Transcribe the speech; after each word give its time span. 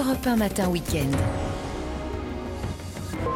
Europe 0.00 0.26
1 0.26 0.36
Matin 0.36 0.68
Week-end. 0.70 1.10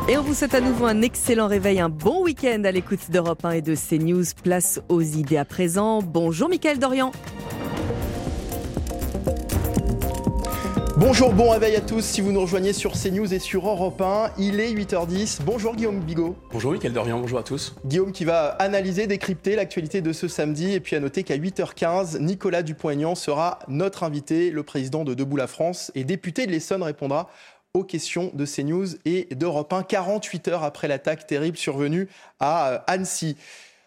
Et 0.08 0.16
on 0.16 0.22
vous 0.22 0.32
souhaite 0.32 0.54
à 0.54 0.62
nouveau 0.62 0.86
un 0.86 1.02
excellent 1.02 1.46
réveil, 1.46 1.78
un 1.78 1.90
bon 1.90 2.22
week-end 2.22 2.62
à 2.64 2.70
l'écoute 2.70 3.10
d'Europe 3.10 3.44
1 3.44 3.50
et 3.50 3.62
de 3.62 3.74
CNews. 3.74 4.24
Place 4.42 4.80
aux 4.88 5.02
idées 5.02 5.36
à 5.36 5.44
présent. 5.44 6.00
Bonjour 6.00 6.48
Mickaël 6.48 6.78
Dorian. 6.78 7.12
Bonjour, 10.96 11.32
bon 11.32 11.50
réveil 11.50 11.74
à 11.74 11.80
tous. 11.80 12.04
Si 12.04 12.20
vous 12.20 12.30
nous 12.30 12.42
rejoignez 12.42 12.72
sur 12.72 12.92
CNews 12.92 13.34
et 13.34 13.40
sur 13.40 13.66
Europe 13.66 14.00
1, 14.00 14.30
il 14.38 14.60
est 14.60 14.72
8h10. 14.72 15.40
Bonjour 15.42 15.74
Guillaume 15.74 15.98
Bigot. 15.98 16.36
Bonjour 16.52 16.70
Mickaël 16.70 16.92
Dorian, 16.92 17.18
bonjour 17.18 17.40
à 17.40 17.42
tous. 17.42 17.74
Guillaume 17.84 18.12
qui 18.12 18.24
va 18.24 18.50
analyser, 18.50 19.08
décrypter 19.08 19.56
l'actualité 19.56 20.02
de 20.02 20.12
ce 20.12 20.28
samedi. 20.28 20.72
Et 20.72 20.78
puis 20.78 20.94
à 20.94 21.00
noter 21.00 21.24
qu'à 21.24 21.36
8h15, 21.36 22.20
Nicolas 22.20 22.62
Dupont-Aignan 22.62 23.16
sera 23.16 23.58
notre 23.66 24.04
invité. 24.04 24.52
Le 24.52 24.62
président 24.62 25.02
de 25.02 25.14
Debout 25.14 25.36
la 25.36 25.48
France 25.48 25.90
et 25.96 26.04
député 26.04 26.46
de 26.46 26.52
l'Essonne 26.52 26.84
répondra 26.84 27.28
aux 27.74 27.82
questions 27.82 28.30
de 28.32 28.46
CNews 28.46 28.86
et 29.04 29.26
d'Europe 29.34 29.72
1, 29.72 29.82
48 29.82 30.46
heures 30.46 30.62
après 30.62 30.86
l'attaque 30.86 31.26
terrible 31.26 31.56
survenue 31.56 32.08
à 32.38 32.68
euh, 32.68 32.78
Annecy. 32.86 33.36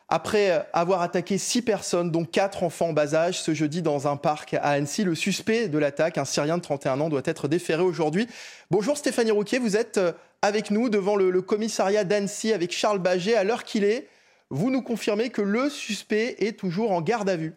Après 0.10 0.66
avoir 0.72 1.02
attaqué 1.02 1.38
six 1.38 1.62
personnes, 1.62 2.12
dont 2.12 2.24
quatre 2.24 2.64
enfants 2.64 2.90
en 2.90 2.94
bas 2.94 3.14
âge, 3.14 3.42
ce 3.42 3.54
jeudi 3.54 3.82
dans 3.82 4.08
un 4.08 4.16
parc 4.16 4.54
à 4.54 4.70
Annecy, 4.70 5.04
le 5.04 5.16
suspect 5.16 5.68
de 5.68 5.78
l'attaque, 5.78 6.18
un 6.18 6.24
Syrien 6.24 6.58
de 6.58 6.62
31 6.62 7.02
ans, 7.02 7.10
doit 7.10 7.24
être 7.26 7.50
déféré 7.50 7.84
aujourd'hui. 7.84 8.26
Bonjour 8.72 8.96
Stéphanie 8.98 9.32
Rouquier, 9.32 9.60
vous 9.60 9.76
êtes 9.76 9.98
euh, 9.98 10.14
avec 10.42 10.72
nous 10.72 10.88
devant 10.88 11.18
le, 11.18 11.30
le 11.30 11.42
commissariat 11.42 12.06
d'Annecy 12.06 12.54
avec 12.54 12.72
Charles 12.72 13.00
Baget. 13.00 13.36
À 13.36 13.44
l'heure 13.44 13.66
qu'il 13.66 13.84
est, 13.84 14.08
vous 14.50 14.72
nous 14.72 14.82
confirmez 14.82 15.30
que 15.30 15.42
le 15.42 15.70
suspect 15.70 16.38
est 16.40 16.58
toujours 16.58 16.94
en 16.94 17.02
garde 17.02 17.28
à 17.28 17.36
vue. 17.36 17.54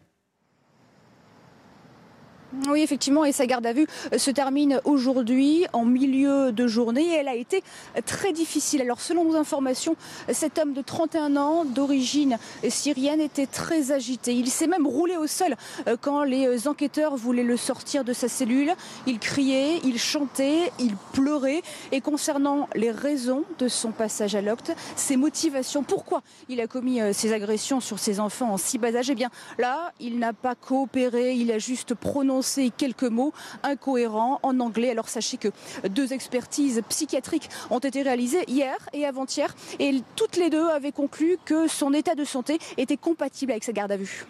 Oui, 2.69 2.83
effectivement, 2.83 3.25
et 3.25 3.31
sa 3.31 3.47
garde 3.47 3.65
à 3.65 3.73
vue 3.73 3.87
euh, 4.13 4.19
se 4.19 4.31
termine 4.33 4.81
aujourd'hui 4.85 5.67
en 5.73 5.85
milieu 5.85 6.51
de 6.51 6.67
journée 6.67 7.05
et 7.05 7.15
elle 7.15 7.29
a 7.29 7.37
été 7.37 7.63
très 8.07 8.33
difficile. 8.33 8.83
Alors, 8.83 9.01
selon 9.01 9.25
nos 9.25 9.37
informations, 9.37 9.95
cet 10.33 10.59
homme 10.59 10.73
de 10.73 10.83
31 10.83 11.37
ans, 11.37 11.65
d'origine 11.65 12.39
syrienne, 12.69 13.21
était 13.21 13.47
très 13.47 13.93
agité. 13.93 14.35
Il 14.35 14.49
s'est 14.51 14.67
même 14.67 14.87
roulé 14.87 15.17
au 15.17 15.29
sol 15.29 15.55
euh, 15.87 15.97
quand 16.01 16.25
les 16.25 16.67
enquêteurs 16.67 17.17
voulaient 17.17 17.45
le 17.45 17.57
sortir 17.57 18.03
de 18.03 18.13
sa 18.13 18.29
cellule. 18.29 18.75
Il 19.07 19.21
criait, 19.21 19.79
il 19.85 19.99
chantait, 19.99 20.73
il 20.81 20.97
pleurait. 21.13 21.63
Et 21.93 22.01
concernant 22.01 22.69
les 22.75 22.91
raisons 22.91 23.45
de 23.61 23.69
son 23.69 23.93
passage 23.93 24.35
à 24.35 24.43
l'octe, 24.43 24.75
ses 24.97 25.17
motivations, 25.17 25.85
pourquoi 25.85 26.23
il 26.49 26.61
a 26.61 26.67
commis 26.67 27.01
euh, 27.01 27.13
ces 27.13 27.33
agressions 27.33 27.79
sur 27.79 28.01
ses 28.01 28.19
enfants 28.19 28.55
en 28.55 28.57
si 28.57 28.79
bas 28.79 28.97
âge, 28.97 29.09
eh 29.09 29.15
bien 29.15 29.31
là, 29.59 29.93
il 30.01 30.19
n'a 30.19 30.33
pas 30.33 30.57
coopéré, 30.57 31.35
il 31.35 31.53
a 31.53 31.61
juste 31.61 31.95
prononcé 31.95 32.40
quelques 32.77 33.05
mots 33.05 33.33
incohérents 33.63 34.41
en 34.43 34.61
anglais. 34.61 34.91
Alors 34.91 35.09
sachez 35.09 35.37
que 35.37 35.49
deux 35.89 36.13
expertises 36.13 36.83
psychiatriques 36.89 37.49
ont 37.71 37.79
été 37.79 38.03
réalisées 38.03 38.45
hier 38.49 38.77
et 38.93 39.07
avant-hier 39.07 39.55
et 39.79 40.03
toutes 40.17 40.37
les 40.37 40.51
deux 40.51 40.69
avaient 40.69 40.93
conclu 40.93 41.39
que 41.45 41.69
son 41.69 41.93
état 41.93 42.15
de 42.15 42.25
santé 42.25 42.59
était 42.77 42.97
compatible 42.97 43.53
avec 43.53 43.65
sa 43.65 43.73
garde 43.73 43.93
à 43.93 43.97
vue. 43.97 44.27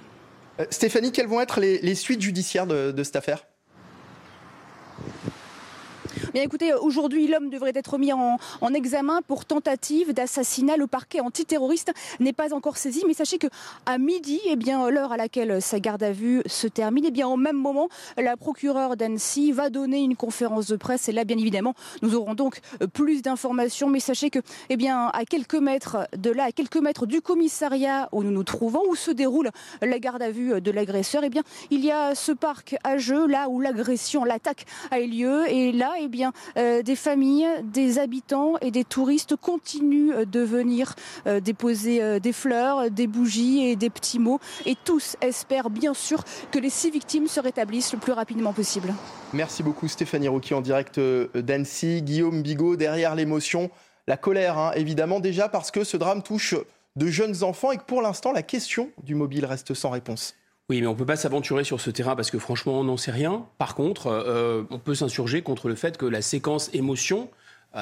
Euh, 0.60 0.66
Stéphanie, 0.70 1.12
quelles 1.12 1.28
vont 1.28 1.40
être 1.40 1.60
les, 1.60 1.94
suites 1.94 2.20
judiciaires 2.20 2.66
de, 2.66 2.92
de 2.92 3.02
cette 3.02 3.16
affaire? 3.16 3.44
Bien 6.32 6.44
écoutez, 6.44 6.72
aujourd'hui, 6.74 7.26
l'homme 7.26 7.50
devrait 7.50 7.72
être 7.74 7.98
mis 7.98 8.12
en, 8.12 8.38
examen 8.72 9.20
pour 9.26 9.44
tentative 9.44 10.12
d'assassinat. 10.12 10.76
Le 10.76 10.86
parquet 10.86 11.18
antiterroriste 11.18 11.92
n'est 12.20 12.32
pas 12.32 12.54
encore 12.54 12.76
saisi, 12.76 13.02
mais 13.04 13.14
sachez 13.14 13.38
que 13.38 13.48
à 13.84 13.98
midi, 13.98 14.40
eh 14.46 14.54
bien 14.54 14.88
l'heure 14.90 15.10
à 15.10 15.16
laquelle 15.16 15.60
sa 15.60 15.80
garde 15.80 16.04
à 16.04 16.12
vue 16.12 16.42
se 16.46 16.68
termine, 16.68 17.06
eh 17.08 17.10
bien 17.10 17.26
au 17.26 17.36
même 17.36 17.56
moment, 17.56 17.88
la 18.16 18.36
procureure 18.36 18.96
d'Annecy 18.96 19.50
va 19.50 19.70
donner 19.70 20.02
une 20.02 20.14
conférence 20.14 20.68
de 20.68 20.76
presse. 20.76 21.08
Et 21.08 21.12
là, 21.12 21.24
bien 21.24 21.36
évidemment, 21.36 21.74
nous 22.00 22.14
aurons 22.14 22.34
donc 22.34 22.60
plus 22.92 23.22
d'informations. 23.22 23.88
Mais 23.88 23.98
sachez 23.98 24.30
que, 24.30 24.38
eh 24.68 24.76
bien, 24.76 25.08
à 25.08 25.24
quelques 25.24 25.56
mètres 25.56 26.06
de 26.16 26.30
là, 26.30 26.44
à 26.44 26.52
quelques 26.52 26.76
mètres 26.76 27.06
du 27.06 27.20
commissariat 27.22 28.08
où 28.12 28.22
nous 28.22 28.30
nous 28.30 28.44
trouvons, 28.44 28.82
où 28.88 28.94
se 28.94 29.10
déroule 29.10 29.50
la 29.82 29.98
garde 29.98 30.22
à 30.22 30.30
vue 30.30 30.60
de 30.60 30.70
l'agresseur, 30.70 31.24
eh 31.24 31.28
bien, 31.28 31.42
il 31.70 31.84
y 31.84 31.90
a 31.90 32.14
ce 32.14 32.30
parc 32.30 32.76
à 32.84 32.98
jeu 32.98 33.26
là 33.26 33.48
où 33.48 33.60
l'agression, 33.60 34.24
l'attaque 34.24 34.64
a 34.92 35.00
eu 35.00 35.08
lieu. 35.08 35.50
Et 35.50 35.72
là, 35.72 35.94
eh 35.98 36.06
bien 36.06 36.19
euh, 36.56 36.82
des 36.82 36.96
familles, 36.96 37.46
des 37.64 37.98
habitants 37.98 38.54
et 38.60 38.70
des 38.70 38.84
touristes 38.84 39.36
continuent 39.36 40.12
euh, 40.12 40.24
de 40.24 40.40
venir 40.40 40.94
euh, 41.26 41.40
déposer 41.40 42.20
des 42.20 42.32
fleurs, 42.32 42.90
des 42.90 43.06
bougies 43.06 43.66
et 43.66 43.76
des 43.76 43.90
petits 43.90 44.18
mots. 44.18 44.40
Et 44.66 44.76
tous 44.84 45.16
espèrent 45.20 45.70
bien 45.70 45.94
sûr 45.94 46.24
que 46.50 46.58
les 46.58 46.70
six 46.70 46.90
victimes 46.90 47.26
se 47.26 47.40
rétablissent 47.40 47.92
le 47.92 47.98
plus 47.98 48.12
rapidement 48.12 48.52
possible. 48.52 48.92
Merci 49.32 49.62
beaucoup 49.62 49.88
Stéphanie 49.88 50.28
Rocky 50.28 50.54
en 50.54 50.60
direct 50.60 51.00
d'Annecy. 51.34 52.02
Guillaume 52.02 52.42
Bigot, 52.42 52.76
derrière 52.76 53.14
l'émotion, 53.14 53.70
la 54.06 54.16
colère 54.16 54.58
hein, 54.58 54.72
évidemment 54.74 55.20
déjà 55.20 55.48
parce 55.48 55.70
que 55.70 55.84
ce 55.84 55.96
drame 55.96 56.22
touche 56.22 56.54
de 56.96 57.06
jeunes 57.06 57.42
enfants 57.42 57.72
et 57.72 57.76
que 57.76 57.84
pour 57.84 58.02
l'instant 58.02 58.32
la 58.32 58.42
question 58.42 58.90
du 59.02 59.14
mobile 59.14 59.44
reste 59.44 59.74
sans 59.74 59.90
réponse. 59.90 60.34
Oui, 60.70 60.80
mais 60.80 60.86
on 60.86 60.92
ne 60.92 60.96
peut 60.96 61.04
pas 61.04 61.16
s'aventurer 61.16 61.64
sur 61.64 61.80
ce 61.80 61.90
terrain 61.90 62.14
parce 62.14 62.30
que 62.30 62.38
franchement, 62.38 62.78
on 62.78 62.84
n'en 62.84 62.96
sait 62.96 63.10
rien. 63.10 63.44
Par 63.58 63.74
contre, 63.74 64.06
euh, 64.06 64.62
on 64.70 64.78
peut 64.78 64.94
s'insurger 64.94 65.42
contre 65.42 65.68
le 65.68 65.74
fait 65.74 65.98
que 65.98 66.06
la 66.06 66.22
séquence 66.22 66.70
émotion, 66.72 67.28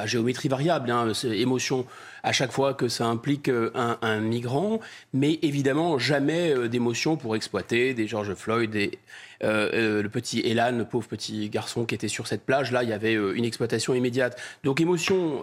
géométrie 0.07 0.49
variable, 0.49 0.91
hein, 0.91 1.13
émotion 1.25 1.85
à 2.23 2.33
chaque 2.33 2.51
fois 2.51 2.73
que 2.73 2.89
ça 2.89 3.05
implique 3.05 3.51
euh, 3.51 3.71
un, 3.75 4.21
migrant, 4.21 4.81
mais 5.13 5.39
évidemment 5.43 5.99
jamais 5.99 6.51
euh, 6.51 6.67
d'émotion 6.67 7.19
pour 7.19 7.37
exploiter 7.37 7.93
des 7.93 8.07
George 8.07 8.33
Floyd, 8.33 8.71
des, 8.71 8.99
le 9.41 10.07
petit 10.09 10.41
Elan, 10.41 10.73
le 10.73 10.85
pauvre 10.85 11.09
petit 11.09 11.49
garçon 11.49 11.85
qui 11.85 11.95
était 11.95 12.09
sur 12.09 12.27
cette 12.27 12.45
plage. 12.45 12.73
Là, 12.73 12.83
il 12.83 12.89
y 12.89 12.93
avait 12.93 13.15
une 13.15 13.45
exploitation 13.45 13.95
immédiate. 13.95 14.41
Donc 14.65 14.81
émotion 14.81 15.43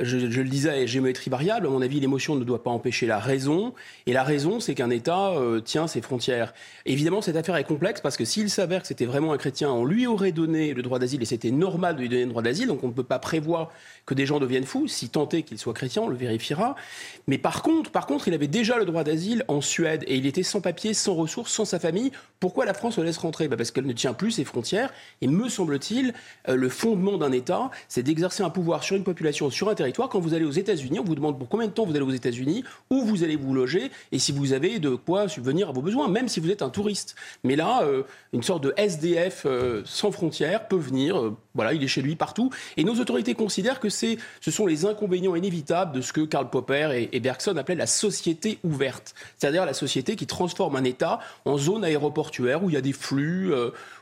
je, 0.00 0.16
le 0.40 0.48
disais, 0.48 0.86
géométrie 0.86 1.30
variable. 1.30 1.66
À 1.66 1.70
mon 1.70 1.82
avis, 1.82 2.00
l'émotion 2.00 2.34
ne 2.36 2.44
doit 2.44 2.62
pas 2.62 2.70
empêcher 2.70 3.06
la 3.06 3.18
raison. 3.18 3.74
Et 4.06 4.12
la 4.12 4.22
raison, 4.22 4.60
c'est 4.60 4.74
qu'un 4.74 4.90
État 4.90 5.30
euh, 5.30 5.60
tient 5.60 5.86
ses 5.86 6.00
frontières. 6.00 6.54
Évidemment, 6.86 7.20
cette 7.20 7.36
affaire 7.36 7.56
est 7.56 7.64
complexe 7.64 8.00
parce 8.00 8.16
que 8.16 8.24
s'il 8.24 8.50
s'avère 8.50 8.82
que 8.82 8.88
c'était 8.88 9.06
vraiment 9.06 9.32
un 9.32 9.38
chrétien, 9.38 9.70
on 9.70 9.84
lui 9.84 10.06
aurait 10.06 10.32
donné 10.32 10.74
le 10.74 10.82
droit 10.82 10.98
d'asile 10.98 11.22
et 11.22 11.26
c'était 11.26 11.50
normal 11.50 11.96
de 11.96 12.00
lui 12.02 12.08
donner 12.08 12.24
le 12.24 12.30
droit 12.30 12.42
d'asile. 12.42 12.68
Donc 12.68 12.84
on 12.84 12.88
ne 12.88 12.92
peut 12.92 13.02
pas 13.02 13.18
prévoir 13.18 13.70
que 14.06 14.14
des 14.14 14.26
gens 14.26 14.38
deviennent 14.38 14.64
fous. 14.64 14.88
Si 14.88 15.10
est 15.32 15.42
qu'il 15.42 15.58
soit 15.58 15.74
chrétien, 15.74 16.02
on 16.02 16.08
le 16.08 16.16
vérifiera. 16.16 16.76
Mais 17.26 17.38
par 17.38 17.62
contre, 17.62 17.90
par 17.90 18.06
contre, 18.06 18.28
il 18.28 18.34
avait 18.34 18.46
déjà 18.46 18.78
le 18.78 18.84
droit 18.84 19.04
d'asile 19.04 19.44
en 19.48 19.60
Suède 19.60 20.04
et 20.06 20.16
il 20.16 20.26
était 20.26 20.42
sans 20.42 20.60
papier, 20.60 20.94
sans 20.94 21.14
ressources, 21.14 21.52
sans 21.52 21.64
sa 21.64 21.78
famille. 21.78 22.12
Pourquoi 22.40 22.64
la 22.64 22.74
France 22.74 22.98
le 23.08 23.10
laisse 23.10 23.18
rentrer 23.18 23.48
bah 23.48 23.56
Parce 23.56 23.70
qu'elle 23.70 23.86
ne 23.86 23.92
tient 23.92 24.12
plus 24.12 24.32
ses 24.32 24.44
frontières. 24.44 24.92
Et 25.20 25.26
me 25.26 25.48
semble-t-il, 25.48 26.12
euh, 26.48 26.56
le 26.56 26.68
fondement 26.68 27.16
d'un 27.16 27.32
État, 27.32 27.70
c'est 27.88 28.02
d'exercer 28.02 28.42
un 28.42 28.50
pouvoir 28.50 28.82
sur 28.82 28.96
une 28.96 29.04
population, 29.04 29.50
sur 29.50 29.68
un 29.68 29.74
territoire 29.74 30.08
quand 30.08 30.20
vous 30.20 30.34
allez 30.34 30.44
aux 30.44 30.50
États-Unis, 30.50 31.00
on 31.00 31.04
vous 31.04 31.14
demande 31.14 31.38
pour 31.38 31.48
combien 31.48 31.66
de 31.66 31.72
temps 31.72 31.84
vous 31.84 31.96
allez 31.96 32.04
aux 32.04 32.10
États-Unis, 32.10 32.64
où 32.90 33.02
vous 33.04 33.24
allez 33.24 33.36
vous 33.36 33.54
loger 33.54 33.90
et 34.12 34.18
si 34.18 34.32
vous 34.32 34.52
avez 34.52 34.78
de 34.78 34.90
quoi 34.90 35.28
subvenir 35.28 35.70
à 35.70 35.72
vos 35.72 35.82
besoins, 35.82 36.08
même 36.08 36.28
si 36.28 36.40
vous 36.40 36.50
êtes 36.50 36.62
un 36.62 36.70
touriste. 36.70 37.16
Mais 37.44 37.56
là, 37.56 37.82
euh, 37.82 38.02
une 38.32 38.42
sorte 38.42 38.62
de 38.62 38.74
SDF 38.76 39.44
euh, 39.46 39.82
sans 39.84 40.12
frontières 40.12 40.68
peut 40.68 40.76
venir. 40.76 41.32
Voilà, 41.54 41.72
il 41.72 41.82
est 41.82 41.88
chez 41.88 42.02
lui 42.02 42.14
partout. 42.14 42.50
Et 42.76 42.84
nos 42.84 42.94
autorités 42.94 43.34
considèrent 43.34 43.80
que 43.80 43.88
c'est, 43.88 44.18
ce 44.40 44.50
sont 44.50 44.66
les 44.66 44.84
inconvénients 44.84 45.34
inévitables 45.34 45.94
de 45.94 46.00
ce 46.00 46.12
que 46.12 46.20
Karl 46.20 46.48
Popper 46.50 46.90
et, 46.94 47.16
et 47.16 47.20
Bergson 47.20 47.56
appelaient 47.56 47.74
la 47.74 47.86
société 47.86 48.58
ouverte, 48.62 49.14
c'est-à-dire 49.36 49.64
la 49.64 49.74
société 49.74 50.16
qui 50.16 50.26
transforme 50.26 50.76
un 50.76 50.84
État 50.84 51.20
en 51.44 51.58
zone 51.58 51.84
aéroportuaire 51.84 52.62
où 52.62 52.70
il 52.70 52.74
y 52.74 52.76
a 52.76 52.80
des 52.80 52.92
flux 52.98 53.52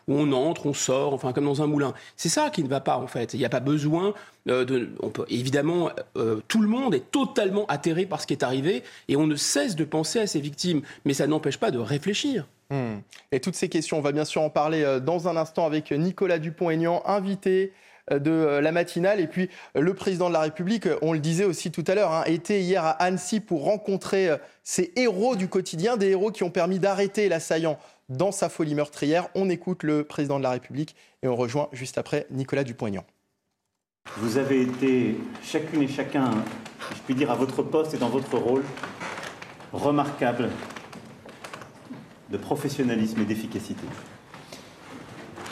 où 0.08 0.14
on 0.14 0.32
entre, 0.32 0.66
on 0.66 0.74
sort, 0.74 1.14
enfin 1.14 1.32
comme 1.32 1.44
dans 1.44 1.62
un 1.62 1.66
moulin. 1.66 1.94
C'est 2.16 2.28
ça 2.28 2.50
qui 2.50 2.62
ne 2.62 2.68
va 2.68 2.80
pas 2.80 2.96
en 2.96 3.06
fait. 3.06 3.34
Il 3.34 3.38
n'y 3.38 3.44
a 3.44 3.48
pas 3.50 3.60
besoin 3.60 4.14
euh, 4.48 4.64
de. 4.64 4.88
Peut, 5.12 5.24
évidemment, 5.28 5.90
euh, 6.16 6.40
tout 6.48 6.62
le 6.62 6.68
monde 6.68 6.94
est 6.94 7.10
totalement 7.10 7.66
atterré 7.66 8.06
par 8.06 8.20
ce 8.20 8.26
qui 8.26 8.34
est 8.34 8.44
arrivé 8.44 8.82
et 9.08 9.16
on 9.16 9.26
ne 9.26 9.36
cesse 9.36 9.74
de 9.76 9.84
penser 9.84 10.20
à 10.20 10.26
ses 10.26 10.40
victimes, 10.40 10.82
mais 11.04 11.14
ça 11.14 11.26
n'empêche 11.26 11.58
pas 11.58 11.70
de 11.70 11.78
réfléchir. 11.78 12.46
Hmm. 12.70 12.98
Et 13.32 13.40
toutes 13.40 13.54
ces 13.54 13.68
questions, 13.68 13.98
on 13.98 14.02
va 14.02 14.12
bien 14.12 14.24
sûr 14.24 14.42
en 14.42 14.50
parler 14.50 14.82
euh, 14.82 15.00
dans 15.00 15.28
un 15.28 15.36
instant 15.36 15.66
avec 15.66 15.90
Nicolas 15.90 16.38
Dupont-Aignan, 16.38 17.02
invité 17.06 17.72
de 18.10 18.58
la 18.62 18.72
matinale. 18.72 19.20
Et 19.20 19.26
puis 19.26 19.48
le 19.74 19.94
président 19.94 20.28
de 20.28 20.32
la 20.32 20.40
République, 20.40 20.88
on 21.02 21.12
le 21.12 21.18
disait 21.18 21.44
aussi 21.44 21.70
tout 21.70 21.84
à 21.86 21.94
l'heure, 21.94 22.12
hein, 22.12 22.24
était 22.26 22.60
hier 22.60 22.84
à 22.84 22.90
Annecy 22.90 23.40
pour 23.40 23.64
rencontrer 23.64 24.30
ces 24.62 24.92
héros 24.96 25.36
du 25.36 25.48
quotidien, 25.48 25.96
des 25.96 26.10
héros 26.10 26.30
qui 26.30 26.44
ont 26.44 26.50
permis 26.50 26.78
d'arrêter 26.78 27.28
l'assaillant 27.28 27.78
dans 28.08 28.32
sa 28.32 28.48
folie 28.48 28.74
meurtrière. 28.74 29.28
On 29.34 29.48
écoute 29.50 29.82
le 29.82 30.04
président 30.04 30.38
de 30.38 30.44
la 30.44 30.50
République 30.50 30.94
et 31.22 31.28
on 31.28 31.36
rejoint 31.36 31.68
juste 31.72 31.98
après 31.98 32.26
Nicolas 32.30 32.64
Dupont-Aignan. 32.64 33.04
Vous 34.18 34.38
avez 34.38 34.62
été 34.62 35.16
chacune 35.42 35.82
et 35.82 35.88
chacun, 35.88 36.30
je 36.94 37.00
puis 37.04 37.14
dire, 37.14 37.30
à 37.30 37.34
votre 37.34 37.62
poste 37.62 37.94
et 37.94 37.98
dans 37.98 38.08
votre 38.08 38.38
rôle, 38.38 38.62
remarquable 39.72 40.48
de 42.30 42.36
professionnalisme 42.36 43.20
et 43.20 43.24
d'efficacité. 43.24 43.86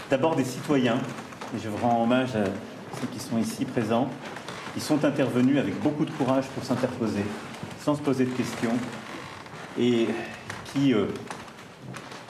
D'abord 0.09 0.37
des 0.37 0.45
citoyens, 0.45 1.01
et 1.55 1.59
je 1.63 1.69
rends 1.83 2.03
hommage 2.03 2.35
à 2.37 2.45
ceux 3.01 3.07
qui 3.13 3.21
sont 3.21 3.39
ici 3.39 3.65
présents, 3.65 4.09
qui 4.75 4.81
sont 4.81 5.05
intervenus 5.05 5.59
avec 5.59 5.81
beaucoup 5.81 6.05
de 6.05 6.11
courage 6.11 6.47
pour 6.47 6.65
s'interposer, 6.65 7.25
sans 7.81 7.95
se 7.95 8.03
poser 8.03 8.25
de 8.25 8.31
questions, 8.31 8.73
et 9.79 10.09
qui, 10.73 10.93
euh, 10.93 11.07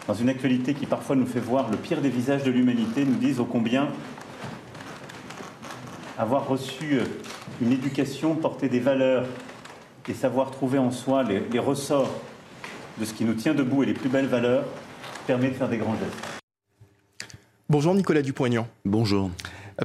dans 0.06 0.14
une 0.14 0.28
actualité 0.28 0.74
qui 0.74 0.86
parfois 0.86 1.16
nous 1.16 1.26
fait 1.26 1.40
voir 1.40 1.70
le 1.70 1.76
pire 1.76 2.00
des 2.00 2.10
visages 2.10 2.42
de 2.42 2.50
l'humanité, 2.50 3.04
nous 3.04 3.16
disent 3.16 3.40
ô 3.40 3.44
combien 3.44 3.88
avoir 6.18 6.46
reçu 6.46 6.98
euh, 6.98 7.04
une 7.62 7.72
éducation 7.72 8.34
portée 8.34 8.68
des 8.68 8.80
valeurs 8.80 9.24
et 10.06 10.14
savoir 10.14 10.50
trouver 10.50 10.78
en 10.78 10.90
soi 10.90 11.22
les, 11.22 11.40
les 11.50 11.58
ressorts 11.58 12.10
de 12.98 13.04
ce 13.04 13.14
qui 13.14 13.24
nous 13.24 13.34
tient 13.34 13.54
debout 13.54 13.82
et 13.82 13.86
les 13.86 13.94
plus 13.94 14.10
belles 14.10 14.26
valeurs 14.26 14.64
permet 15.26 15.48
de 15.48 15.54
faire 15.54 15.68
des 15.68 15.78
grands 15.78 15.96
gestes. 15.96 16.33
Bonjour 17.74 17.96
Nicolas 17.96 18.22
Dupont-Aignan. 18.22 18.68
Bonjour. 18.84 19.32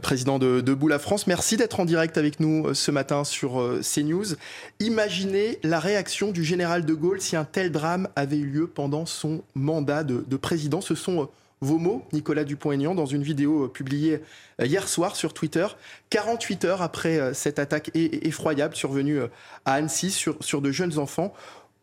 Président 0.03 0.37
de 0.37 0.61
Debout 0.61 0.87
la 0.87 0.99
France, 0.99 1.25
merci 1.25 1.57
d'être 1.57 1.79
en 1.79 1.85
direct 1.85 2.19
avec 2.19 2.39
nous 2.39 2.67
euh, 2.67 2.73
ce 2.75 2.91
matin 2.91 3.23
sur 3.23 3.59
euh, 3.59 3.81
CNews. 3.81 4.35
Imaginez 4.79 5.57
la 5.63 5.79
réaction 5.79 6.31
du 6.31 6.43
général 6.43 6.85
de 6.85 6.93
Gaulle 6.93 7.19
si 7.19 7.35
un 7.35 7.45
tel 7.45 7.71
drame 7.71 8.07
avait 8.15 8.37
eu 8.37 8.45
lieu 8.45 8.67
pendant 8.67 9.07
son 9.07 9.41
mandat 9.55 10.03
de, 10.03 10.23
de 10.27 10.37
président. 10.37 10.81
Ce 10.81 10.93
sont 10.93 11.23
euh, 11.23 11.25
vos 11.61 11.79
mots, 11.79 12.05
Nicolas 12.13 12.43
Dupont-Aignan, 12.43 12.93
dans 12.93 13.07
une 13.07 13.23
vidéo 13.23 13.67
publiée 13.67 14.21
hier 14.63 14.87
soir 14.87 15.15
sur 15.15 15.33
Twitter, 15.33 15.65
48 16.11 16.65
heures 16.65 16.81
après 16.83 17.33
cette 17.33 17.57
attaque 17.57 17.89
effroyable 17.95 18.75
survenue 18.75 19.21
à 19.65 19.73
Annecy 19.73 20.11
sur, 20.11 20.37
sur 20.41 20.61
de 20.61 20.71
jeunes 20.71 20.99
enfants. 20.99 21.33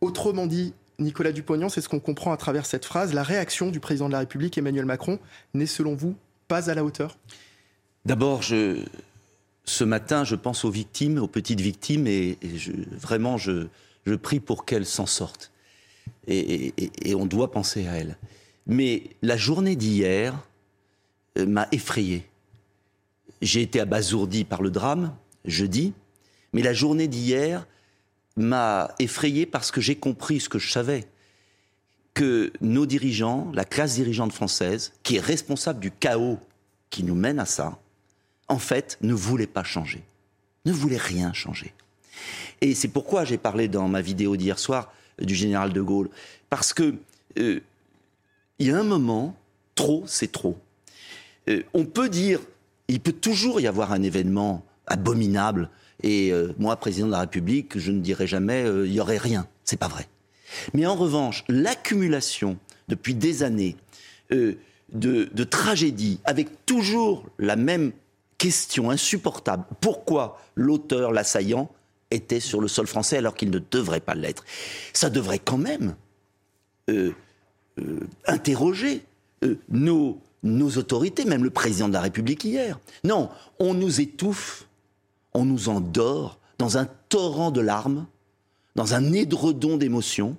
Autrement 0.01 0.47
dit, 0.47 0.73
Nicolas 0.99 1.33
Dupont-Aignan, 1.33 1.69
c'est 1.69 1.81
ce 1.81 1.89
qu'on 1.89 2.01
comprend 2.01 2.33
à 2.33 2.37
travers 2.37 2.67
cette 2.67 2.85
phrase, 2.85 3.13
la 3.13 3.23
réaction 3.23 3.71
du 3.71 3.81
président 3.81 4.07
de 4.07 4.13
la 4.13 4.21
République, 4.21 4.57
Emmanuel 4.57 4.87
Macron, 4.87 5.19
n'est 5.55 5.67
selon 5.67 5.95
vous 5.95 6.17
pas 6.49 6.71
à 6.71 6.75
la 6.75 6.85
hauteur? 6.85 7.19
D'abord, 8.05 8.43
ce 8.43 9.85
matin, 9.85 10.25
je 10.25 10.37
pense 10.37 10.65
aux 10.65 10.71
victimes, 10.71 11.19
aux 11.19 11.29
petites 11.29 11.61
victimes, 11.61 12.07
et, 12.07 12.39
vraiment, 12.93 13.37
je, 13.37 13.67
prie 14.23 14.41
pour 14.41 14.65
qu'elles 14.65 14.87
s'en 14.87 15.07
sortent. 15.07 15.51
Et, 16.29 16.73
et, 16.79 16.91
et, 17.05 17.15
on 17.15 17.27
doit 17.27 17.51
penser 17.51 17.87
à 17.89 17.95
elles. 17.95 18.17
Mais 18.67 19.03
la 19.23 19.37
journée 19.37 19.77
d'hier 19.77 20.39
euh, 21.39 21.47
m'a 21.47 21.69
effrayé. 21.73 22.29
J'ai 23.43 23.63
été 23.63 23.81
abasourdi 23.81 24.45
par 24.45 24.63
le 24.63 24.71
drame, 24.71 25.15
jeudi, 25.45 25.93
mais 26.53 26.63
la 26.63 26.73
journée 26.73 27.09
d'hier 27.09 27.67
m'a 28.37 28.95
effrayé 28.99 29.47
parce 29.47 29.71
que 29.71 29.81
j'ai 29.81 29.97
compris 29.97 30.41
ce 30.41 30.49
que 30.49 30.59
je 30.59 30.71
savais, 30.71 31.07
que 32.15 32.53
nos 32.61 32.87
dirigeants, 32.87 33.51
la 33.55 33.65
classe 33.65 33.95
dirigeante 33.95 34.33
française, 34.33 34.93
qui 35.03 35.17
est 35.17 35.21
responsable 35.21 35.81
du 35.81 35.91
chaos 35.91 36.39
qui 36.91 37.03
nous 37.03 37.15
mène 37.15 37.39
à 37.39 37.47
ça, 37.47 37.79
en 38.49 38.59
fait, 38.59 38.99
ne 39.01 39.15
voulait 39.15 39.47
pas 39.47 39.65
changer, 39.65 40.03
ne 40.65 40.73
voulait 40.73 40.97
rien 40.97 41.33
changer. 41.33 41.75
Et 42.61 42.75
c'est 42.75 42.89
pourquoi 42.89 43.25
j'ai 43.25 43.39
parlé 43.39 43.69
dans 43.69 43.89
ma 43.89 44.01
vidéo 44.01 44.37
d'hier 44.37 44.59
soir 44.59 44.93
du 45.21 45.35
général 45.35 45.73
de 45.73 45.81
Gaulle, 45.81 46.09
parce 46.49 46.73
que 46.73 46.95
euh, 47.39 47.61
il 48.59 48.69
y 48.69 48.71
a 48.71 48.79
un 48.79 48.85
moment, 48.85 49.37
trop, 49.75 50.05
c'est 50.07 50.33
trop. 50.33 50.59
Euh, 51.49 51.63
on 51.75 51.85
peut 51.85 52.09
dire, 52.09 52.41
il 52.89 53.01
peut 53.01 53.13
toujours 53.13 53.61
y 53.61 53.67
avoir 53.67 53.93
un 53.93 54.03
événement 54.03 54.65
abominable, 54.87 55.69
et 56.07 56.31
euh, 56.31 56.55
moi, 56.57 56.77
président 56.77 57.09
de 57.09 57.13
la 57.13 57.21
République, 57.21 57.79
je 57.79 57.91
ne 57.91 58.01
dirais 58.01 58.29
jamais, 58.29 58.63
euh, 58.65 58.87
il 58.87 58.95
y 58.95 59.01
aurait 59.01 59.19
rien. 59.19 59.49
C'est 59.65 59.77
pas 59.77 59.89
vrai. 59.89 60.07
Mais 60.73 60.87
en 60.87 60.95
revanche, 60.95 61.43
l'accumulation 61.49 62.59
depuis 62.87 63.15
des 63.15 63.43
années 63.43 63.77
euh, 64.31 64.55
de, 64.93 65.27
tragédies, 65.43 66.21
avec 66.25 66.65
toujours 66.65 67.25
la 67.41 67.57
même 67.57 67.91
question 68.39 68.91
insupportable. 68.91 69.65
Pourquoi 69.81 70.41
l'auteur, 70.55 71.11
l'assaillant, 71.11 71.69
était 72.13 72.39
sur 72.39 72.61
le 72.61 72.69
sol 72.69 72.87
français 72.87 73.17
alors 73.17 73.35
qu'il 73.35 73.51
ne 73.51 73.59
devrait 73.59 73.99
pas 73.99 74.15
l'être? 74.15 74.45
Ça 74.93 75.11
devrait 75.11 75.41
quand 75.41 75.59
même 75.59 75.97
interroger 78.27 79.03
nos 79.73 80.21
autorités, 80.77 81.25
même 81.25 81.43
le 81.43 81.51
président 81.51 81.89
de 81.89 81.95
la 81.95 82.01
République 82.01 82.45
hier. 82.45 82.79
Non, 83.03 83.29
on 83.59 83.75
nous 83.75 84.01
étouffe, 84.01 84.69
on 85.37 85.45
nous 85.45 85.69
endort 85.69 86.41
dans 86.59 86.79
un 86.79 86.89
torrent 87.11 87.51
de 87.51 87.61
larmes, 87.61 88.07
dans 88.75 88.95
un 88.95 89.13
édredon 89.13 89.77
d'émotions, 89.77 90.37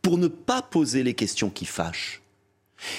pour 0.00 0.16
ne 0.16 0.28
pas 0.28 0.62
poser 0.62 1.02
les 1.02 1.12
questions 1.12 1.50
qui 1.50 1.66
fâchent. 1.66 2.22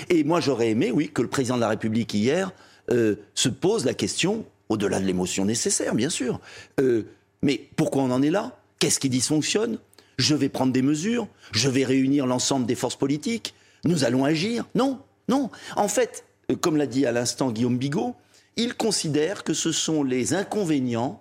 Et 0.09 0.23
moi, 0.23 0.39
j'aurais 0.39 0.69
aimé, 0.69 0.91
oui, 0.91 1.09
que 1.09 1.23
le 1.23 1.27
président 1.27 1.55
de 1.55 1.61
la 1.61 1.69
République 1.69 2.13
hier 2.13 2.53
euh, 2.91 3.15
se 3.33 3.49
pose 3.49 3.85
la 3.85 3.95
question, 3.95 4.45
au-delà 4.69 4.99
de 4.99 5.05
l'émotion 5.05 5.43
nécessaire, 5.43 5.95
bien 5.95 6.11
sûr, 6.11 6.39
euh, 6.79 7.07
mais 7.41 7.69
pourquoi 7.75 8.03
on 8.03 8.11
en 8.11 8.21
est 8.21 8.29
là? 8.29 8.59
Qu'est-ce 8.77 8.99
qui 8.99 9.09
dysfonctionne? 9.09 9.79
Je 10.19 10.35
vais 10.35 10.49
prendre 10.49 10.71
des 10.71 10.83
mesures, 10.83 11.27
je 11.51 11.69
vais 11.69 11.83
réunir 11.83 12.27
l'ensemble 12.27 12.67
des 12.67 12.75
forces 12.75 12.95
politiques, 12.95 13.55
nous 13.83 14.03
allons 14.03 14.25
agir 14.25 14.65
Non, 14.75 14.99
non. 15.27 15.49
En 15.75 15.87
fait, 15.87 16.23
euh, 16.51 16.55
comme 16.55 16.77
l'a 16.77 16.85
dit 16.85 17.07
à 17.07 17.11
l'instant 17.11 17.51
Guillaume 17.51 17.79
Bigot, 17.79 18.15
il 18.57 18.75
considère 18.75 19.43
que 19.43 19.55
ce 19.55 19.71
sont 19.71 20.03
les 20.03 20.35
inconvénients 20.35 21.19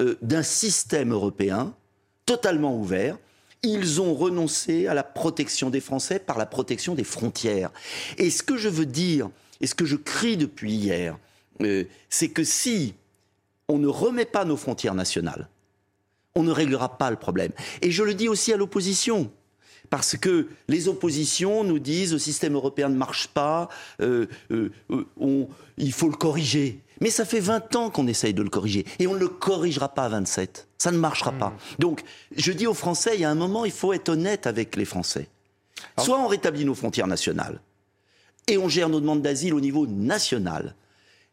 euh, 0.00 0.16
d'un 0.22 0.42
système 0.42 1.12
européen 1.12 1.74
totalement 2.26 2.76
ouvert. 2.76 3.18
Ils 3.62 4.00
ont 4.00 4.14
renoncé 4.14 4.86
à 4.86 4.94
la 4.94 5.02
protection 5.02 5.68
des 5.68 5.80
Français 5.80 6.18
par 6.18 6.38
la 6.38 6.46
protection 6.46 6.94
des 6.94 7.04
frontières. 7.04 7.70
Et 8.16 8.30
ce 8.30 8.42
que 8.42 8.56
je 8.56 8.68
veux 8.68 8.86
dire, 8.86 9.28
et 9.60 9.66
ce 9.66 9.74
que 9.74 9.84
je 9.84 9.96
crie 9.96 10.38
depuis 10.38 10.72
hier, 10.72 11.18
euh, 11.60 11.84
c'est 12.08 12.30
que 12.30 12.44
si 12.44 12.94
on 13.68 13.78
ne 13.78 13.88
remet 13.88 14.24
pas 14.24 14.46
nos 14.46 14.56
frontières 14.56 14.94
nationales, 14.94 15.48
on 16.34 16.42
ne 16.42 16.52
réglera 16.52 16.96
pas 16.96 17.10
le 17.10 17.16
problème. 17.16 17.52
Et 17.82 17.90
je 17.90 18.02
le 18.02 18.14
dis 18.14 18.28
aussi 18.28 18.52
à 18.52 18.56
l'opposition. 18.56 19.30
Parce 19.90 20.16
que 20.16 20.48
les 20.68 20.88
oppositions 20.88 21.64
nous 21.64 21.80
disent 21.80 22.12
le 22.12 22.18
système 22.18 22.54
européen 22.54 22.88
ne 22.88 22.96
marche 22.96 23.26
pas, 23.28 23.68
euh, 24.00 24.26
il 25.76 25.92
faut 25.92 26.08
le 26.08 26.16
corriger. 26.16 26.80
Mais 27.00 27.10
ça 27.10 27.24
fait 27.24 27.40
20 27.40 27.76
ans 27.76 27.90
qu'on 27.90 28.06
essaye 28.06 28.34
de 28.34 28.42
le 28.42 28.50
corriger. 28.50 28.84
Et 28.98 29.06
on 29.06 29.14
ne 29.14 29.18
le 29.18 29.28
corrigera 29.28 29.88
pas 29.88 30.04
à 30.04 30.08
27. 30.10 30.68
Ça 30.78 30.90
ne 30.90 30.98
marchera 30.98 31.32
mmh. 31.32 31.38
pas. 31.38 31.54
Donc, 31.78 32.02
je 32.36 32.52
dis 32.52 32.66
aux 32.66 32.74
Français, 32.74 33.12
il 33.14 33.20
y 33.20 33.24
a 33.24 33.30
un 33.30 33.34
moment, 33.34 33.64
il 33.64 33.72
faut 33.72 33.92
être 33.92 34.10
honnête 34.10 34.46
avec 34.46 34.76
les 34.76 34.84
Français. 34.84 35.28
Soit 35.98 36.18
on 36.18 36.26
rétablit 36.26 36.64
nos 36.64 36.74
frontières 36.74 37.06
nationales, 37.06 37.60
et 38.46 38.58
on 38.58 38.68
gère 38.68 38.88
nos 38.88 39.00
demandes 39.00 39.22
d'asile 39.22 39.54
au 39.54 39.60
niveau 39.60 39.86
national. 39.86 40.74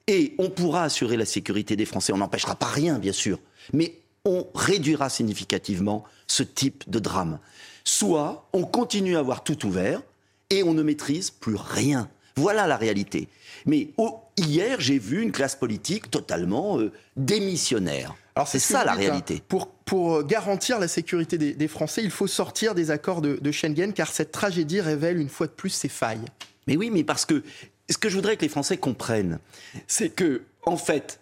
Et 0.07 0.35
on 0.37 0.49
pourra 0.49 0.83
assurer 0.83 1.17
la 1.17 1.25
sécurité 1.25 1.75
des 1.75 1.85
Français. 1.85 2.13
On 2.13 2.17
n'empêchera 2.17 2.55
pas 2.55 2.67
rien, 2.67 2.99
bien 2.99 3.11
sûr. 3.11 3.39
Mais 3.73 3.99
on 4.23 4.47
réduira 4.55 5.09
significativement 5.09 6.03
ce 6.27 6.43
type 6.43 6.89
de 6.89 6.99
drame. 6.99 7.39
Soit 7.83 8.47
on 8.53 8.63
continue 8.63 9.15
à 9.15 9.19
avoir 9.19 9.43
tout 9.43 9.65
ouvert 9.65 10.01
et 10.49 10.63
on 10.63 10.73
ne 10.73 10.83
maîtrise 10.83 11.31
plus 11.31 11.55
rien. 11.55 12.09
Voilà 12.37 12.67
la 12.67 12.77
réalité. 12.77 13.27
Mais 13.65 13.89
oh, 13.97 14.21
hier, 14.37 14.79
j'ai 14.79 14.99
vu 14.99 15.21
une 15.21 15.31
classe 15.31 15.55
politique 15.55 16.09
totalement 16.09 16.79
euh, 16.79 16.91
démissionnaire. 17.15 18.15
Alors 18.35 18.47
c'est 18.47 18.59
ça 18.59 18.85
la 18.85 18.93
dites, 18.93 19.01
réalité. 19.01 19.35
Hein. 19.37 19.45
Pour, 19.47 19.67
pour, 19.67 20.23
garantir 20.23 20.79
la 20.79 20.87
sécurité 20.87 21.37
des, 21.37 21.53
des, 21.53 21.67
Français, 21.67 22.03
il 22.03 22.11
faut 22.11 22.27
sortir 22.27 22.75
des 22.75 22.91
accords 22.91 23.21
de, 23.21 23.37
de 23.41 23.51
Schengen 23.51 23.93
car 23.93 24.07
cette 24.09 24.31
tragédie 24.31 24.79
révèle 24.79 25.17
une 25.17 25.29
fois 25.29 25.47
de 25.47 25.51
plus 25.51 25.71
ses 25.71 25.89
failles. 25.89 26.25
Mais 26.67 26.77
oui, 26.77 26.91
mais 26.91 27.03
parce 27.03 27.25
que 27.25 27.43
ce 27.89 27.97
que 27.97 28.09
je 28.09 28.15
voudrais 28.15 28.37
que 28.37 28.41
les 28.41 28.49
Français 28.49 28.77
comprennent, 28.77 29.39
c'est 29.87 30.09
que, 30.09 30.43
en 30.65 30.77
fait, 30.77 31.19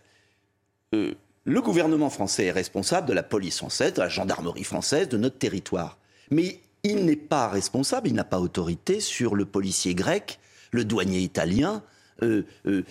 euh, 0.93 1.13
le 1.45 1.61
gouvernement 1.61 2.09
français 2.09 2.45
est 2.45 2.51
responsable 2.51 3.07
de 3.07 3.13
la 3.13 3.23
police 3.23 3.57
française, 3.57 3.93
de 3.93 4.01
la 4.01 4.09
gendarmerie 4.09 4.63
française, 4.63 5.07
de 5.07 5.17
notre 5.17 5.37
territoire. 5.37 5.97
Mais 6.31 6.59
il 6.83 7.05
n'est 7.05 7.15
pas 7.15 7.47
responsable, 7.47 8.07
il 8.07 8.15
n'a 8.15 8.23
pas 8.23 8.39
autorité 8.39 8.99
sur 8.99 9.35
le 9.35 9.45
policier 9.45 9.93
grec, 9.93 10.39
le 10.75 10.85
douanier 10.85 11.19
italien, 11.19 11.81
euh, 12.23 12.43
euh, 12.67 12.83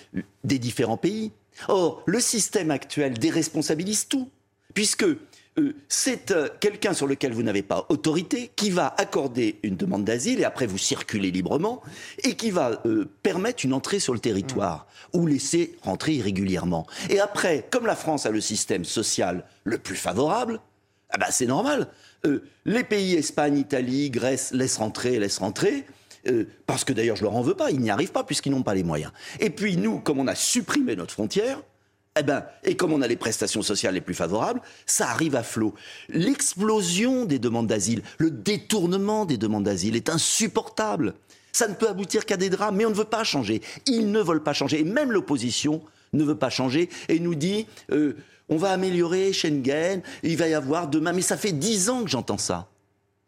des 0.42 0.58
différents 0.58 0.96
pays. 0.96 1.32
Or, 1.68 2.02
le 2.06 2.20
système 2.20 2.70
actuel 2.70 3.18
déresponsabilise 3.18 4.08
tout, 4.08 4.28
puisque 4.74 5.04
euh, 5.04 5.74
c'est 5.88 6.34
quelqu'un 6.60 6.92
sur 6.94 7.06
lequel 7.06 7.32
vous 7.32 7.42
n'avez 7.42 7.62
pas 7.62 7.86
autorité, 7.88 8.50
qui 8.56 8.70
va 8.70 8.92
accorder 8.98 9.60
une 9.62 9.76
demande 9.76 10.04
d'asile 10.04 10.40
et 10.40 10.44
après 10.44 10.66
vous 10.66 10.78
circulez 10.78 11.30
librement, 11.30 11.80
et 12.24 12.34
qui 12.34 12.50
va 12.50 12.82
permettre 13.22 13.64
une 13.64 13.72
entrée 13.72 14.00
sur 14.00 14.12
le 14.12 14.18
territoire 14.18 14.86
ou 15.12 15.26
laisser 15.26 15.76
rentrer 15.82 16.14
irrégulièrement. 16.14 16.86
Et 17.08 17.20
après, 17.20 17.66
comme 17.70 17.86
la 17.86 17.96
France 17.96 18.26
a 18.26 18.30
le 18.30 18.40
système 18.40 18.84
social 18.84 19.46
le 19.62 19.78
plus 19.78 19.96
favorable, 19.96 20.60
ah 21.10 21.18
bah 21.18 21.30
c'est 21.30 21.46
normal. 21.46 21.88
Les 22.64 22.82
pays 22.82 23.14
Espagne, 23.14 23.56
Italie, 23.56 24.10
Grèce 24.10 24.52
laissent 24.52 24.78
rentrer, 24.78 25.18
laissent 25.18 25.38
rentrer. 25.38 25.86
Euh, 26.28 26.46
parce 26.66 26.84
que 26.84 26.92
d'ailleurs 26.92 27.16
je 27.16 27.22
leur 27.22 27.34
en 27.36 27.42
veux 27.42 27.54
pas, 27.54 27.70
ils 27.70 27.80
n'y 27.80 27.90
arrivent 27.90 28.12
pas 28.12 28.24
puisqu'ils 28.24 28.50
n'ont 28.50 28.62
pas 28.62 28.74
les 28.74 28.82
moyens. 28.82 29.12
Et 29.40 29.50
puis 29.50 29.76
nous, 29.76 29.98
comme 30.00 30.18
on 30.18 30.26
a 30.26 30.34
supprimé 30.34 30.96
notre 30.96 31.12
frontière, 31.12 31.60
eh 32.18 32.22
ben, 32.22 32.44
et 32.62 32.76
comme 32.76 32.92
on 32.92 33.02
a 33.02 33.08
les 33.08 33.16
prestations 33.16 33.62
sociales 33.62 33.94
les 33.94 34.00
plus 34.00 34.14
favorables, 34.14 34.62
ça 34.86 35.10
arrive 35.10 35.34
à 35.34 35.42
flot. 35.42 35.74
L'explosion 36.08 37.24
des 37.24 37.40
demandes 37.40 37.66
d'asile, 37.66 38.02
le 38.18 38.30
détournement 38.30 39.24
des 39.26 39.36
demandes 39.36 39.64
d'asile 39.64 39.96
est 39.96 40.08
insupportable. 40.08 41.14
Ça 41.50 41.66
ne 41.66 41.74
peut 41.74 41.88
aboutir 41.88 42.24
qu'à 42.24 42.36
des 42.36 42.50
drames, 42.50 42.76
mais 42.76 42.86
on 42.86 42.90
ne 42.90 42.94
veut 42.94 43.04
pas 43.04 43.24
changer. 43.24 43.62
Ils 43.86 44.12
ne 44.12 44.20
veulent 44.20 44.42
pas 44.42 44.52
changer. 44.52 44.80
Et 44.80 44.84
même 44.84 45.10
l'opposition 45.10 45.82
ne 46.12 46.22
veut 46.22 46.36
pas 46.36 46.50
changer 46.50 46.88
et 47.08 47.18
nous 47.18 47.34
dit 47.34 47.66
euh, 47.90 48.16
on 48.48 48.56
va 48.56 48.70
améliorer 48.70 49.32
Schengen, 49.32 50.02
il 50.22 50.36
va 50.36 50.48
y 50.48 50.54
avoir 50.54 50.88
demain. 50.88 51.12
Mais 51.12 51.22
ça 51.22 51.36
fait 51.36 51.52
dix 51.52 51.88
ans 51.90 52.04
que 52.04 52.10
j'entends 52.10 52.38
ça. 52.38 52.68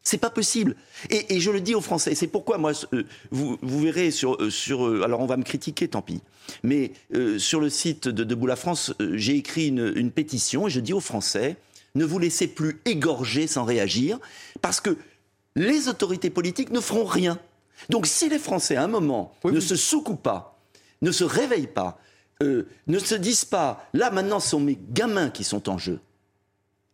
C'est 0.06 0.18
pas 0.18 0.30
possible. 0.30 0.76
Et, 1.10 1.40
je 1.40 1.50
le 1.50 1.60
dis 1.60 1.74
aux 1.74 1.80
Français. 1.80 2.14
C'est 2.14 2.28
pourquoi 2.28 2.58
moi, 2.58 2.70
euh, 2.92 3.02
vous, 3.32 3.58
verrez 3.60 4.12
sur, 4.12 4.40
euh, 4.40 4.50
sur, 4.50 4.86
euh, 4.86 5.02
alors 5.02 5.18
on 5.18 5.26
va 5.26 5.36
me 5.36 5.42
critiquer, 5.42 5.88
tant 5.88 6.00
pis. 6.00 6.22
Mais 6.62 6.92
sur 7.38 7.58
le 7.58 7.68
site 7.68 8.06
de 8.06 8.22
Debout 8.22 8.46
la 8.46 8.54
France, 8.54 8.94
j'ai 9.14 9.34
écrit 9.34 9.66
une, 9.66 9.92
une, 9.96 10.12
pétition 10.12 10.68
et 10.68 10.70
je 10.70 10.78
dis 10.78 10.92
aux 10.92 11.00
Français 11.00 11.56
ne 11.96 12.04
vous 12.04 12.20
laissez 12.20 12.46
plus 12.46 12.80
égorger 12.84 13.48
sans 13.48 13.64
réagir, 13.64 14.20
parce 14.62 14.80
que 14.80 14.96
les 15.56 15.88
autorités 15.88 16.30
politiques 16.30 16.70
ne 16.70 16.80
feront 16.80 17.06
rien. 17.06 17.40
Donc 17.88 18.06
si 18.06 18.28
les 18.28 18.38
Français, 18.38 18.76
à 18.76 18.84
un 18.84 18.88
moment, 18.88 19.34
ne 19.44 19.58
se 19.58 19.74
secouent 19.74 20.14
pas, 20.14 20.60
ne 21.02 21.10
se 21.10 21.24
réveillent 21.24 21.66
pas, 21.66 21.98
ne 22.42 22.98
se 22.98 23.14
disent 23.16 23.46
pas, 23.46 23.88
là 23.92 24.12
maintenant 24.12 24.38
ce 24.38 24.50
sont 24.50 24.60
mes 24.60 24.78
gamins 24.90 25.30
qui 25.30 25.42
sont 25.42 25.68
en 25.68 25.78
jeu, 25.78 25.98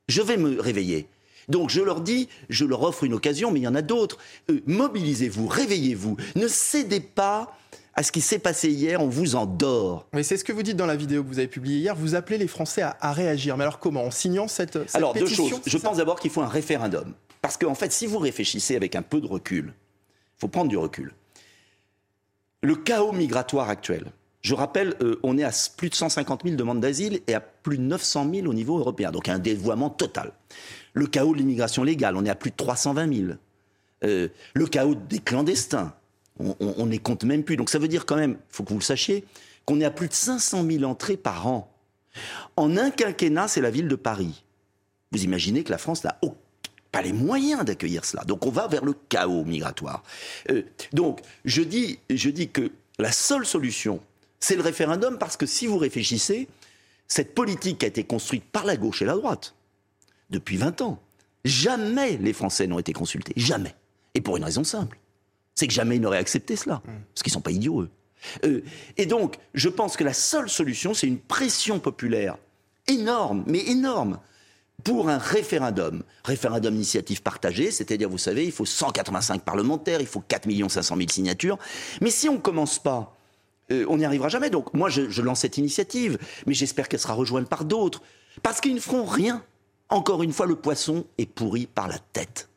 je 0.09 0.23
vais 0.23 0.39
me 0.39 0.59
réveiller. 0.59 1.09
Donc 1.49 1.71
je 1.71 1.81
leur 1.81 2.01
dis, 2.01 2.29
je 2.49 2.65
leur 2.65 2.83
offre 2.83 3.05
une 3.05 3.15
occasion, 3.15 3.51
mais 3.51 3.61
il 3.61 3.65
y 3.65 3.69
en 3.69 3.75
a 3.75 3.83
d'autres. 3.83 4.19
Euh, 4.51 4.61
mobilisez-vous, 4.67 5.47
réveillez-vous, 5.47 6.17
ne 6.37 6.49
cédez 6.49 7.01
pas 7.01 7.57
à 7.95 8.03
ce 8.03 8.13
qui 8.13 8.21
s'est 8.21 8.39
passé 8.39 8.71
hier, 8.71 9.03
on 9.03 9.09
vous 9.09 9.37
endort. 9.37 10.07
Mais 10.13 10.23
c'est 10.23 10.37
ce 10.37 10.45
que 10.45 10.53
vous 10.53 10.63
dites 10.63 10.77
dans 10.77 10.87
la 10.87 10.97
vidéo 10.97 11.23
que 11.23 11.29
vous 11.29 11.39
avez 11.39 11.49
publiée 11.49 11.79
hier, 11.79 11.95
vous 11.95 12.15
appelez 12.15 12.39
les 12.39 12.49
Français 12.49 12.83
à, 12.83 13.13
réagir. 13.13 13.57
Mais 13.57 13.65
alors 13.65 13.79
comment? 13.79 14.05
En 14.05 14.11
signant 14.11 14.49
cette, 14.49 14.79
cette 14.87 14.95
alors, 14.95 15.13
deux 15.13 15.27
choses. 15.27 15.61
Je 15.67 15.79
pense 15.79 15.99
d'abord 15.99 16.19
qu'il 16.19 16.31
faut 16.31 16.41
un 16.41 16.49
référendum. 16.49 17.15
Parce 17.43 17.57
qu'en 17.57 17.75
fait, 17.75 17.93
si 17.93 18.07
vous 18.07 18.19
réfléchissez 18.19 18.77
avec 18.77 18.97
un 18.97 19.03
peu 19.03 19.21
de 19.21 19.27
recul, 19.27 19.75
il 19.75 20.41
faut 20.41 20.49
prendre 20.49 20.71
du 20.71 20.77
recul. 20.77 21.13
Le 22.63 22.77
chaos 22.77 23.13
migratoire 23.13 23.69
actuel, 23.69 24.07
je 24.43 24.55
rappelle, 24.55 24.95
euh, 25.03 25.19
on 25.23 25.39
est 25.39 25.45
à 25.45 25.53
plus 25.77 25.89
de 25.89 25.95
150 25.95 26.43
000 26.45 26.57
demandes 26.57 26.81
d'asile 26.81 27.21
et 27.27 27.35
à 27.35 27.41
plus 27.41 27.79
de 27.79 27.83
900 27.83 28.29
000 28.35 28.47
au 28.47 28.55
niveau 28.55 28.79
européen, 28.79 29.11
donc 29.11 29.29
un 29.29 29.39
dévoiement 29.39 29.89
total. 29.89 30.33
Le 30.93 31.07
chaos 31.07 31.33
de 31.33 31.39
l'immigration 31.39 31.85
légale, 31.85 32.17
on 32.17 32.25
est 32.25 32.31
à 32.31 32.35
plus 32.35 32.51
de 32.51 32.57
320 32.57 33.15
000. 33.15 33.29
Euh, 34.05 34.29
le 34.55 34.67
chaos 34.67 34.95
des 34.95 35.21
clandestins, 35.21 35.95
on 36.39 36.87
n'y 36.87 36.99
compte 36.99 37.25
même 37.25 37.45
plus. 37.45 37.57
Donc 37.57 37.71
ça 37.71 37.79
veut 37.79 37.89
dire 37.89 38.05
quand 38.05 38.17
même, 38.17 38.33
il 38.33 38.55
faut 38.55 38.65
que 38.65 38.71
vous 38.71 38.79
le 38.79 38.85
sachiez, 38.85 39.25
qu'on 39.65 39.81
est 39.81 39.85
à 39.85 39.91
plus 39.91 40.09
de 40.09 40.15
500 40.15 40.65
000 40.69 40.85
entrées 40.85 41.17
par 41.17 41.47
an. 41.47 41.73
En 42.57 42.77
un 42.77 42.91
quinquennat, 42.91 43.49
c'est 43.49 43.61
la 43.61 43.71
ville 43.71 43.89
de 43.89 43.95
Paris. 43.95 44.45
Vous 45.13 45.25
imaginez 45.25 45.63
que 45.63 45.71
la 45.71 45.79
France 45.79 46.05
n'a 46.05 46.19
pas 46.91 47.03
les 47.03 47.13
moyens 47.13 47.65
d'accueillir 47.65 48.05
cela. 48.05 48.25
Donc 48.25 48.47
on 48.47 48.51
va 48.51 48.67
vers 48.67 48.85
le 48.85 48.95
chaos 49.09 49.45
migratoire. 49.45 50.03
Euh, 50.51 50.63
donc 50.93 51.21
je 51.45 51.63
dis, 51.63 51.99
je 52.11 52.31
dis 52.31 52.49
que 52.49 52.71
la 52.99 53.13
seule 53.13 53.47
solution, 53.47 54.01
c'est 54.43 54.57
le 54.57 54.63
référendum 54.63 55.19
parce 55.19 55.37
que 55.37 55.47
si 55.47 55.67
vous 55.67 55.79
réfléchissez, 55.79 56.49
cette 57.07 57.35
politique 57.35 57.85
a 57.85 57.87
été 57.87 58.05
construite 58.05 58.45
par 58.45 58.65
la 58.65 58.77
gauche 58.77 59.01
et 59.01 59.05
la 59.05 59.15
droite, 59.15 59.55
depuis 60.31 60.57
20 60.57 60.83
ans. 60.83 61.01
Jamais 61.45 62.17
les 62.17 62.33
Français 62.33 62.67
n'ont 62.67 62.79
été 62.79 62.93
consultés. 62.93 63.33
Jamais. 63.37 63.75
Et 64.15 64.21
pour 64.21 64.37
une 64.37 64.45
raison 64.45 64.65
simple. 64.65 64.99
C'est 65.55 65.67
que 65.67 65.73
jamais 65.73 65.97
ils 65.97 66.01
n'auraient 66.01 66.19
accepté 66.19 66.57
cela. 66.57 66.77
Mm. 66.77 66.91
Parce 67.15 67.23
qu'ils 67.23 67.31
ne 67.31 67.35
sont 67.35 67.41
pas 67.41 67.51
idiots, 67.53 67.83
eux. 67.83 67.91
Euh, 68.45 68.63
et 68.97 69.07
donc, 69.07 69.37
je 69.55 69.69
pense 69.69 69.97
que 69.97 70.05
la 70.05 70.13
seule 70.13 70.49
solution, 70.49 70.95
c'est 70.95 71.07
une 71.07 71.19
pression 71.19 71.79
populaire 71.79 72.37
énorme, 72.89 73.45
mais 73.47 73.65
énorme, 73.69 74.19
pour 74.83 75.09
un 75.09 75.19
référendum. 75.19 76.03
Référendum 76.25 76.73
d'initiative 76.73 77.23
partagée, 77.23 77.71
c'est-à-dire, 77.71 78.09
vous 78.09 78.19
savez, 78.19 78.45
il 78.45 78.53
faut 78.53 78.65
185 78.65 79.43
parlementaires, 79.43 80.01
il 80.01 80.07
faut 80.07 80.23
4 80.27 80.49
500 80.69 80.97
000 80.97 81.09
signatures. 81.11 81.59
Mais 82.01 82.11
si 82.11 82.29
on 82.29 82.35
ne 82.35 82.39
commence 82.39 82.81
pas, 82.81 83.17
euh, 83.71 83.85
on 83.89 83.99
n'y 83.99 84.05
arrivera 84.05 84.29
jamais. 84.29 84.51
Donc, 84.51 84.75
moi, 84.75 84.89
je, 84.89 85.23
lance 85.23 85.41
cette 85.41 85.59
initiative, 85.59 86.19
mais 86.47 86.55
j'espère 86.55 86.89
qu'elle 86.89 87.01
sera 87.01 87.15
rejointe 87.15 87.49
par 87.49 87.65
d'autres. 87.65 88.03
Parce 88.43 88.61
qu'ils 88.61 88.75
ne 88.75 88.81
feront 88.81 89.05
rien. 89.05 89.43
Encore 89.89 90.23
une 90.23 90.33
fois, 90.33 90.47
le 90.47 90.57
poisson 90.57 91.05
est 91.19 91.27
pourri 91.27 91.67
par 91.67 91.89
la 91.89 91.99
tête. 92.13 92.49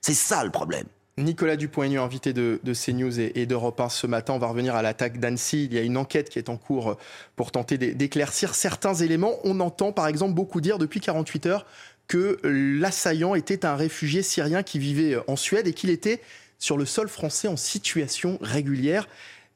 C'est 0.00 0.14
ça 0.14 0.44
le 0.44 0.50
problème. 0.50 0.86
Nicolas 1.16 1.56
Dupont-Aignan, 1.56 2.04
invité 2.04 2.32
de, 2.32 2.60
CNews 2.64 3.20
et, 3.20 3.46
d'Europe 3.46 3.80
1 3.80 3.88
ce 3.88 4.06
matin. 4.06 4.32
On 4.34 4.38
va 4.38 4.48
revenir 4.48 4.74
à 4.74 4.82
l'attaque 4.82 5.20
d'Annecy. 5.20 5.64
Il 5.64 5.74
y 5.74 5.78
a 5.78 5.82
une 5.82 5.96
enquête 5.96 6.28
qui 6.28 6.38
est 6.38 6.48
en 6.48 6.56
cours 6.56 6.96
pour 7.36 7.52
tenter 7.52 7.78
d'éclaircir 7.78 8.54
certains 8.54 8.94
éléments. 8.94 9.34
On 9.44 9.60
entend 9.60 9.92
par 9.92 10.08
exemple 10.08 10.34
beaucoup 10.34 10.60
dire 10.60 10.78
depuis 10.78 11.00
48 11.00 11.46
heures 11.46 11.66
que 12.08 12.38
l'assaillant 12.42 13.34
était 13.34 13.64
un 13.64 13.76
réfugié 13.76 14.22
syrien 14.22 14.62
qui 14.62 14.78
vivait 14.78 15.16
en 15.28 15.36
Suède 15.36 15.68
et 15.68 15.72
qu'il 15.72 15.90
était 15.90 16.20
sur 16.58 16.76
le 16.76 16.84
sol 16.84 17.08
français 17.08 17.48
en 17.48 17.56
situation 17.56 18.38
régulière. 18.40 19.06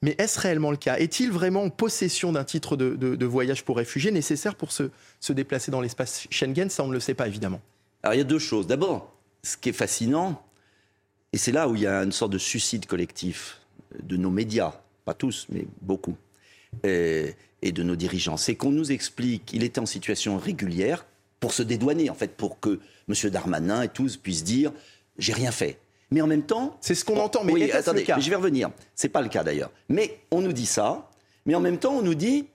Mais 0.03 0.15
est-ce 0.19 0.39
réellement 0.39 0.71
le 0.71 0.77
cas? 0.77 0.99
Est-il 0.99 1.31
vraiment 1.31 1.63
en 1.63 1.71
possession 1.71 2.33
d'un 2.33 2.45
titre 2.45 2.77
de, 2.77 3.27
voyage 3.27 3.65
pour 3.65 3.77
réfugiés 3.77 4.11
nécessaire 4.11 4.55
pour 4.55 4.71
se, 4.73 4.91
déplacer 5.31 5.71
dans 5.71 5.81
l'espace 5.81 6.27
Schengen? 6.31 6.69
Ça, 6.69 6.85
on 6.85 6.89
ne 6.89 6.93
le 6.93 7.01
sait 7.01 7.15
pas, 7.15 7.27
évidemment. 7.27 7.61
Alors, 8.03 8.15
il 8.15 8.19
y 8.19 8.21
a 8.21 8.25
deux 8.25 8.39
choses. 8.39 8.67
D'abord, 8.67 9.13
ce 9.43 9.57
qui 9.57 9.71
est 9.71 9.73
fascinant, 9.73 10.43
et 11.33 11.39
c'est 11.39 11.53
là 11.53 11.69
où 11.69 11.75
il 11.75 11.83
y 11.83 11.87
a 11.87 12.03
une 12.03 12.13
sorte 12.13 12.33
de 12.33 12.39
suicide 12.39 12.87
collectif 12.87 13.61
de 14.03 14.17
nos 14.17 14.31
médias, 14.31 14.75
pas 15.05 15.15
tous, 15.15 15.47
mais 15.51 15.67
beaucoup, 15.83 16.17
et, 16.85 17.35
de 17.63 17.83
nos 17.83 17.97
dirigeants, 17.97 18.37
c'est 18.37 18.55
qu'on 18.55 18.71
nous 18.71 18.93
explique 18.93 19.47
qu'il 19.47 19.65
était 19.65 19.81
en 19.81 19.87
situation 19.87 20.39
régulière 20.39 21.07
pour 21.41 21.53
se 21.53 21.63
dédouaner, 21.63 22.09
en 22.09 22.15
fait, 22.15 22.37
pour 22.37 22.61
que 22.61 22.81
M. 23.09 23.31
Darmanin 23.31 23.83
et 23.83 23.89
tous 23.89 24.17
puissent 24.17 24.45
dire 24.45 24.73
j'ai 25.19 25.33
rien 25.33 25.51
fait. 25.51 25.79
Mais 26.11 26.21
en 26.21 26.27
même 26.27 26.43
temps. 26.43 26.77
C'est 26.81 26.95
ce 26.95 27.05
qu'on 27.05 27.19
entend, 27.19 27.45
mais 27.45 27.53
oui, 27.53 27.71
attendez, 27.71 28.07
je 28.07 28.31
vais 28.31 28.37
revenir. 28.37 28.71
C'est 28.95 29.11
pas 29.11 29.21
le 29.21 29.29
cas 29.29 29.45
d'ailleurs. 29.45 29.71
Mais 29.89 30.21
on 30.31 30.41
nous 30.41 30.53
dit 30.53 30.67
ça, 30.67 31.11
mais 31.47 31.55
en 31.55 31.61
même 31.61 31.79
temps, 31.79 31.93
on 31.93 32.03
nous 32.03 32.15
dit 32.15 32.47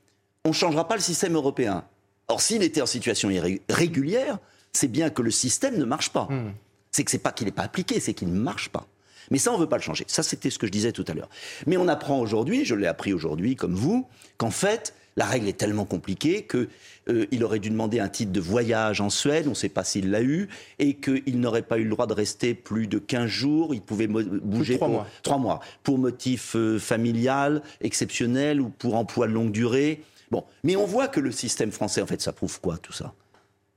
on 0.45 0.49
ne 0.49 0.53
changera 0.53 0.87
pas 0.87 0.95
le 0.95 1.01
système 1.01 1.35
européen. 1.35 1.85
Or, 2.27 2.41
s'il 2.41 2.63
était 2.63 2.81
en 2.81 2.85
situation 2.85 3.29
régulière, 3.69 4.39
c'est 4.71 4.87
bien 4.87 5.09
que 5.09 5.21
le 5.21 5.31
système 5.31 5.77
ne 5.77 5.85
marche 5.85 6.09
pas. 6.09 6.27
Hmm. 6.29 6.53
C'est 6.91 7.03
que 7.03 7.11
c'est 7.11 7.17
pas 7.17 7.31
qu'il 7.31 7.45
n'est 7.45 7.51
pas 7.51 7.63
appliqué, 7.63 7.99
c'est 7.99 8.13
qu'il 8.13 8.29
ne 8.29 8.39
marche 8.39 8.69
pas. 8.69 8.87
Mais 9.31 9.37
ça, 9.37 9.51
on 9.51 9.55
ne 9.55 9.61
veut 9.61 9.69
pas 9.69 9.77
le 9.77 9.81
changer. 9.81 10.03
Ça, 10.07 10.21
c'était 10.21 10.49
ce 10.49 10.59
que 10.59 10.67
je 10.67 10.71
disais 10.71 10.91
tout 10.91 11.05
à 11.07 11.13
l'heure. 11.13 11.29
Mais 11.65 11.77
on 11.77 11.87
apprend 11.87 12.19
aujourd'hui, 12.19 12.65
je 12.65 12.75
l'ai 12.75 12.87
appris 12.87 13.13
aujourd'hui 13.13 13.55
comme 13.55 13.73
vous, 13.73 14.07
qu'en 14.37 14.51
fait, 14.51 14.93
la 15.15 15.25
règle 15.25 15.47
est 15.47 15.57
tellement 15.57 15.85
compliquée 15.85 16.47
qu'il 16.47 16.67
euh, 17.09 17.43
aurait 17.43 17.59
dû 17.59 17.69
demander 17.69 17.99
un 17.99 18.09
titre 18.09 18.31
de 18.31 18.39
voyage 18.39 19.01
en 19.01 19.09
Suède, 19.09 19.45
on 19.47 19.51
ne 19.51 19.55
sait 19.55 19.69
pas 19.69 19.83
s'il 19.83 20.09
l'a 20.09 20.21
eu, 20.21 20.49
et 20.79 20.95
qu'il 20.95 21.39
n'aurait 21.39 21.61
pas 21.61 21.77
eu 21.77 21.83
le 21.83 21.89
droit 21.89 22.07
de 22.07 22.13
rester 22.13 22.53
plus 22.53 22.87
de 22.87 22.97
15 22.97 23.27
jours, 23.27 23.73
il 23.73 23.81
pouvait 23.81 24.07
bouger 24.07 24.75
trois 24.75 24.87
mois. 24.87 25.07
Trois 25.21 25.37
mois, 25.37 25.59
pour 25.83 25.97
motif 25.97 26.55
euh, 26.55 26.79
familial, 26.79 27.61
exceptionnel 27.81 28.61
ou 28.61 28.69
pour 28.69 28.95
emploi 28.95 29.27
de 29.27 29.33
longue 29.33 29.51
durée. 29.51 30.01
Bon, 30.31 30.43
mais 30.63 30.75
on 30.75 30.85
voit 30.85 31.07
que 31.07 31.19
le 31.19 31.31
système 31.31 31.71
français, 31.71 32.01
en 32.01 32.07
fait, 32.07 32.21
ça 32.21 32.33
prouve 32.33 32.59
quoi 32.59 32.77
tout 32.77 32.93
ça? 32.93 33.13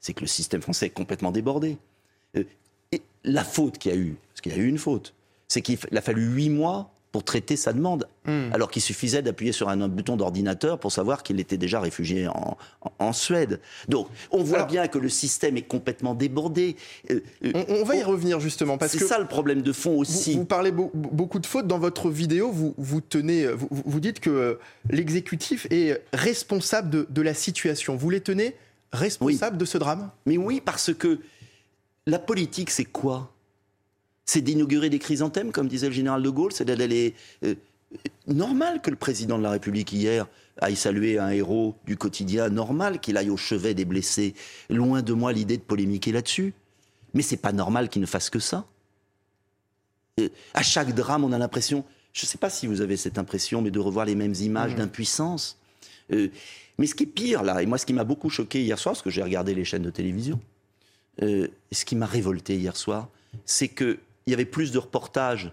C'est 0.00 0.14
que 0.14 0.20
le 0.20 0.26
système 0.26 0.62
français 0.62 0.86
est 0.86 0.90
complètement 0.90 1.32
débordé. 1.32 1.76
Euh, 2.36 2.44
et 2.92 3.02
la 3.24 3.44
faute 3.44 3.78
qu'il 3.78 3.92
y 3.92 3.94
a 3.94 3.98
eu, 3.98 4.16
parce 4.30 4.40
qu'il 4.40 4.52
y 4.52 4.54
a 4.54 4.58
eu 4.58 4.68
une 4.68 4.78
faute, 4.78 5.14
c'est 5.48 5.60
qu'il 5.60 5.78
a 5.94 6.00
fallu 6.00 6.24
huit 6.24 6.50
mois 6.50 6.95
pour 7.16 7.25
traiter 7.25 7.56
sa 7.56 7.73
demande, 7.73 8.06
hmm. 8.26 8.52
alors 8.52 8.70
qu'il 8.70 8.82
suffisait 8.82 9.23
d'appuyer 9.23 9.52
sur 9.52 9.70
un 9.70 9.88
bouton 9.88 10.18
d'ordinateur 10.18 10.78
pour 10.78 10.92
savoir 10.92 11.23
qu'il 11.23 11.40
était 11.40 11.56
déjà 11.56 11.80
réfugié 11.80 12.28
en, 12.28 13.12
Suède. 13.14 13.58
Donc, 13.88 14.08
on 14.30 14.42
voit 14.42 14.64
bien 14.64 14.87
que 14.87 14.99
le 14.99 15.08
système 15.08 15.56
est 15.56 15.62
complètement 15.62 16.14
débordé. 16.14 16.76
Euh, 17.11 17.23
euh, 17.46 17.64
on, 17.70 17.85
va 17.85 17.96
y 17.96 18.02
revenir 18.02 18.38
justement 18.38 18.76
parce 18.76 18.92
que 18.92 18.99
c'est 18.99 19.06
ça 19.06 19.18
le 19.18 19.25
problème 19.25 19.62
de 19.62 19.73
fond 19.73 19.96
aussi. 19.96 20.35
Vous, 20.35 20.44
parlez 20.44 20.73
beaucoup 20.73 21.38
de 21.38 21.46
fautes 21.46 21.66
dans 21.66 21.78
votre 21.78 22.11
vidéo. 22.11 22.50
Vous, 22.52 22.75
vous 22.76 23.00
tenez, 23.00 23.49
vous, 23.70 24.00
dites 24.00 24.20
que 24.20 24.28
euh, 24.28 24.54
l'exécutif 24.90 25.66
est 25.70 26.02
responsable 26.12 27.06
de, 27.08 27.23
la 27.23 27.32
situation. 27.32 27.96
Vous 27.96 28.11
les 28.11 28.20
tenez 28.20 28.56
responsables 28.92 29.56
de 29.56 29.64
ce 29.64 29.78
drame? 29.78 30.11
Mais 30.26 30.37
oui, 30.37 30.61
parce 30.62 30.92
que 30.92 31.20
la 32.06 32.18
politique, 32.18 32.68
c'est 32.68 32.85
quoi? 32.85 33.32
C'est 34.26 34.40
d'inaugurer 34.40 34.90
des 34.90 34.99
chrysanthèmes, 34.99 35.52
comme 35.52 35.68
disait 35.68 35.87
le 35.87 35.95
général 35.95 36.23
de 36.23 36.30
Gaulle, 36.30 36.52
c'est 36.52 36.64
d'aller... 36.64 37.14
Euh, 37.45 37.54
normal 38.26 38.83
que 38.83 38.90
le 38.90 38.97
président 38.97 39.38
de 39.38 39.45
la 39.45 39.50
République 39.50 39.92
hier 39.92 40.26
aille 40.59 40.75
saluer 40.75 41.18
un 41.18 41.30
héros 41.30 41.76
du 41.87 41.97
quotidien, 41.97 42.49
normal 42.49 42.99
qu'il 43.00 43.16
aille 43.16 43.30
au 43.30 43.37
chevet 43.37 43.75
des 43.75 43.85
blessés. 43.85 44.35
Loin 44.68 45.02
de 45.02 45.12
moi 45.12 45.33
l'idée 45.33 45.56
de 45.56 45.62
polémiquer 45.62 46.11
là-dessus. 46.11 46.52
Mais 47.14 47.23
c'est 47.23 47.37
pas 47.37 47.52
normal 47.52 47.88
qu'il 47.88 48.02
ne 48.02 48.06
fasse 48.06 48.28
que 48.28 48.40
ça. 48.40 48.66
Euh, 50.18 50.28
à 50.54 50.62
chaque 50.62 50.95
drame, 50.95 51.23
on 51.25 51.33
a 51.33 51.38
l'impression, 51.38 51.85
je 52.12 52.25
ne 52.25 52.26
sais 52.26 52.38
pas 52.38 52.50
si 52.50 52.66
vous 52.66 52.80
avez 52.80 52.97
cette 52.97 53.18
impression, 53.18 53.62
mais 53.62 53.71
de 53.71 53.78
revoir 53.78 54.06
les 54.06 54.16
mêmes 54.16 54.35
images 54.35 54.73
mmh. 54.73 54.78
d'impuissance. 54.78 55.59
Euh, 56.12 56.28
mais 56.78 56.87
ce 56.87 56.95
qui 56.95 57.04
est 57.04 57.06
pire 57.06 57.45
là, 57.45 57.62
et 57.62 57.66
moi 57.66 57.78
ce 57.78 57.87
qui 57.87 57.92
m'a 57.92 58.04
beaucoup 58.04 58.30
choqué 58.30 58.62
hier 58.62 58.78
soir, 58.78 58.95
parce 58.95 59.02
que 59.02 59.11
j'ai 59.11 59.23
regardé 59.23 59.54
les 59.54 59.64
chaînes 59.64 59.83
de 59.83 59.90
télévision, 59.90 60.40
ce 61.18 61.85
qui 61.87 61.97
m'a 61.97 62.04
révolté 62.04 62.56
hier 62.56 62.76
soir, 62.76 63.09
c'est 63.47 63.68
que 63.68 63.99
il 64.26 64.30
y 64.30 64.35
avait 64.35 64.45
plus 64.45 64.73
de 64.73 64.78
reportages 64.78 65.52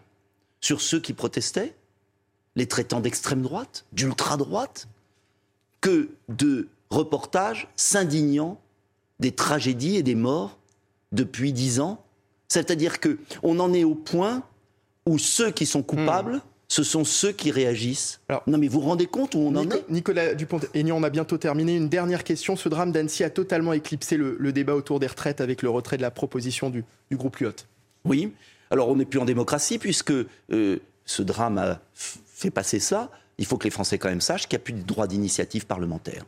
sur 0.61 0.81
ceux 0.81 0.99
qui 0.99 1.13
protestaient, 1.13 1.75
les 2.55 2.67
traitant 2.67 2.99
d'extrême 2.99 3.41
droite, 3.41 3.85
d'ultra-droite, 3.91 4.87
que 5.81 6.09
de 6.29 6.69
reportages 6.89 7.67
s'indignant 7.75 8.59
des 9.19 9.31
tragédies 9.31 9.97
et 9.97 10.03
des 10.03 10.15
morts 10.15 10.57
depuis 11.11 11.53
dix 11.53 11.79
ans. 11.79 12.03
C'est-à-dire 12.47 12.99
que 12.99 13.17
on 13.41 13.59
en 13.59 13.73
est 13.73 13.83
au 13.83 13.95
point 13.95 14.43
où 15.05 15.17
ceux 15.17 15.51
qui 15.51 15.65
sont 15.65 15.83
coupables, 15.83 16.37
hmm. 16.37 16.41
ce 16.67 16.83
sont 16.83 17.03
ceux 17.03 17.31
qui 17.31 17.51
réagissent. 17.51 18.21
non, 18.47 18.57
mais 18.57 18.67
vous 18.67 18.79
vous 18.79 18.87
rendez 18.87 19.07
compte 19.07 19.35
où 19.35 19.39
on 19.39 19.55
en 19.55 19.69
est? 19.69 19.89
Nicolas 19.89 20.33
Dupont-Aignan, 20.33 20.95
on 20.97 21.03
a 21.03 21.09
bientôt 21.09 21.37
terminé. 21.37 21.75
Une 21.75 21.89
dernière 21.89 22.23
question. 22.23 22.55
Ce 22.55 22.69
drame 22.69 22.91
d'Annecy 22.91 23.23
a 23.23 23.29
totalement 23.29 23.73
éclipsé 23.73 24.17
le, 24.17 24.51
débat 24.51 24.75
autour 24.75 24.99
des 24.99 25.07
retraites 25.07 25.41
avec 25.41 25.61
le 25.61 25.69
retrait 25.69 25.97
de 25.97 26.01
la 26.01 26.11
proposition 26.11 26.69
du, 26.69 26.85
du 27.09 27.17
groupe 27.17 27.37
Lyot. 27.37 27.51
Oui, 28.05 28.33
Alors 28.73 28.89
on 28.89 28.95
n'est 28.95 29.05
plus 29.05 29.19
en 29.19 29.25
démocratie 29.25 29.77
puisque 29.77 30.11
euh, 30.11 30.79
ce 31.05 31.21
drame 31.21 31.59
a 31.59 31.79
fait 31.93 32.49
passer 32.49 32.79
ça. 32.79 33.11
Il 33.37 33.45
faut 33.45 33.55
que 33.55 33.65
les 33.65 33.69
Français 33.69 33.99
quand 33.99 34.09
même 34.09 34.19
sachent 34.19 34.47
qu'il 34.47 34.57
n'y 34.57 34.63
a 34.63 34.65
plus 34.65 34.73
de 34.73 34.81
droit 34.81 35.05
d'initiative 35.05 35.67
parlementaire. 35.67 36.25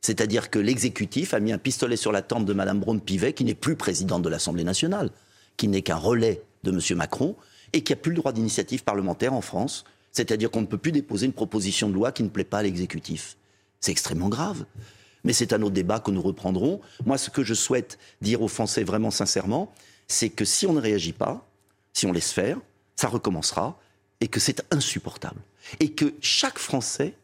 C'est-à-dire 0.00 0.48
que 0.50 0.60
l'exécutif 0.60 1.34
a 1.34 1.40
mis 1.40 1.50
un 1.50 1.58
pistolet 1.58 1.96
sur 1.96 2.12
la 2.12 2.22
tempe 2.22 2.44
de 2.44 2.52
Mme 2.52 2.78
Braun-Pivet, 2.78 3.32
qui 3.32 3.44
n'est 3.44 3.56
plus 3.56 3.74
présidente 3.74 4.22
de 4.22 4.28
l'Assemblée 4.28 4.62
nationale, 4.62 5.10
qui 5.56 5.66
n'est 5.66 5.82
qu'un 5.82 5.96
relais 5.96 6.40
de 6.62 6.70
M. 6.70 6.80
Macron, 6.96 7.34
et 7.72 7.82
qui 7.82 7.90
n'a 7.92 7.96
plus 7.96 8.12
le 8.12 8.18
droit 8.18 8.32
d'initiative 8.32 8.84
parlementaire 8.84 9.32
en 9.32 9.40
France. 9.40 9.82
C'est-à-dire 10.12 10.52
qu'on 10.52 10.60
ne 10.60 10.66
peut 10.66 10.78
plus 10.78 10.92
déposer 10.92 11.26
une 11.26 11.32
proposition 11.32 11.88
de 11.88 11.94
loi 11.94 12.12
qui 12.12 12.22
ne 12.22 12.28
plaît 12.28 12.44
pas 12.44 12.58
à 12.58 12.62
l'exécutif. 12.62 13.36
C'est 13.80 13.90
extrêmement 13.90 14.28
grave. 14.28 14.66
Mais 15.24 15.32
c'est 15.32 15.52
un 15.52 15.60
autre 15.62 15.74
débat 15.74 15.98
que 15.98 16.12
nous 16.12 16.22
reprendrons. 16.22 16.80
Moi, 17.04 17.18
ce 17.18 17.28
que 17.28 17.42
je 17.42 17.54
souhaite 17.54 17.98
dire 18.20 18.40
aux 18.40 18.46
Français 18.46 18.84
vraiment 18.84 19.10
sincèrement, 19.10 19.74
c'est 20.06 20.28
que 20.28 20.44
si 20.44 20.64
on 20.66 20.72
ne 20.72 20.80
réagit 20.80 21.12
pas, 21.12 21.44
si 21.96 22.04
on 22.04 22.12
laisse 22.12 22.30
faire, 22.30 22.58
ça 22.94 23.08
recommencera 23.08 23.80
et 24.20 24.28
que 24.28 24.38
c'est 24.38 24.62
insupportable. 24.70 25.40
Et 25.80 25.92
que 25.92 26.12
chaque 26.20 26.58
Français 26.58 27.14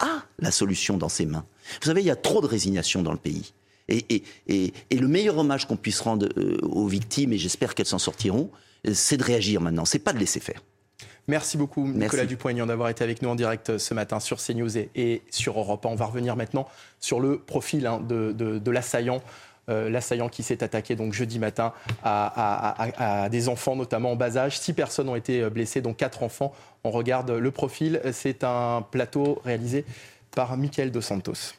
a 0.00 0.24
la 0.40 0.50
solution 0.50 0.96
dans 0.96 1.08
ses 1.08 1.24
mains. 1.24 1.46
Vous 1.80 1.86
savez, 1.86 2.02
il 2.02 2.06
y 2.06 2.10
a 2.10 2.16
trop 2.16 2.40
de 2.40 2.48
résignation 2.48 3.02
dans 3.02 3.12
le 3.12 3.18
pays. 3.18 3.52
Et, 3.88 4.24
le 4.90 5.06
meilleur 5.06 5.38
hommage 5.38 5.68
qu'on 5.68 5.76
puisse 5.76 6.00
rendre 6.00 6.28
euh, 6.36 6.58
aux 6.62 6.88
victimes, 6.88 7.32
et 7.32 7.38
j'espère 7.38 7.76
qu'elles 7.76 7.86
s'en 7.86 8.00
sortiront, 8.00 8.50
c'est 8.92 9.16
de 9.16 9.22
réagir 9.22 9.60
maintenant, 9.60 9.84
c'est 9.84 10.00
pas 10.00 10.12
de 10.12 10.18
laisser 10.18 10.40
faire. 10.40 10.62
Merci 11.28 11.56
beaucoup, 11.56 11.86
Nicolas 11.86 12.26
Dupont-Aignan, 12.26 12.66
d'avoir 12.66 12.88
été 12.88 13.04
avec 13.04 13.22
nous 13.22 13.28
en 13.28 13.36
direct 13.36 13.78
ce 13.78 13.94
matin 13.94 14.18
sur 14.18 14.38
CNews 14.38 14.78
et, 14.78 15.22
sur 15.30 15.58
Europe. 15.58 15.84
On 15.86 15.94
va 15.94 16.06
revenir 16.06 16.34
maintenant 16.34 16.68
sur 17.00 17.20
le 17.20 17.38
profil 17.38 17.86
hein, 17.86 18.00
de 18.00 18.70
l'assaillant 18.70 19.22
euh, 19.68 19.90
l'assaillant 19.90 20.28
qui 20.28 20.42
s'est 20.42 20.62
attaqué 20.62 20.94
donc 20.94 21.12
jeudi 21.12 21.38
matin 21.38 21.72
à, 22.04 23.28
des 23.30 23.48
enfants, 23.48 23.74
notamment 23.74 24.12
en 24.12 24.16
bas 24.16 24.36
âge. 24.36 24.58
Six 24.58 24.72
personnes 24.72 25.08
ont 25.08 25.16
été 25.16 25.42
euh, 25.42 25.50
blessées, 25.50 25.80
dont 25.80 25.94
quatre 25.94 26.22
enfants. 26.22 26.52
On 26.84 26.90
regarde 26.90 27.30
le 27.30 27.50
profil. 27.50 28.00
C'est 28.12 28.44
un 28.44 28.84
plateau 28.90 29.40
réalisé 29.44 29.84
par 30.30 30.56
Michael 30.56 30.90
Dos 30.92 31.00
Santos. 31.00 31.54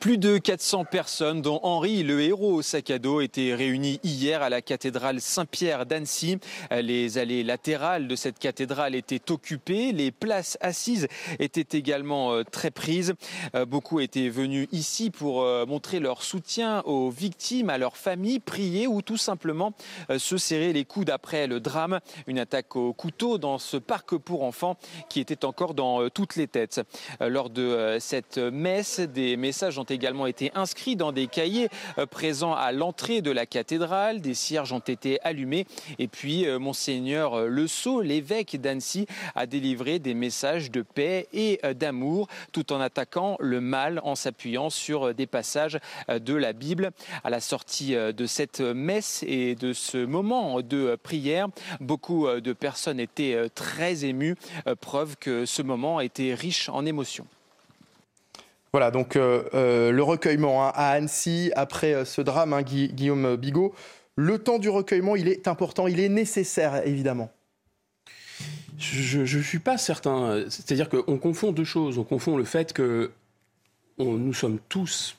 Plus 0.00 0.18
de 0.18 0.38
400 0.38 0.84
personnes, 0.84 1.42
dont 1.42 1.58
Henri, 1.64 2.04
le 2.04 2.20
héros 2.20 2.54
au 2.54 2.62
sac 2.62 2.90
à 2.90 2.98
dos, 2.98 3.20
étaient 3.20 3.54
réunies 3.54 3.98
hier 4.04 4.42
à 4.42 4.48
la 4.48 4.62
cathédrale 4.62 5.20
Saint-Pierre 5.20 5.86
d'Annecy. 5.86 6.38
Les 6.70 7.18
allées 7.18 7.42
latérales 7.42 8.06
de 8.06 8.14
cette 8.14 8.38
cathédrale 8.38 8.94
étaient 8.94 9.32
occupées. 9.32 9.90
Les 9.92 10.12
places 10.12 10.56
assises 10.60 11.08
étaient 11.40 11.76
également 11.76 12.32
euh, 12.32 12.44
très 12.44 12.70
prises. 12.70 13.14
Euh, 13.56 13.66
beaucoup 13.66 13.98
étaient 13.98 14.28
venus 14.28 14.68
ici 14.70 15.10
pour 15.10 15.42
euh, 15.42 15.66
montrer 15.66 15.98
leur 15.98 16.22
soutien 16.22 16.82
aux 16.82 17.10
victimes, 17.10 17.68
à 17.68 17.78
leurs 17.78 17.96
familles, 17.96 18.38
prier 18.38 18.86
ou 18.86 19.02
tout 19.02 19.16
simplement 19.16 19.74
se 20.16 20.38
serrer 20.38 20.72
les 20.72 20.84
coudes 20.84 21.10
après 21.10 21.46
le 21.46 21.58
drame. 21.58 22.00
Une 22.26 22.38
attaque 22.38 22.76
au 22.76 22.92
couteau 22.92 23.36
dans 23.36 23.58
ce 23.58 23.76
parc 23.76 24.16
pour 24.16 24.44
enfants 24.44 24.76
qui 25.08 25.20
était 25.20 25.44
encore 25.44 25.74
dans 25.74 26.08
toutes 26.08 26.36
les 26.36 26.46
têtes. 26.46 26.80
Lors 27.20 27.50
de 27.50 27.96
cette 28.00 28.38
messe, 28.38 29.00
des 29.00 29.36
messages 29.36 29.67
ont 29.76 29.84
également 29.84 30.26
été 30.26 30.50
inscrits 30.54 30.96
dans 30.96 31.12
des 31.12 31.26
cahiers 31.26 31.68
euh, 31.98 32.06
présents 32.06 32.54
à 32.54 32.72
l'entrée 32.72 33.20
de 33.20 33.30
la 33.30 33.44
cathédrale. 33.44 34.22
Des 34.22 34.32
cierges 34.32 34.72
ont 34.72 34.78
été 34.78 35.20
allumés. 35.22 35.66
Et 35.98 36.08
puis, 36.08 36.46
euh, 36.46 36.58
Monseigneur 36.58 37.34
euh, 37.34 37.46
Le 37.48 37.66
Sceau, 37.66 38.00
l'évêque 38.00 38.58
d'Annecy, 38.60 39.06
a 39.34 39.46
délivré 39.46 39.98
des 39.98 40.14
messages 40.14 40.70
de 40.70 40.82
paix 40.82 41.26
et 41.32 41.60
d'amour, 41.78 42.28
tout 42.52 42.72
en 42.72 42.80
attaquant 42.80 43.36
le 43.40 43.60
mal 43.60 44.00
en 44.04 44.14
s'appuyant 44.14 44.70
sur 44.70 45.12
des 45.14 45.26
passages 45.26 45.78
de 46.08 46.34
la 46.34 46.52
Bible. 46.52 46.90
À 47.24 47.30
la 47.30 47.40
sortie 47.40 47.94
de 47.94 48.26
cette 48.26 48.60
messe 48.60 49.24
et 49.26 49.54
de 49.56 49.72
ce 49.72 49.98
moment 49.98 50.60
de 50.60 50.96
prière, 51.02 51.48
beaucoup 51.80 52.28
de 52.28 52.52
personnes 52.52 53.00
étaient 53.00 53.48
très 53.54 54.04
émues, 54.04 54.36
preuve 54.80 55.16
que 55.16 55.44
ce 55.44 55.62
moment 55.62 56.00
était 56.00 56.34
riche 56.34 56.68
en 56.68 56.86
émotions. 56.86 57.26
Voilà, 58.72 58.90
donc 58.90 59.16
euh, 59.16 59.44
euh, 59.54 59.90
le 59.90 60.02
recueillement 60.02 60.66
hein, 60.66 60.72
à 60.74 60.90
Annecy, 60.90 61.50
après 61.56 61.94
euh, 61.94 62.04
ce 62.04 62.20
drame, 62.20 62.52
hein, 62.52 62.62
Guillaume 62.62 63.36
Bigot, 63.36 63.74
le 64.16 64.38
temps 64.38 64.58
du 64.58 64.68
recueillement, 64.68 65.16
il 65.16 65.28
est 65.28 65.48
important, 65.48 65.86
il 65.86 66.00
est 66.00 66.08
nécessaire, 66.08 66.86
évidemment. 66.86 67.30
Je 68.78 69.20
ne 69.20 69.42
suis 69.42 69.58
pas 69.58 69.78
certain. 69.78 70.44
C'est-à-dire 70.48 70.88
qu'on 70.88 71.18
confond 71.18 71.50
deux 71.50 71.64
choses. 71.64 71.98
On 71.98 72.04
confond 72.04 72.36
le 72.36 72.44
fait 72.44 72.72
que 72.72 73.10
nous 73.98 74.34
sommes 74.34 74.60
tous 74.68 75.16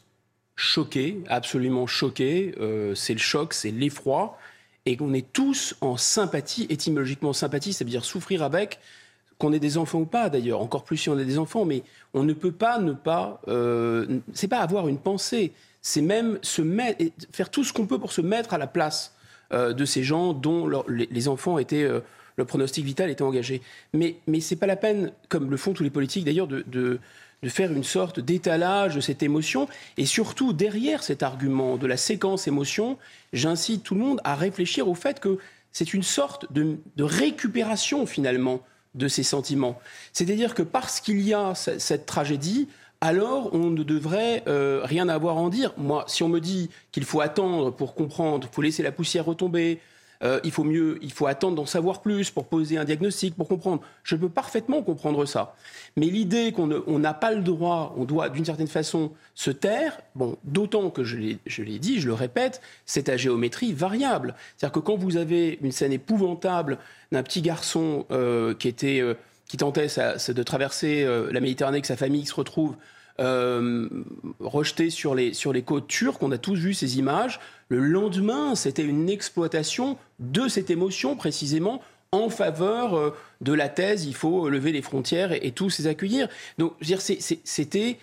choqués, 0.55 1.21
absolument 1.27 1.85
choqués. 1.85 2.55
c'est 2.95 3.13
le 3.13 3.19
choc, 3.19 3.53
c'est 3.53 3.71
l'effroi. 3.71 4.37
Et 4.85 4.95
qu'on 4.95 5.13
est 5.13 5.29
tous 5.33 5.75
en 5.81 5.97
sympathie, 5.97 6.67
étymologiquement 6.69 7.33
sympathie, 7.33 7.73
c'est-à-dire 7.73 8.05
souffrir 8.05 8.43
avec, 8.43 8.79
qu'on 9.39 9.53
ait 9.53 9.59
des 9.59 9.77
enfants 9.77 10.01
ou 10.01 10.05
pas 10.05 10.29
d'ailleurs, 10.29 10.61
encore 10.61 10.83
plus 10.83 10.97
si 10.97 11.09
on 11.09 11.17
a 11.17 11.23
des 11.23 11.39
enfants, 11.39 11.65
mais 11.65 11.81
on 12.13 12.23
ne 12.23 12.33
peut 12.33 12.51
pas 12.51 12.77
ne 12.77 12.91
pas. 12.91 13.41
Euh, 13.47 14.19
c'est 14.33 14.49
pas 14.49 14.59
avoir 14.59 14.87
une 14.87 14.99
pensée, 14.99 15.53
c'est 15.81 16.01
même 16.01 16.37
se 16.43 16.61
mettre, 16.61 17.03
faire 17.31 17.49
tout 17.49 17.63
ce 17.63 17.73
qu'on 17.73 17.87
peut 17.87 17.97
pour 17.97 18.11
se 18.11 18.21
mettre 18.21 18.53
à 18.53 18.57
la 18.57 18.67
place 18.67 19.15
euh, 19.53 19.73
de 19.73 19.85
ces 19.85 20.03
gens 20.03 20.33
dont 20.33 20.69
les, 20.87 21.27
enfants 21.27 21.57
étaient. 21.57 21.83
Euh, 21.83 22.01
le 22.35 22.45
pronostic 22.45 22.85
vital 22.85 23.09
était 23.09 23.21
engagé. 23.21 23.61
Mais, 23.91 24.15
ce 24.27 24.53
n'est 24.53 24.59
pas 24.59 24.65
la 24.65 24.77
peine, 24.77 25.11
comme 25.27 25.51
le 25.51 25.57
font 25.57 25.73
tous 25.73 25.83
les 25.83 25.89
politiques 25.89 26.23
d'ailleurs, 26.23 26.47
de, 26.47 26.99
faire 27.47 27.69
une 27.73 27.83
sorte 27.83 28.21
d'étalage 28.21 28.95
de 28.95 29.01
cette 29.01 29.23
émotion. 29.23 29.67
Et 29.97 30.05
surtout, 30.05 30.53
derrière 30.53 31.03
cet 31.03 31.21
argument 31.21 31.75
de 31.75 31.85
la 31.85 31.97
séquence 31.97 32.47
émotion, 32.47 32.97
j'incite 33.33 33.83
tout 33.83 33.93
le 33.93 33.99
monde 33.99 34.21
à 34.23 34.35
réfléchir 34.35 34.87
au 34.87 34.95
fait 34.95 35.19
que 35.19 35.37
c'est 35.73 35.93
une 35.93 36.03
sorte 36.03 36.45
de 36.53 36.77
récupération 36.97 38.05
finalement 38.05 38.61
de 38.95 39.07
ces 39.07 39.23
sentiments. 39.23 39.79
C'est-à-dire 40.13 40.55
que 40.55 40.63
parce 40.63 40.99
qu'il 40.99 41.21
y 41.21 41.33
a 41.33 41.53
cette 41.55 42.05
tragédie, 42.05 42.67
alors 43.01 43.53
on 43.53 43.69
ne 43.69 43.83
devrait 43.83 44.43
euh, 44.47 44.81
rien 44.83 45.07
avoir 45.07 45.37
à 45.37 45.41
en 45.41 45.49
dire. 45.49 45.73
Moi, 45.77 46.03
si 46.07 46.23
on 46.23 46.27
me 46.27 46.39
dit 46.39 46.69
qu'il 46.91 47.05
faut 47.05 47.21
attendre 47.21 47.71
pour 47.71 47.95
comprendre, 47.95 48.47
il 48.51 48.53
faut 48.53 48.61
laisser 48.61 48.83
la 48.83 48.91
poussière 48.91 49.25
retomber, 49.25 49.79
euh, 50.21 50.39
il 50.43 50.51
faut 50.51 50.63
mieux, 50.63 50.99
il 51.01 51.11
faut 51.11 51.27
attendre 51.27 51.55
d'en 51.55 51.65
savoir 51.65 52.01
plus 52.01 52.29
pour 52.29 52.45
poser 52.45 52.77
un 52.77 52.83
diagnostic, 52.83 53.35
pour 53.35 53.47
comprendre. 53.47 53.81
Je 54.03 54.15
peux 54.15 54.29
parfaitement 54.29 54.81
comprendre 54.81 55.25
ça. 55.25 55.55
Mais 55.95 56.07
l'idée 56.07 56.51
qu'on 56.51 56.67
n'a 56.99 57.13
pas 57.13 57.31
le 57.31 57.41
droit, 57.41 57.95
on 57.97 58.03
doit 58.03 58.29
d'une 58.29 58.45
certaine 58.45 58.67
façon 58.67 59.11
se 59.33 59.51
taire, 59.51 60.01
bon, 60.15 60.37
d'autant 60.43 60.89
que 60.89 61.03
je 61.03 61.17
l'ai 61.17 61.79
dit, 61.79 61.99
je 61.99 62.07
le 62.07 62.13
répète, 62.13 62.61
c'est 62.85 63.07
à 63.07 63.15
géométrie 63.15 63.73
variable. 63.73 64.35
C'est-à-dire 64.57 64.73
que 64.73 64.79
quand 64.79 64.97
vous 64.97 65.17
avez 65.17 65.57
une 65.61 65.71
scène 65.71 65.93
épouvantable 65.93 66.77
d'un 67.11 67.23
petit 67.23 67.41
garçon 67.41 68.05
euh, 68.11 68.53
qui 68.53 68.67
était 68.67 69.01
euh, 69.01 69.13
qui 69.47 69.57
tentait 69.57 69.87
de 69.87 70.43
traverser 70.43 71.07
la 71.31 71.39
Méditerranée, 71.39 71.81
que 71.81 71.87
sa 71.87 71.97
famille 71.97 72.27
se 72.27 72.35
retrouve 72.35 72.75
euh, 73.19 73.89
rejeté 74.39 74.89
sur 74.89 75.15
les, 75.15 75.33
sur 75.33 75.53
les 75.53 75.61
côtes 75.61 75.87
turques. 75.87 76.23
On 76.23 76.31
a 76.31 76.37
tous 76.37 76.55
vu 76.55 76.73
ces 76.73 76.97
images. 76.97 77.39
Le 77.67 77.79
lendemain, 77.79 78.55
c'était 78.55 78.83
une 78.83 79.09
exploitation 79.09 79.97
de 80.19 80.47
cette 80.47 80.69
émotion 80.69 81.15
précisément 81.15 81.81
en 82.11 82.29
faveur 82.29 82.95
euh, 82.95 83.15
de 83.41 83.53
la 83.53 83.69
thèse, 83.69 84.05
il 84.05 84.15
faut 84.15 84.49
lever 84.49 84.71
les 84.71 84.81
frontières 84.81 85.31
et, 85.31 85.51
tous 85.51 85.77
les 85.79 85.87
accueillir. 85.87 86.27
Donc, 86.57 86.73
c'était 87.43 87.99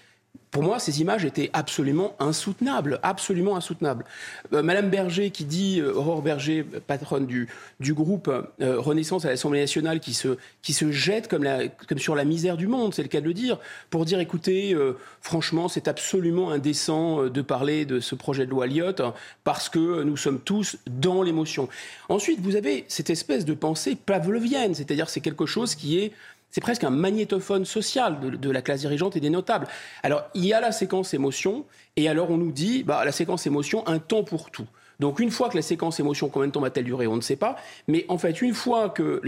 pour 0.50 0.62
moi, 0.62 0.78
ces 0.78 1.00
images 1.00 1.24
étaient 1.24 1.50
absolument 1.52 2.14
insoutenables, 2.18 2.98
absolument 3.02 3.56
insoutenables. 3.56 4.04
Euh, 4.52 4.62
Madame 4.62 4.88
Berger, 4.88 5.30
qui 5.30 5.44
dit, 5.44 5.80
euh, 5.80 5.92
Aurore 5.92 6.22
Berger, 6.22 6.64
patronne 6.86 7.26
du, 7.26 7.48
du 7.78 7.92
groupe 7.92 8.28
euh, 8.28 8.80
Renaissance 8.80 9.24
à 9.24 9.28
l'Assemblée 9.28 9.60
nationale, 9.60 10.00
qui 10.00 10.14
se, 10.14 10.38
qui 10.62 10.72
se 10.72 10.90
jette 10.90 11.28
comme, 11.28 11.44
la, 11.44 11.68
comme 11.68 11.98
sur 11.98 12.14
la 12.14 12.24
misère 12.24 12.56
du 12.56 12.68
monde, 12.68 12.94
c'est 12.94 13.02
le 13.02 13.08
cas 13.08 13.20
de 13.20 13.26
le 13.26 13.34
dire, 13.34 13.58
pour 13.90 14.04
dire, 14.04 14.18
écoutez, 14.18 14.76
franchement, 15.20 15.68
c'est 15.68 15.88
absolument 15.88 16.50
indécent 16.50 17.24
de 17.24 17.42
parler 17.42 17.84
de 17.84 18.00
ce 18.00 18.14
projet 18.14 18.46
de 18.46 18.50
loi 18.50 18.66
Lyotte, 18.66 19.02
parce 19.44 19.68
que 19.68 20.02
nous 20.02 20.16
sommes 20.16 20.40
tous 20.40 20.76
dans 20.86 21.22
l'émotion. 21.22 21.68
Ensuite, 22.08 22.40
vous 22.40 22.56
avez 22.56 22.84
cette 22.88 23.10
espèce 23.10 23.44
de 23.44 23.54
pensée 23.54 23.96
pavlovienne, 23.96 24.74
c'est-à-dire 24.74 25.08
c'est 25.08 25.20
quelque 25.20 25.46
chose 25.46 25.74
qui 25.74 25.98
est 25.98 26.12
c'est 26.50 26.60
presque 26.60 26.84
un 26.84 26.90
magnétophone 26.90 27.64
social 27.64 28.18
de, 28.20 28.50
la 28.50 28.62
classe 28.62 28.80
dirigeante 28.80 29.16
et 29.16 29.20
des 29.20 29.30
notables. 29.30 29.66
Alors, 30.02 30.24
il 30.34 30.46
y 30.46 30.52
a 30.52 30.60
la 30.60 30.72
séquence 30.72 31.12
émotion, 31.12 31.66
et 31.96 32.08
alors 32.08 32.30
on 32.30 32.36
nous 32.36 32.52
dit, 32.52 32.82
bah, 32.82 33.04
la 33.04 33.12
séquence 33.12 33.46
émotion, 33.46 33.86
un 33.86 33.98
temps 33.98 34.24
pour 34.24 34.50
tout. 34.50 34.66
Donc 34.98 35.20
une 35.20 35.30
fois 35.30 35.48
que 35.48 35.56
la 35.56 35.62
séquence 35.62 36.00
émotion, 36.00 36.28
combien 36.28 36.48
de 36.48 36.52
temps 36.52 36.60
va-t-elle 36.60 36.84
durer 36.84 37.06
On 37.06 37.16
ne 37.16 37.20
sait 37.20 37.36
pas. 37.36 37.56
Mais 37.86 38.06
en 38.08 38.18
fait, 38.18 38.40
une 38.40 38.54
fois 38.54 38.88
que 38.88 39.20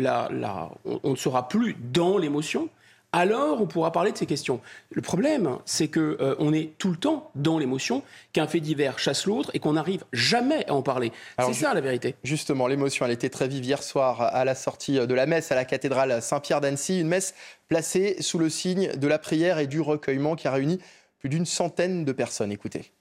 on 1.03 1.11
ne 1.11 1.17
sera 1.17 1.49
plus 1.49 1.77
dans 1.93 2.17
l'émotion, 2.17 2.71
alors 3.13 3.63
on 3.63 3.67
pourra 3.67 3.91
parler 3.91 4.13
de 4.13 4.19
ces 4.19 4.27
questions. 4.27 4.61
Le 4.91 5.01
problème, 5.01 5.59
c'est 5.65 5.89
qu'on 5.89 6.01
euh, 6.01 6.53
est 6.53 6.77
tout 6.77 6.91
le 6.91 6.97
temps 6.97 7.31
dans 7.35 7.59
l'émotion, 7.59 8.03
qu'un 8.33 8.47
fait 8.47 8.61
divers 8.61 8.99
chasse 8.99 9.25
l'autre 9.25 9.51
et 9.55 9.61
qu'on 9.61 9.73
n'arrive 9.73 10.05
jamais 10.13 10.67
à 10.69 10.75
en 10.75 10.83
parler. 10.83 11.13
C'est 11.39 11.55
ça 11.55 11.73
la 11.73 11.81
vérité. 11.81 12.17
Justement, 12.23 12.67
l'émotion, 12.67 13.07
elle 13.07 13.13
était 13.13 13.31
très 13.31 13.49
vive 13.49 13.65
hier 13.65 13.83
soir 13.83 14.21
à 14.21 14.45
la 14.45 14.55
sortie 14.55 14.95
de 14.95 15.15
la 15.15 15.27
messe 15.27 15.51
à 15.51 15.55
la 15.55 15.65
cathédrale 15.65 16.21
Saint-Pierre 16.21 16.61
d'Annecy, 16.61 17.01
une 17.01 17.09
messe 17.09 17.35
placée 17.69 18.21
sous 18.21 18.39
le 18.39 18.51
signe 18.51 18.93
de 18.93 19.09
la 19.09 19.19
prière 19.19 19.59
et 19.59 19.67
du 19.67 19.81
recueillement 19.81 20.37
qui 20.37 20.47
a 20.47 20.53
réuni 20.53 20.79
plus 21.19 21.31
d'une 21.31 21.47
centaine 21.47 22.05
de 22.05 22.13
personnes. 22.13 22.53
Écoutez. 22.53 22.93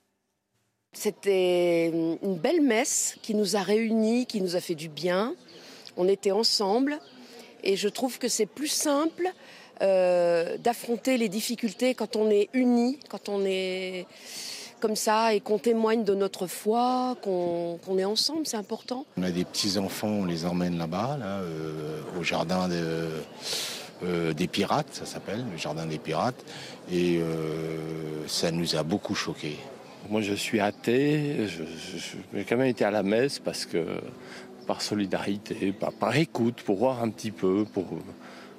C'était 0.94 1.90
une 1.90 2.38
belle 2.38 2.62
messe 2.62 3.18
qui 3.22 3.36
nous 3.36 3.56
a 3.56 3.62
réunis, 3.62 4.26
qui 4.26 4.42
nous 4.42 4.56
a 4.56 4.62
fait 4.62 4.74
du 4.74 4.88
bien. 4.90 5.36
On 5.98 6.08
était 6.08 6.32
ensemble 6.32 6.98
et 7.64 7.76
je 7.76 7.90
trouve 7.90 8.18
que 8.20 8.28
c'est 8.28 8.46
plus 8.46 8.68
simple 8.68 9.32
euh, 9.82 10.58
d'affronter 10.58 11.18
les 11.18 11.30
difficultés 11.30 11.94
quand 11.94 12.16
on 12.16 12.30
est 12.30 12.50
unis, 12.54 13.00
quand 13.10 13.30
on 13.30 13.46
est 13.46 14.06
comme 14.80 14.96
ça 14.96 15.34
et 15.34 15.40
qu'on 15.40 15.58
témoigne 15.58 16.04
de 16.04 16.14
notre 16.14 16.48
foi, 16.48 17.16
qu'on 17.22 17.98
est 17.98 18.06
ensemble, 18.06 18.46
c'est 18.46 18.58
important. 18.58 19.06
On 19.18 19.24
a 19.24 19.32
des 19.32 19.44
petits-enfants, 19.44 20.08
on 20.08 20.26
les 20.26 20.46
emmène 20.46 20.78
là-bas, 20.78 21.18
là, 21.20 21.40
euh, 21.40 22.02
au 22.20 22.24
jardin 22.24 22.70
euh, 22.72 24.34
des 24.34 24.48
pirates, 24.48 24.94
ça 24.94 25.06
s'appelle, 25.06 25.44
le 25.52 25.58
jardin 25.58 25.88
des 25.88 25.98
pirates, 25.98 26.46
et 26.92 27.20
ça 28.28 28.52
nous 28.52 28.76
a 28.76 28.84
beaucoup 28.84 29.16
choqués. 29.16 29.58
Moi 30.10 30.22
je 30.22 30.34
suis 30.34 30.60
athée, 30.60 31.48
j'ai 32.34 32.44
quand 32.44 32.58
même 32.58 32.68
été 32.68 32.86
à 32.86 32.92
la 32.92 33.04
messe 33.04 33.40
parce 33.40 33.66
que 33.66 33.84
par 34.68 34.82
solidarité, 34.82 35.74
par, 36.00 36.16
écoute, 36.16 36.62
pour 36.62 36.78
voir 36.78 37.02
un 37.02 37.10
petit 37.10 37.32
peu, 37.32 37.66
pour, 37.74 37.86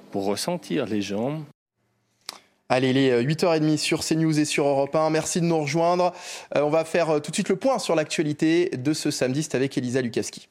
pour 0.09 0.25
ressentir 0.25 0.85
les 0.85 1.01
gens. 1.01 1.41
Allez, 2.71 2.91
il 2.91 2.97
est 2.97 3.23
8h30 3.23 3.77
sur 3.77 4.03
CNews 4.03 4.39
et 4.39 4.45
sur 4.45 4.67
Europe 4.67 4.95
1. 4.95 5.09
Merci 5.09 5.41
de 5.41 5.45
nous 5.45 5.59
rejoindre. 5.59 6.13
Euh, 6.55 6.61
on 6.61 6.69
va 6.69 6.85
faire 6.85 7.09
euh, 7.09 7.19
tout 7.19 7.31
de 7.31 7.35
suite 7.35 7.49
le 7.49 7.55
point 7.55 7.79
sur 7.79 7.95
l'actualité 7.95 8.69
de 8.69 8.93
ce 8.93 9.09
samedi. 9.09 9.47
Avec 9.53 9.75
Elisa 9.75 10.01
Lukaski. 10.01 10.47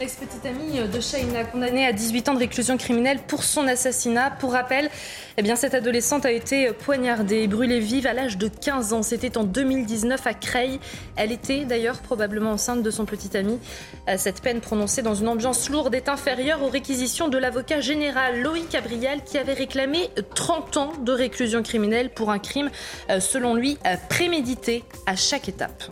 Ex-petite 0.00 0.46
amie 0.46 0.78
de 0.88 1.00
Shaina, 1.00 1.42
condamnée 1.42 1.84
à 1.84 1.92
18 1.92 2.28
ans 2.28 2.34
de 2.34 2.38
réclusion 2.38 2.76
criminelle 2.76 3.18
pour 3.26 3.42
son 3.42 3.66
assassinat. 3.66 4.30
Pour 4.30 4.52
rappel, 4.52 4.90
eh 5.36 5.42
bien, 5.42 5.56
cette 5.56 5.74
adolescente 5.74 6.24
a 6.24 6.30
été 6.30 6.72
poignardée 6.72 7.38
et 7.38 7.48
brûlée 7.48 7.80
vive 7.80 8.06
à 8.06 8.12
l'âge 8.12 8.38
de 8.38 8.46
15 8.46 8.92
ans. 8.92 9.02
C'était 9.02 9.36
en 9.36 9.42
2019 9.42 10.24
à 10.24 10.34
Creil. 10.34 10.78
Elle 11.16 11.32
était 11.32 11.64
d'ailleurs 11.64 11.98
probablement 11.98 12.52
enceinte 12.52 12.84
de 12.84 12.90
son 12.92 13.06
petit 13.06 13.36
ami. 13.36 13.58
Euh, 14.08 14.14
cette 14.18 14.40
peine 14.40 14.60
prononcée 14.60 15.02
dans 15.02 15.16
une 15.16 15.26
ambiance 15.26 15.68
lourde 15.68 15.92
est 15.96 16.08
inférieure 16.08 16.62
aux 16.62 16.68
réquisitions 16.68 17.26
de 17.26 17.38
l'avocat 17.38 17.80
général 17.80 18.40
Loïc 18.40 18.70
Gabriel 18.70 19.24
qui 19.24 19.36
avait 19.36 19.52
réclamé 19.52 20.10
30 20.36 20.76
ans 20.76 20.92
de 21.02 21.10
réclusion 21.10 21.64
criminelle 21.64 22.10
pour 22.10 22.30
un 22.30 22.38
crime, 22.38 22.70
euh, 23.10 23.18
selon 23.18 23.54
lui, 23.54 23.78
euh, 23.84 23.96
prémédité 24.08 24.84
à 25.06 25.16
chaque 25.16 25.48
étape. 25.48 25.82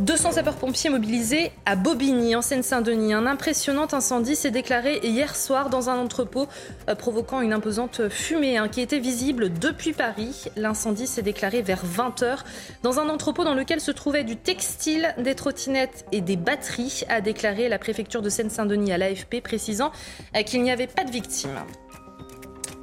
200 0.00 0.32
sapeurs-pompiers 0.32 0.90
mobilisés 0.90 1.52
à 1.66 1.76
Bobigny, 1.76 2.34
en 2.34 2.42
Seine-Saint-Denis. 2.42 3.14
Un 3.14 3.26
impressionnant 3.26 3.86
incendie 3.92 4.34
s'est 4.34 4.50
déclaré 4.50 4.98
hier 5.04 5.36
soir 5.36 5.70
dans 5.70 5.88
un 5.88 5.98
entrepôt, 5.98 6.48
euh, 6.88 6.96
provoquant 6.96 7.40
une 7.40 7.52
imposante 7.52 8.08
fumée 8.08 8.56
hein, 8.56 8.66
qui 8.66 8.80
était 8.80 8.98
visible 8.98 9.52
depuis 9.52 9.92
Paris. 9.92 10.46
L'incendie 10.56 11.06
s'est 11.06 11.22
déclaré 11.22 11.62
vers 11.62 11.84
20h 11.84 12.38
dans 12.82 12.98
un 12.98 13.08
entrepôt 13.08 13.44
dans 13.44 13.54
lequel 13.54 13.80
se 13.80 13.92
trouvait 13.92 14.24
du 14.24 14.36
textile, 14.36 15.14
des 15.18 15.36
trottinettes 15.36 16.04
et 16.10 16.20
des 16.20 16.36
batteries, 16.36 17.04
a 17.08 17.20
déclaré 17.20 17.68
la 17.68 17.78
préfecture 17.78 18.20
de 18.20 18.30
Seine-Saint-Denis 18.30 18.92
à 18.92 18.98
l'AFP, 18.98 19.40
précisant 19.42 19.92
euh, 20.34 20.42
qu'il 20.42 20.62
n'y 20.64 20.72
avait 20.72 20.88
pas 20.88 21.04
de 21.04 21.12
victimes. 21.12 21.60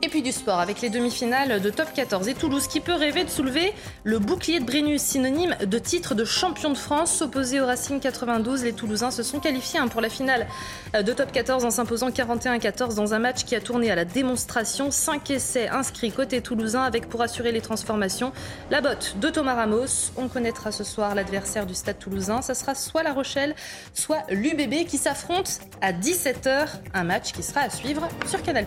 Et 0.04 0.10
puis 0.10 0.24
du 0.24 0.32
sport 0.32 0.60
avec 0.60 0.82
les 0.82 0.90
demi-finales 0.90 1.62
de 1.62 1.70
Top 1.70 1.94
14 1.94 2.28
et 2.28 2.34
Toulouse 2.34 2.66
qui 2.66 2.80
peut 2.80 2.96
rêver 2.96 3.24
de 3.24 3.30
soulever 3.30 3.72
le 4.04 4.18
bouclier 4.18 4.60
de 4.60 4.66
Brennus, 4.66 5.00
synonyme 5.00 5.56
de 5.64 5.78
titre 5.78 6.16
de 6.16 6.26
champion 6.26 6.72
de 6.72 6.78
France. 6.78 7.22
Opposé 7.22 7.62
au 7.62 7.68
Racing 7.68 8.00
92, 8.00 8.64
les 8.64 8.74
Toulousains 8.74 9.12
se 9.12 9.22
sont 9.22 9.40
qualifiés 9.40 9.80
hein, 9.80 9.88
pour 9.88 10.02
la 10.02 10.10
finale 10.10 10.48
de 10.96 11.14
Top 11.14 11.32
14 11.32 11.66
en 11.66 11.70
s'imposant 11.70 12.10
41-14 12.10 12.96
dans 12.96 13.14
un 13.14 13.20
match 13.20 13.46
qui 13.46 13.56
a 13.56 13.62
tourné 13.62 13.92
à 13.92 13.96
la 13.96 14.06
démonstration. 14.06 14.90
5 14.90 15.30
essais 15.30 15.70
inscrits 15.70 16.12
côté 16.12 16.42
toulousain 16.42 16.82
avec 16.82 17.08
pour 17.08 17.22
assurer 17.22 17.52
les 17.52 17.62
transformations 17.62 18.32
la 18.72 18.82
botte 18.82 19.18
de 19.20 19.30
Thomas 19.30 19.54
Ramos. 19.54 20.12
On 20.18 20.28
connaîtra 20.28 20.72
ce 20.72 20.84
soir 20.84 21.14
l'adversaire 21.14 21.68
du 21.68 21.76
stade 21.76 22.00
toulousain. 22.00 22.42
Ça 22.42 22.56
sera 22.56 22.74
soit 22.74 23.04
La 23.04 23.14
Rochelle, 23.14 23.56
soit 23.94 24.24
l'UBB 24.30 24.88
qui 24.88 24.98
s'affrontent 24.98 25.52
à 25.80 25.94
17h. 25.94 26.70
Un 26.96 27.04
match 27.04 27.34
qui 27.34 27.44
sera 27.44 27.62
à 27.62 27.70
suivre 27.70 28.10
sur 28.28 28.42
Canal+. 28.42 28.66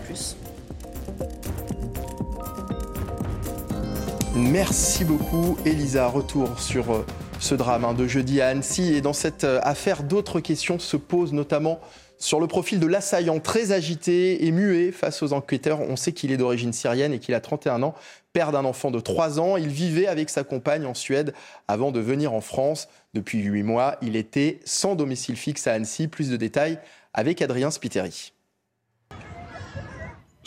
Merci 4.35 5.05
beaucoup 5.05 5.57
Elisa. 5.65 6.07
Retour 6.07 6.59
sur 6.59 6.91
euh, 6.91 7.05
ce 7.39 7.55
drame 7.55 7.85
hein, 7.85 7.93
de 7.93 8.05
jeudi 8.05 8.41
à 8.41 8.49
Annecy. 8.49 8.93
Et 8.93 8.99
dans 8.99 9.13
cette 9.13 9.45
euh, 9.45 9.59
affaire, 9.63 10.03
d'autres 10.03 10.41
questions 10.41 10.77
se 10.77 10.97
posent 10.97 11.31
notamment 11.31 11.79
sur 12.17 12.39
le 12.41 12.47
profil 12.47 12.79
de 12.81 12.87
l'assaillant 12.87 13.39
très 13.39 13.71
agité 13.71 14.45
et 14.45 14.51
muet 14.51 14.91
face 14.91 15.23
aux 15.23 15.31
enquêteurs. 15.31 15.79
On 15.79 15.95
sait 15.95 16.11
qu'il 16.11 16.33
est 16.33 16.37
d'origine 16.37 16.73
syrienne 16.73 17.13
et 17.13 17.19
qu'il 17.19 17.33
a 17.33 17.39
31 17.39 17.81
ans, 17.83 17.95
père 18.33 18.51
d'un 18.51 18.65
enfant 18.65 18.91
de 18.91 18.99
3 18.99 19.39
ans. 19.39 19.55
Il 19.55 19.69
vivait 19.69 20.07
avec 20.07 20.29
sa 20.29 20.43
compagne 20.43 20.85
en 20.85 20.93
Suède 20.93 21.33
avant 21.69 21.91
de 21.91 22.01
venir 22.01 22.33
en 22.33 22.41
France. 22.41 22.89
Depuis 23.13 23.41
8 23.41 23.63
mois, 23.63 23.95
il 24.01 24.17
était 24.17 24.59
sans 24.65 24.95
domicile 24.95 25.37
fixe 25.37 25.65
à 25.67 25.73
Annecy. 25.73 26.09
Plus 26.09 26.29
de 26.29 26.35
détails 26.35 26.77
avec 27.13 27.41
Adrien 27.41 27.71
Spiteri. 27.71 28.34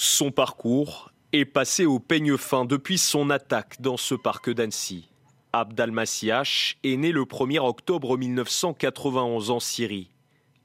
Son 0.00 0.30
parcours 0.30 1.10
est 1.32 1.44
passé 1.44 1.84
au 1.84 1.98
peigne 1.98 2.36
fin 2.36 2.64
depuis 2.64 2.98
son 2.98 3.30
attaque 3.30 3.80
dans 3.80 3.96
ce 3.96 4.14
parc 4.14 4.48
d'Annecy. 4.48 5.08
Abd 5.52 5.80
al-Massiach 5.80 6.78
est 6.84 6.96
né 6.96 7.10
le 7.10 7.22
1er 7.22 7.58
octobre 7.58 8.16
1991 8.16 9.50
en 9.50 9.58
Syrie. 9.58 10.12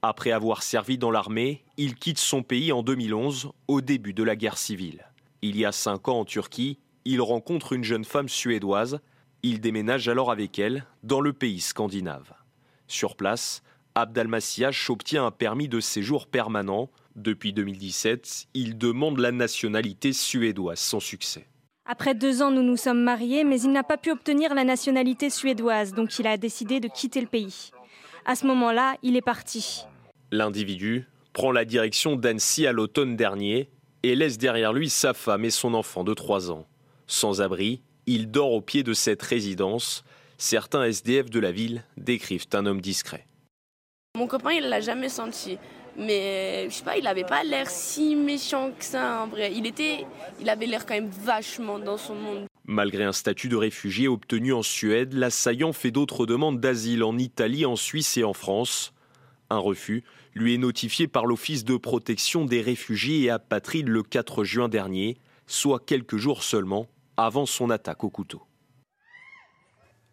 Après 0.04 0.30
avoir 0.30 0.62
servi 0.62 1.00
dans 1.00 1.10
l'armée, 1.10 1.64
il 1.78 1.96
quitte 1.96 2.20
son 2.20 2.44
pays 2.44 2.72
en 2.72 2.84
2011, 2.84 3.50
au 3.68 3.82
début 3.82 4.14
de 4.14 4.22
la 4.22 4.36
guerre 4.36 4.60
civile. 4.60 5.04
Il 5.42 5.58
y 5.58 5.66
a 5.66 5.72
cinq 5.72 6.10
ans 6.10 6.20
en 6.20 6.26
Turquie, 6.26 6.78
il 7.04 7.20
rencontre 7.20 7.74
une 7.74 7.84
jeune 7.84 8.06
femme 8.06 8.30
suédoise. 8.30 9.00
Il 9.42 9.62
déménage 9.62 10.08
alors 10.10 10.30
avec 10.30 10.60
elle 10.60 10.86
dans 11.02 11.22
le 11.22 11.34
pays 11.34 11.60
scandinave. 11.60 12.34
Sur 12.88 13.16
place, 13.16 13.64
Abd 13.96 14.18
al-Massiach 14.18 14.90
obtient 14.90 15.26
un 15.26 15.32
permis 15.32 15.68
de 15.68 15.80
séjour 15.80 16.26
permanent 16.26 16.90
depuis 17.16 17.54
2017, 17.54 18.48
il 18.56 18.78
demande 18.78 19.20
la 19.20 19.32
nationalité 19.32 20.14
suédoise 20.14 20.80
sans 20.80 21.00
succès. 21.00 21.46
Après 21.86 22.16
deux 22.16 22.42
ans, 22.42 22.50
nous 22.50 22.64
nous 22.64 22.78
sommes 22.78 23.04
mariés, 23.04 23.44
mais 23.44 23.62
il 23.62 23.72
n'a 23.72 23.84
pas 23.84 23.98
pu 23.98 24.10
obtenir 24.10 24.56
la 24.56 24.64
nationalité 24.64 25.30
suédoise, 25.30 25.94
donc 25.94 26.18
il 26.18 26.26
a 26.26 26.38
décidé 26.38 26.80
de 26.80 26.88
quitter 26.88 27.22
le 27.22 27.28
pays. 27.28 27.72
À 28.26 28.36
ce 28.36 28.48
moment-là, 28.48 28.96
il 29.04 29.16
est 29.16 29.22
parti. 29.22 29.84
L'individu 30.32 31.06
prend 31.34 31.52
la 31.52 31.66
direction 31.66 32.16
d'Annecy 32.16 32.66
à 32.66 32.72
l'automne 32.72 33.16
dernier 33.16 33.70
et 34.02 34.16
laisse 34.16 34.38
derrière 34.38 34.74
lui 34.74 34.90
sa 34.90 35.14
femme 35.14 35.46
et 35.46 35.52
son 35.52 35.74
enfant 35.74 36.04
de 36.04 36.14
trois 36.14 36.50
ans. 36.52 36.66
Sans 37.06 37.42
abri, 37.42 37.82
il 38.08 38.32
dort 38.32 38.54
au 38.54 38.62
pied 38.62 38.82
de 38.82 38.94
cette 38.94 39.22
résidence. 39.22 40.04
Certains 40.38 40.86
SDF 40.86 41.30
de 41.30 41.40
la 41.40 41.52
ville 41.52 41.84
décrivent 41.98 42.48
un 42.54 42.66
homme 42.66 42.82
discret. 42.82 43.28
Mon 44.16 44.28
copain, 44.28 44.52
il 44.52 44.70
l'a 44.70 44.80
jamais 44.80 45.10
senti. 45.10 45.58
Mais 45.98 46.68
je 46.70 46.76
sais 46.76 46.84
pas, 46.84 47.00
il 47.00 47.08
avait 47.08 47.24
pas 47.24 47.44
l'air 47.44 47.68
si 47.68 48.16
méchant 48.16 48.70
que 48.78 48.86
ça 48.86 49.24
en 49.24 49.28
vrai. 49.28 49.52
Il 49.56 49.66
était, 49.66 50.06
il 50.40 50.48
avait 50.50 50.68
l'air 50.68 50.86
quand 50.86 50.94
même 50.94 51.10
vachement 51.10 51.80
dans 51.80 51.98
son 51.98 52.14
monde. 52.14 52.46
Malgré 52.66 53.06
un 53.06 53.12
statut 53.12 53.50
de 53.50 53.56
réfugié 53.56 54.08
obtenu 54.08 54.54
en 54.54 54.62
Suède, 54.62 55.14
l'assaillant 55.14 55.74
fait 55.74 55.90
d'autres 55.90 56.28
demandes 56.28 56.60
d'asile 56.60 57.04
en 57.04 57.18
Italie, 57.18 57.66
en 57.66 57.76
Suisse 57.76 58.16
et 58.16 58.24
en 58.24 58.34
France. 58.34 58.94
Un 59.50 59.58
refus 59.58 60.04
lui 60.36 60.54
est 60.54 60.60
notifié 60.60 61.08
par 61.08 61.26
l'Office 61.26 61.66
de 61.66 61.76
protection 61.76 62.46
des 62.46 62.62
réfugiés 62.62 63.24
et 63.24 63.30
apatrides 63.32 63.90
le 63.90 64.04
4 64.04 64.44
juin 64.44 64.70
dernier, 64.70 65.18
soit 65.48 65.84
quelques 65.84 66.18
jours 66.18 66.44
seulement 66.44 66.86
avant 67.18 67.48
son 67.48 67.72
attaque 67.72 68.04
au 68.04 68.12
couteau. 68.12 68.44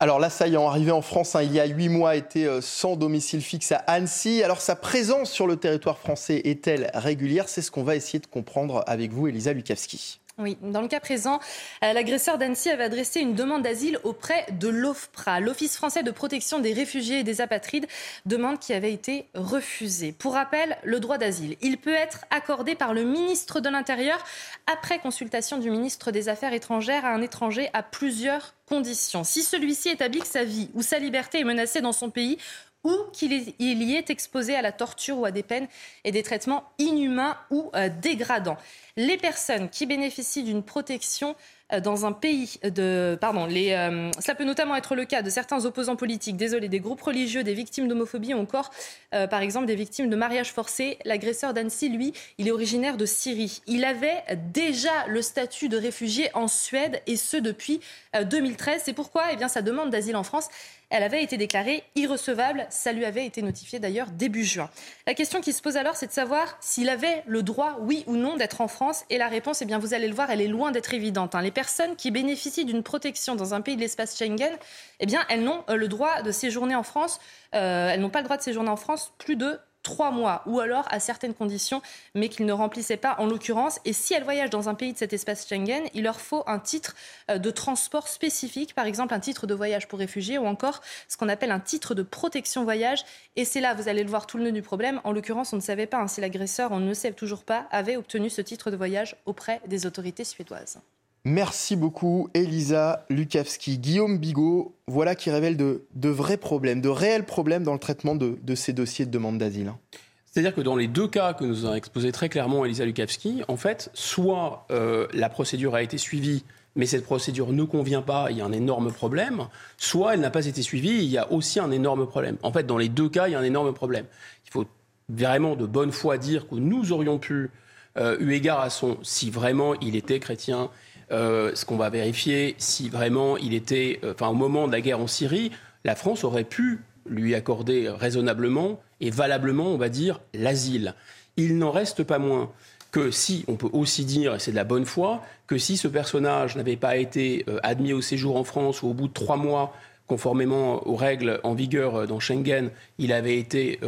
Alors 0.02 0.18
l'assaillant 0.18 0.66
arrivé 0.66 0.92
en 0.92 1.02
France 1.02 1.36
hein, 1.36 1.42
il 1.42 1.52
y 1.52 1.60
a 1.60 1.66
huit 1.66 1.90
mois 1.90 2.16
était 2.16 2.46
euh, 2.46 2.62
sans 2.62 2.96
domicile 2.96 3.42
fixe 3.42 3.70
à 3.70 3.76
Annecy. 3.86 4.42
Alors 4.42 4.62
sa 4.62 4.74
présence 4.74 5.30
sur 5.30 5.46
le 5.46 5.56
territoire 5.56 5.98
français 5.98 6.40
est-elle 6.44 6.90
régulière? 6.94 7.50
C'est 7.50 7.60
ce 7.60 7.70
qu'on 7.70 7.82
va 7.82 7.96
essayer 7.96 8.18
de 8.18 8.26
comprendre 8.26 8.82
avec 8.86 9.12
vous, 9.12 9.28
Elisa 9.28 9.52
Lukavski. 9.52 10.20
Dans 10.62 10.80
le 10.80 10.88
cas 10.88 11.00
présent, 11.00 11.40
euh, 11.84 11.92
l'agresseur 11.92 12.38
d'Annecy 12.38 12.70
avait 12.70 12.84
adressé 12.84 13.20
une 13.20 13.34
demande 13.34 13.62
d'asile 13.62 13.98
auprès 14.04 14.46
de 14.52 14.68
l'OFPRA, 14.68 15.40
l'Office 15.40 15.76
français 15.76 16.02
de 16.02 16.10
protection 16.10 16.58
des 16.58 16.72
réfugiés 16.72 17.20
et 17.20 17.24
des 17.24 17.40
apatrides, 17.40 17.86
demande 18.26 18.58
qui 18.58 18.72
avait 18.72 18.92
été 18.92 19.26
refusée. 19.34 20.12
Pour 20.12 20.34
rappel, 20.34 20.78
le 20.82 21.00
droit 21.00 21.18
d'asile, 21.18 21.56
il 21.60 21.78
peut 21.78 21.94
être 21.94 22.24
accordé 22.30 22.74
par 22.74 22.94
le 22.94 23.04
ministre 23.04 23.60
de 23.60 23.68
l'Intérieur 23.68 24.24
après 24.72 24.98
consultation 24.98 25.58
du 25.58 25.70
ministre 25.70 26.10
des 26.10 26.28
Affaires 26.28 26.52
étrangères 26.52 27.04
à 27.04 27.10
un 27.10 27.22
étranger 27.22 27.68
à 27.72 27.82
plusieurs 27.82 28.54
conditions. 28.66 29.24
Si 29.24 29.42
celui-ci 29.42 29.88
établit 29.88 30.20
que 30.20 30.26
sa 30.26 30.44
vie 30.44 30.70
ou 30.74 30.82
sa 30.82 30.98
liberté 30.98 31.40
est 31.40 31.44
menacée 31.44 31.80
dans 31.80 31.92
son 31.92 32.08
pays 32.08 32.38
ou 32.84 32.96
qu'il 33.12 33.32
y 33.58 33.94
est 33.94 34.10
exposé 34.10 34.54
à 34.54 34.62
la 34.62 34.72
torture 34.72 35.18
ou 35.18 35.24
à 35.24 35.30
des 35.30 35.42
peines 35.42 35.68
et 36.04 36.12
des 36.12 36.22
traitements 36.22 36.64
inhumains 36.78 37.36
ou 37.50 37.70
euh, 37.74 37.88
dégradants. 38.00 38.56
Les 38.96 39.16
personnes 39.16 39.68
qui 39.68 39.86
bénéficient 39.86 40.42
d'une 40.42 40.62
protection 40.62 41.36
euh, 41.72 41.80
dans 41.80 42.06
un 42.06 42.12
pays 42.12 42.58
de. 42.64 43.18
Pardon, 43.20 43.44
les, 43.44 43.72
euh, 43.72 44.10
cela 44.18 44.34
peut 44.34 44.44
notamment 44.44 44.76
être 44.76 44.94
le 44.94 45.04
cas 45.04 45.22
de 45.22 45.28
certains 45.28 45.64
opposants 45.66 45.96
politiques, 45.96 46.36
désolé, 46.36 46.68
des 46.68 46.80
groupes 46.80 47.02
religieux, 47.02 47.44
des 47.44 47.54
victimes 47.54 47.86
d'homophobie 47.86 48.34
ou 48.34 48.38
encore, 48.38 48.70
par 49.10 49.40
exemple, 49.40 49.66
des 49.66 49.74
victimes 49.74 50.08
de 50.08 50.16
mariage 50.16 50.52
forcé. 50.52 50.98
L'agresseur 51.04 51.54
d'Annecy, 51.54 51.88
lui, 51.88 52.12
il 52.38 52.48
est 52.48 52.50
originaire 52.50 52.96
de 52.96 53.06
Syrie. 53.06 53.62
Il 53.66 53.84
avait 53.84 54.22
déjà 54.52 55.06
le 55.08 55.22
statut 55.22 55.68
de 55.68 55.76
réfugié 55.76 56.30
en 56.34 56.48
Suède 56.48 57.02
et 57.06 57.16
ce 57.16 57.36
depuis 57.36 57.80
2013. 58.20 58.82
C'est 58.84 58.92
pourquoi 58.92 59.24
eh 59.32 59.36
bien, 59.36 59.48
sa 59.48 59.62
demande 59.62 59.90
d'asile 59.90 60.16
en 60.16 60.24
France 60.24 60.48
elle 60.90 61.02
avait 61.02 61.22
été 61.22 61.36
déclarée 61.36 61.84
irrecevable. 61.94 62.66
Ça 62.68 62.92
lui 62.92 63.04
avait 63.04 63.24
été 63.24 63.42
notifié 63.42 63.78
d'ailleurs 63.78 64.08
début 64.10 64.44
juin. 64.44 64.68
La 65.06 65.14
question 65.14 65.40
qui 65.40 65.52
se 65.52 65.62
pose 65.62 65.76
alors, 65.76 65.96
c'est 65.96 66.08
de 66.08 66.12
savoir 66.12 66.56
s'il 66.60 66.88
avait 66.88 67.22
le 67.26 67.42
droit, 67.42 67.78
oui 67.80 68.04
ou 68.06 68.16
non, 68.16 68.36
d'être 68.36 68.60
en 68.60 68.68
France. 68.68 69.04
Et 69.08 69.18
la 69.18 69.28
réponse, 69.28 69.62
eh 69.62 69.64
bien, 69.64 69.78
vous 69.78 69.94
allez 69.94 70.08
le 70.08 70.14
voir, 70.14 70.30
elle 70.30 70.40
est 70.40 70.48
loin 70.48 70.72
d'être 70.72 70.92
évidente. 70.92 71.34
Hein. 71.34 71.42
Les 71.42 71.50
personnes 71.50 71.96
qui 71.96 72.10
bénéficient 72.10 72.64
d'une 72.64 72.82
protection 72.82 73.36
dans 73.36 73.54
un 73.54 73.60
pays 73.60 73.76
de 73.76 73.80
l'espace 73.80 74.18
Schengen, 74.18 74.56
eh 74.98 75.06
bien, 75.06 75.24
elles 75.28 75.42
n'ont 75.42 75.64
euh, 75.70 75.76
le 75.76 75.88
droit 75.88 76.22
de 76.22 76.32
séjourner 76.32 76.74
en 76.74 76.82
France. 76.82 77.20
Euh, 77.54 77.90
elles 77.90 78.00
n'ont 78.00 78.10
pas 78.10 78.20
le 78.20 78.24
droit 78.24 78.36
de 78.36 78.42
séjourner 78.42 78.70
en 78.70 78.76
France 78.76 79.12
plus 79.18 79.36
de 79.36 79.58
trois 79.82 80.10
mois, 80.10 80.42
ou 80.46 80.60
alors 80.60 80.86
à 80.90 81.00
certaines 81.00 81.34
conditions, 81.34 81.82
mais 82.14 82.28
qu'ils 82.28 82.46
ne 82.46 82.52
remplissaient 82.52 82.96
pas 82.96 83.16
en 83.18 83.26
l'occurrence. 83.26 83.78
Et 83.84 83.92
si 83.92 84.14
elles 84.14 84.24
voyagent 84.24 84.50
dans 84.50 84.68
un 84.68 84.74
pays 84.74 84.92
de 84.92 84.98
cet 84.98 85.12
espace 85.12 85.46
Schengen, 85.48 85.84
il 85.94 86.04
leur 86.04 86.20
faut 86.20 86.42
un 86.46 86.58
titre 86.58 86.94
euh, 87.30 87.38
de 87.38 87.50
transport 87.50 88.08
spécifique, 88.08 88.74
par 88.74 88.86
exemple 88.86 89.14
un 89.14 89.20
titre 89.20 89.46
de 89.46 89.54
voyage 89.54 89.88
pour 89.88 89.98
réfugiés, 89.98 90.38
ou 90.38 90.46
encore 90.46 90.80
ce 91.08 91.16
qu'on 91.16 91.28
appelle 91.28 91.50
un 91.50 91.60
titre 91.60 91.94
de 91.94 92.02
protection 92.02 92.64
voyage. 92.64 93.04
Et 93.36 93.44
c'est 93.44 93.60
là, 93.60 93.74
vous 93.74 93.88
allez 93.88 94.02
le 94.02 94.10
voir, 94.10 94.26
tout 94.26 94.36
le 94.36 94.44
nœud 94.44 94.52
du 94.52 94.62
problème. 94.62 95.00
En 95.04 95.12
l'occurrence, 95.12 95.52
on 95.52 95.56
ne 95.56 95.62
savait 95.62 95.86
pas 95.86 95.98
hein, 95.98 96.08
si 96.08 96.20
l'agresseur, 96.20 96.72
on 96.72 96.80
ne 96.80 96.94
sait 96.94 97.12
toujours 97.12 97.44
pas, 97.44 97.66
avait 97.70 97.96
obtenu 97.96 98.30
ce 98.30 98.42
titre 98.42 98.70
de 98.70 98.76
voyage 98.76 99.16
auprès 99.26 99.60
des 99.66 99.86
autorités 99.86 100.24
suédoises. 100.24 100.80
Merci 101.24 101.76
beaucoup, 101.76 102.28
Elisa 102.32 103.04
Lukavski. 103.10 103.78
Guillaume 103.78 104.18
Bigot, 104.18 104.74
voilà 104.86 105.14
qui 105.14 105.30
révèle 105.30 105.56
de, 105.56 106.08
vrais 106.08 106.38
problèmes, 106.38 106.80
de 106.80 106.88
réels 106.88 107.26
problèmes 107.26 107.62
dans 107.62 107.74
le 107.74 107.78
traitement 107.78 108.14
de, 108.14 108.54
ces 108.54 108.72
dossiers 108.72 109.04
de 109.04 109.10
demande 109.10 109.36
d'asile. 109.36 109.68
Hein. 109.68 109.78
C'est-à-dire 110.24 110.54
que 110.54 110.60
dans 110.62 110.76
les 110.76 110.86
deux 110.86 111.08
cas 111.08 111.34
que 111.34 111.44
nous 111.44 111.66
a 111.66 111.76
exposé 111.76 112.12
très 112.12 112.28
clairement 112.28 112.64
Elisa 112.64 112.84
Lukavski, 112.84 113.42
en 113.48 113.56
fait, 113.56 113.90
soit 113.94 114.64
euh, 114.70 115.08
la 115.12 115.28
procédure 115.28 115.74
a 115.74 115.82
été 115.82 115.98
suivie, 115.98 116.44
mais 116.74 116.86
cette 116.86 117.04
procédure 117.04 117.52
ne 117.52 117.64
convient 117.64 118.00
pas, 118.00 118.30
il 118.30 118.38
y 118.38 118.40
a 118.40 118.46
un 118.46 118.52
énorme 118.52 118.92
problème, 118.92 119.48
soit 119.76 120.14
elle 120.14 120.20
n'a 120.20 120.30
pas 120.30 120.46
été 120.46 120.62
suivie, 120.62 121.04
il 121.04 121.10
y 121.10 121.18
a 121.18 121.30
aussi 121.32 121.60
un 121.60 121.70
énorme 121.70 122.06
problème. 122.06 122.38
En 122.42 122.52
fait, 122.52 122.64
dans 122.64 122.78
les 122.78 122.88
deux 122.88 123.08
cas, 123.08 123.28
il 123.28 123.32
y 123.32 123.34
a 123.34 123.40
un 123.40 123.44
énorme 123.44 123.74
problème. 123.74 124.06
Il 124.46 124.52
faut 124.52 124.64
vraiment 125.10 125.56
de 125.56 125.66
bonne 125.66 125.92
foi 125.92 126.16
dire 126.16 126.48
que 126.48 126.54
nous 126.54 126.92
aurions 126.92 127.18
pu, 127.18 127.50
euh, 127.98 128.16
eu 128.20 128.32
égard 128.32 128.60
à 128.60 128.70
son, 128.70 128.98
si 129.02 129.30
vraiment 129.30 129.74
il 129.80 129.96
était 129.96 130.20
chrétien, 130.20 130.70
euh, 131.12 131.52
ce 131.54 131.64
qu'on 131.64 131.76
va 131.76 131.90
vérifier, 131.90 132.54
si 132.58 132.88
vraiment 132.88 133.36
il 133.36 133.54
était, 133.54 134.00
euh, 134.04 134.12
enfin 134.14 134.28
au 134.28 134.34
moment 134.34 134.66
de 134.66 134.72
la 134.72 134.80
guerre 134.80 135.00
en 135.00 135.06
Syrie, 135.06 135.50
la 135.84 135.94
France 135.94 136.24
aurait 136.24 136.44
pu 136.44 136.80
lui 137.06 137.34
accorder 137.34 137.88
raisonnablement 137.88 138.80
et 139.00 139.10
valablement, 139.10 139.66
on 139.66 139.76
va 139.76 139.88
dire, 139.88 140.20
l'asile. 140.34 140.94
Il 141.36 141.58
n'en 141.58 141.70
reste 141.70 142.04
pas 142.04 142.18
moins 142.18 142.50
que 142.92 143.10
si, 143.10 143.44
on 143.48 143.56
peut 143.56 143.70
aussi 143.72 144.04
dire, 144.04 144.34
et 144.34 144.38
c'est 144.38 144.50
de 144.50 144.56
la 144.56 144.64
bonne 144.64 144.84
foi, 144.84 145.22
que 145.46 145.58
si 145.58 145.76
ce 145.76 145.88
personnage 145.88 146.56
n'avait 146.56 146.76
pas 146.76 146.96
été 146.96 147.44
euh, 147.48 147.58
admis 147.62 147.92
au 147.92 148.00
séjour 148.00 148.36
en 148.36 148.44
France 148.44 148.82
ou 148.82 148.88
au 148.88 148.94
bout 148.94 149.08
de 149.08 149.12
trois 149.12 149.36
mois, 149.36 149.74
conformément 150.06 150.86
aux 150.88 150.96
règles 150.96 151.40
en 151.44 151.54
vigueur 151.54 152.06
dans 152.08 152.18
Schengen, 152.18 152.70
il 152.98 153.12
avait 153.12 153.38
été 153.38 153.78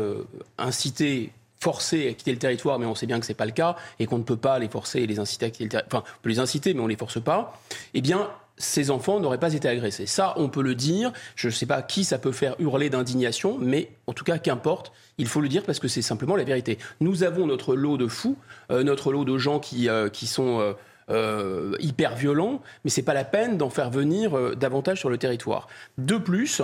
incité 0.57 1.33
forcer 1.63 2.09
à 2.09 2.13
quitter 2.13 2.33
le 2.33 2.39
territoire, 2.39 2.81
mais 2.81 2.87
on 2.87 2.97
sait 2.97 3.07
bien 3.07 3.21
que 3.21 3.27
ce 3.27 3.31
n'est 3.31 3.37
pas 3.37 3.47
le 3.47 3.53
cas, 3.53 3.77
et 4.01 4.07
qu'on 4.07 4.19
ne 4.19 4.25
peut 4.25 4.37
pas 4.37 4.59
les 4.59 4.69
forcer 4.69 5.01
et 5.01 5.07
les 5.07 5.21
inciter 5.21 5.47
à 5.47 5.51
quitter 5.51 5.65
le 5.65 5.71
territoire, 5.71 6.03
enfin, 6.03 6.13
on 6.19 6.23
peut 6.23 6.29
les 6.29 6.41
inciter, 6.41 6.75
mais 6.75 6.81
on 6.81 6.85
ne 6.85 6.91
les 6.91 6.97
force 6.97 7.23
pas, 7.23 7.57
eh 7.95 8.01
bien, 8.01 8.29
ces 8.57 8.91
enfants 8.91 9.21
n'auraient 9.21 9.39
pas 9.39 9.55
été 9.55 9.69
agressés. 9.69 10.07
Ça, 10.07 10.35
on 10.37 10.49
peut 10.49 10.63
le 10.63 10.75
dire. 10.75 11.13
Je 11.37 11.49
ne 11.49 11.53
sais 11.53 11.67
pas 11.67 11.83
qui 11.83 12.05
ça 12.05 12.19
peut 12.19 12.33
faire 12.33 12.57
hurler 12.59 12.91
d'indignation, 12.91 13.59
mais 13.61 13.91
en 14.07 14.13
tout 14.13 14.25
cas, 14.25 14.39
qu'importe, 14.39 14.93
il 15.19 15.27
faut 15.27 15.41
le 15.41 15.49
dire 15.49 15.63
parce 15.63 15.79
que 15.79 15.89
c'est 15.89 16.03
simplement 16.03 16.37
la 16.37 16.45
vérité. 16.45 16.79
Nous 17.01 17.23
avons 17.23 17.47
notre 17.47 17.75
lot 17.75 17.97
de 17.97 18.09
fous, 18.09 18.37
euh, 18.71 18.83
notre 18.83 19.13
lot 19.13 19.25
de 19.25 19.39
gens 19.39 19.59
qui, 19.59 19.89
euh, 19.89 20.09
qui 20.09 20.27
sont 20.27 20.75
euh, 21.11 21.77
hyper 21.81 22.15
violents, 22.17 22.61
mais 22.85 22.91
ce 22.91 23.01
n'est 23.01 23.05
pas 23.05 23.15
la 23.15 23.25
peine 23.25 23.57
d'en 23.57 23.71
faire 23.71 23.91
venir 23.91 24.57
davantage 24.57 24.99
sur 24.99 25.11
le 25.11 25.19
territoire. 25.19 25.69
De 25.99 26.17
plus, 26.17 26.61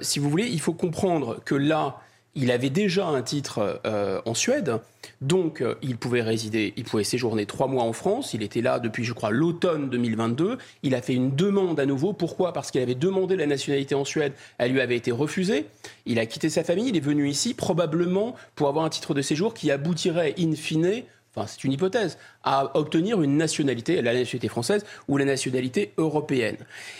si 0.00 0.18
vous 0.18 0.28
voulez, 0.28 0.48
il 0.48 0.60
faut 0.60 0.74
comprendre 0.74 1.40
que 1.44 1.54
là, 1.54 2.00
il 2.34 2.50
avait 2.50 2.70
déjà 2.70 3.06
un 3.06 3.22
titre 3.22 3.80
euh, 3.84 4.20
en 4.24 4.34
Suède, 4.34 4.78
donc 5.20 5.60
euh, 5.60 5.74
il 5.82 5.98
pouvait 5.98 6.22
résider, 6.22 6.72
il 6.76 6.84
pouvait 6.84 7.04
séjourner 7.04 7.44
trois 7.44 7.66
mois 7.66 7.84
en 7.84 7.92
France. 7.92 8.32
Il 8.32 8.42
était 8.42 8.62
là 8.62 8.78
depuis, 8.78 9.04
je 9.04 9.12
crois, 9.12 9.30
l'automne 9.30 9.90
2022. 9.90 10.56
Il 10.82 10.94
a 10.94 11.02
fait 11.02 11.14
une 11.14 11.34
demande 11.36 11.78
à 11.78 11.86
nouveau. 11.86 12.12
Pourquoi? 12.12 12.52
Parce 12.52 12.70
qu'il 12.70 12.80
avait 12.80 12.94
demandé 12.94 13.36
la 13.36 13.46
nationalité 13.46 13.94
en 13.94 14.04
Suède. 14.04 14.32
Elle 14.58 14.72
lui 14.72 14.80
avait 14.80 14.96
été 14.96 15.12
refusée. 15.12 15.66
Il 16.06 16.18
a 16.18 16.26
quitté 16.26 16.48
sa 16.48 16.64
famille. 16.64 16.88
Il 16.88 16.96
est 16.96 17.00
venu 17.00 17.28
ici 17.28 17.52
probablement 17.52 18.34
pour 18.54 18.68
avoir 18.68 18.84
un 18.84 18.90
titre 18.90 19.12
de 19.14 19.22
séjour 19.22 19.52
qui 19.52 19.70
aboutirait 19.70 20.34
in 20.38 20.54
fine 20.54 21.02
enfin 21.34 21.46
c'est 21.46 21.64
une 21.64 21.72
hypothèse, 21.72 22.18
à 22.44 22.76
obtenir 22.76 23.22
une 23.22 23.36
nationalité, 23.36 24.02
la 24.02 24.12
nationalité 24.12 24.48
française 24.48 24.84
ou 25.08 25.16
la 25.16 25.24
nationalité 25.24 25.92
européenne. 25.96 26.56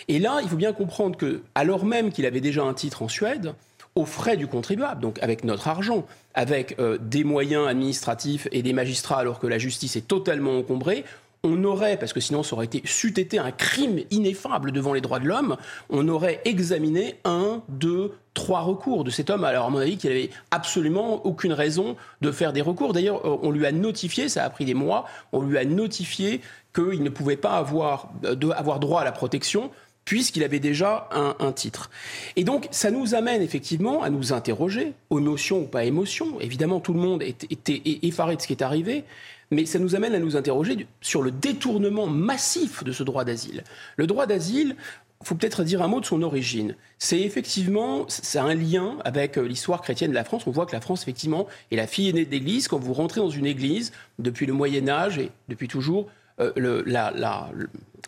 Et 0.08 0.18
là, 0.18 0.40
il 0.42 0.48
faut 0.48 0.56
bien 0.56 0.72
comprendre 0.72 1.16
que, 1.16 1.42
alors 1.54 1.84
même 1.84 2.10
qu'il 2.10 2.26
avait 2.26 2.40
déjà 2.40 2.62
un 2.62 2.74
titre 2.74 3.02
en 3.02 3.08
Suède, 3.08 3.54
aux 3.94 4.06
frais 4.06 4.36
du 4.36 4.46
contribuable, 4.46 5.00
donc 5.00 5.22
avec 5.22 5.44
notre 5.44 5.68
argent, 5.68 6.06
avec 6.34 6.76
euh, 6.78 6.98
des 7.00 7.24
moyens 7.24 7.68
administratifs 7.68 8.48
et 8.52 8.62
des 8.62 8.72
magistrats 8.72 9.18
alors 9.18 9.38
que 9.38 9.46
la 9.46 9.58
justice 9.58 9.96
est 9.96 10.08
totalement 10.08 10.58
encombrée, 10.58 11.04
on 11.44 11.64
aurait, 11.64 11.96
parce 11.96 12.12
que 12.12 12.20
sinon 12.20 12.44
ça 12.44 12.54
aurait 12.54 12.66
été, 12.66 12.82
c'eût 12.84 13.18
été 13.18 13.38
un 13.38 13.50
crime 13.50 14.00
ineffable 14.10 14.70
devant 14.70 14.92
les 14.92 15.00
droits 15.00 15.18
de 15.18 15.26
l'homme, 15.26 15.56
on 15.90 16.08
aurait 16.08 16.40
examiné 16.44 17.16
un, 17.24 17.62
deux, 17.68 18.12
trois 18.32 18.60
recours 18.60 19.02
de 19.02 19.10
cet 19.10 19.28
homme. 19.28 19.42
Alors 19.42 19.66
à 19.66 19.70
mon 19.70 19.78
avis, 19.78 19.96
qu'il 19.96 20.10
n'avait 20.10 20.30
absolument 20.52 21.26
aucune 21.26 21.52
raison 21.52 21.96
de 22.20 22.30
faire 22.30 22.52
des 22.52 22.62
recours. 22.62 22.92
D'ailleurs, 22.92 23.26
euh, 23.26 23.38
on 23.42 23.50
lui 23.50 23.66
a 23.66 23.72
notifié, 23.72 24.28
ça 24.28 24.44
a 24.44 24.50
pris 24.50 24.64
des 24.64 24.74
mois, 24.74 25.06
on 25.32 25.42
lui 25.42 25.58
a 25.58 25.64
notifié 25.64 26.40
qu'il 26.74 27.02
ne 27.02 27.10
pouvait 27.10 27.36
pas 27.36 27.54
avoir, 27.54 28.10
euh, 28.24 28.36
avoir 28.52 28.78
droit 28.78 29.00
à 29.00 29.04
la 29.04 29.12
protection 29.12 29.70
puisqu'il 30.04 30.42
avait 30.42 30.58
déjà 30.58 31.08
un, 31.12 31.52
titre. 31.52 31.90
Et 32.36 32.44
donc, 32.44 32.66
ça 32.70 32.90
nous 32.90 33.14
amène 33.14 33.42
effectivement 33.42 34.02
à 34.02 34.10
nous 34.10 34.32
interroger, 34.32 34.94
émotion 35.10 35.60
ou 35.60 35.66
pas 35.66 35.84
émotion. 35.84 36.40
Évidemment, 36.40 36.80
tout 36.80 36.92
le 36.92 37.00
monde 37.00 37.22
était 37.22 37.82
effaré 38.02 38.36
de 38.36 38.40
ce 38.40 38.46
qui 38.46 38.52
est 38.52 38.62
arrivé, 38.62 39.04
mais 39.50 39.66
ça 39.66 39.78
nous 39.78 39.94
amène 39.94 40.14
à 40.14 40.18
nous 40.18 40.36
interroger 40.36 40.86
sur 41.00 41.22
le 41.22 41.30
détournement 41.30 42.06
massif 42.06 42.82
de 42.84 42.92
ce 42.92 43.02
droit 43.02 43.24
d'asile. 43.24 43.64
Le 43.96 44.06
droit 44.06 44.26
d'asile, 44.26 44.76
il 45.22 45.26
faut 45.26 45.36
peut-être 45.36 45.62
dire 45.62 45.82
un 45.82 45.88
mot 45.88 46.00
de 46.00 46.06
son 46.06 46.22
origine. 46.22 46.74
C'est 46.98 47.20
effectivement, 47.20 48.06
c'est 48.08 48.38
un 48.38 48.54
lien 48.54 48.96
avec 49.04 49.38
euh, 49.38 49.42
l'histoire 49.42 49.80
chrétienne 49.80 50.10
de 50.10 50.16
la 50.16 50.24
France. 50.24 50.48
On 50.48 50.50
voit 50.50 50.66
que 50.66 50.72
la 50.72 50.80
France, 50.80 51.02
effectivement, 51.02 51.46
est 51.70 51.76
la 51.76 51.86
fille 51.86 52.08
aînée 52.08 52.24
d'Église. 52.24 52.66
Quand 52.66 52.78
vous 52.78 52.92
rentrez 52.92 53.20
dans 53.20 53.30
une 53.30 53.46
Église, 53.46 53.92
depuis 54.18 54.46
le 54.46 54.52
Moyen 54.52 54.88
Âge 54.88 55.18
et 55.18 55.30
depuis 55.48 55.68
toujours, 55.68 56.08
la, 56.56 57.50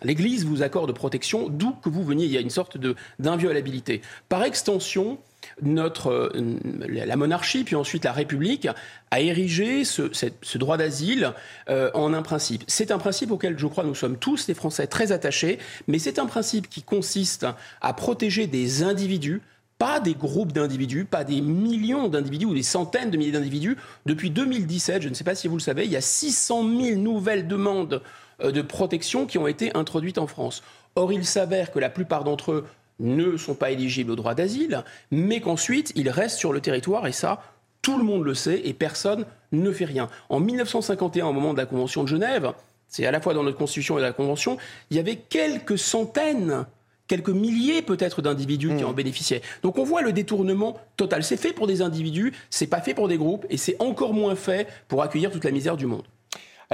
l'Église 0.02 0.44
vous 0.44 0.62
accorde 0.62 0.92
protection 0.92 1.48
d'où 1.48 1.72
que 1.72 1.88
vous 1.88 2.04
veniez. 2.04 2.26
Il 2.26 2.32
y 2.32 2.36
a 2.36 2.40
une 2.40 2.50
sorte 2.50 2.78
d'inviolabilité. 3.18 4.02
Par 4.28 4.44
extension, 4.44 5.18
notre, 5.62 6.10
euh, 6.10 6.58
la 6.88 7.16
monarchie, 7.16 7.64
puis 7.64 7.76
ensuite 7.76 8.04
la 8.04 8.12
République, 8.12 8.68
a 9.10 9.20
érigé 9.20 9.84
ce, 9.84 10.58
droit 10.58 10.76
d'asile 10.76 11.32
euh, 11.68 11.90
en 11.94 12.14
un 12.14 12.22
principe. 12.22 12.64
C'est 12.66 12.90
un 12.90 12.98
principe 12.98 13.30
auquel, 13.30 13.58
je 13.58 13.66
crois, 13.66 13.84
nous 13.84 13.94
sommes 13.94 14.18
tous, 14.18 14.48
les 14.48 14.54
Français, 14.54 14.86
très 14.86 15.12
attachés, 15.12 15.58
mais 15.88 15.98
c'est 15.98 16.18
un 16.18 16.26
principe 16.26 16.68
qui 16.68 16.82
consiste 16.82 17.46
à 17.80 17.92
protéger 17.92 18.46
des 18.46 18.82
individus 18.82 19.42
pas 19.76 19.98
des 19.98 20.14
groupes 20.14 20.52
d'individus, 20.52 21.04
pas 21.04 21.24
des 21.24 21.40
millions 21.40 22.08
d'individus 22.08 22.46
ou 22.46 22.54
des 22.54 22.62
centaines 22.62 23.10
de 23.10 23.16
milliers 23.16 23.32
d'individus. 23.32 23.76
Depuis 24.06 24.30
2017, 24.30 25.02
je 25.02 25.08
ne 25.08 25.14
sais 25.14 25.24
pas 25.24 25.34
si 25.34 25.48
vous 25.48 25.56
le 25.56 25.60
savez, 25.60 25.84
il 25.84 25.90
y 25.90 25.96
a 25.96 26.00
600 26.00 26.62
000 26.80 27.00
nouvelles 27.00 27.48
demandes 27.48 27.94
euh, 27.94 27.98
de 28.42 28.62
protection 28.62 29.26
qui 29.26 29.38
ont 29.38 29.46
été 29.46 29.76
introduites 29.76 30.18
en 30.18 30.26
France. 30.26 30.62
Or, 30.96 31.12
il 31.12 31.24
s'avère 31.24 31.70
que 31.70 31.78
la 31.78 31.90
plupart 31.90 32.24
d'entre 32.24 32.52
eux 32.52 32.64
ne 33.00 33.36
sont 33.36 33.54
pas 33.54 33.70
éligibles 33.70 34.12
au 34.12 34.16
droit 34.16 34.34
d'asile, 34.34 34.84
mais 35.10 35.40
qu'ensuite, 35.40 35.92
ils 35.96 36.08
restent 36.08 36.38
sur 36.38 36.52
le 36.52 36.60
territoire, 36.60 37.06
et 37.06 37.12
ça, 37.12 37.42
tout 37.82 37.98
le 37.98 38.04
monde 38.04 38.24
le 38.24 38.34
sait, 38.34 38.62
et 38.64 38.72
personne 38.72 39.26
ne 39.52 39.70
fait 39.72 39.84
rien. 39.84 40.08
En 40.28 40.40
1951, 40.40 41.26
au 41.26 41.32
moment 41.32 41.52
de 41.52 41.58
la 41.58 41.66
Convention 41.66 42.02
de 42.02 42.08
Genève, 42.08 42.52
c'est 42.88 43.06
à 43.06 43.10
la 43.10 43.20
fois 43.20 43.34
dans 43.34 43.42
notre 43.42 43.58
Constitution 43.58 43.98
et 43.98 44.00
dans 44.00 44.06
la 44.06 44.12
Convention, 44.12 44.56
il 44.90 44.96
y 44.96 45.00
avait 45.00 45.16
quelques 45.16 45.78
centaines 45.78 46.66
quelques 47.06 47.28
milliers 47.28 47.82
peut-être 47.82 48.22
d'individus 48.22 48.68
qui 48.68 48.82
mmh. 48.82 48.86
en 48.86 48.92
bénéficiaient. 48.92 49.42
Donc 49.62 49.78
on 49.78 49.84
voit 49.84 50.00
le 50.00 50.12
détournement 50.12 50.78
total. 50.96 51.22
C'est 51.22 51.36
fait 51.36 51.52
pour 51.52 51.66
des 51.66 51.82
individus, 51.82 52.32
c'est 52.48 52.66
pas 52.66 52.80
fait 52.80 52.94
pour 52.94 53.08
des 53.08 53.18
groupes, 53.18 53.44
et 53.50 53.58
c'est 53.58 53.76
encore 53.78 54.14
moins 54.14 54.34
fait 54.34 54.68
pour 54.88 55.02
accueillir 55.02 55.30
toute 55.30 55.44
la 55.44 55.50
misère 55.50 55.76
du 55.76 55.86
monde. 55.86 56.04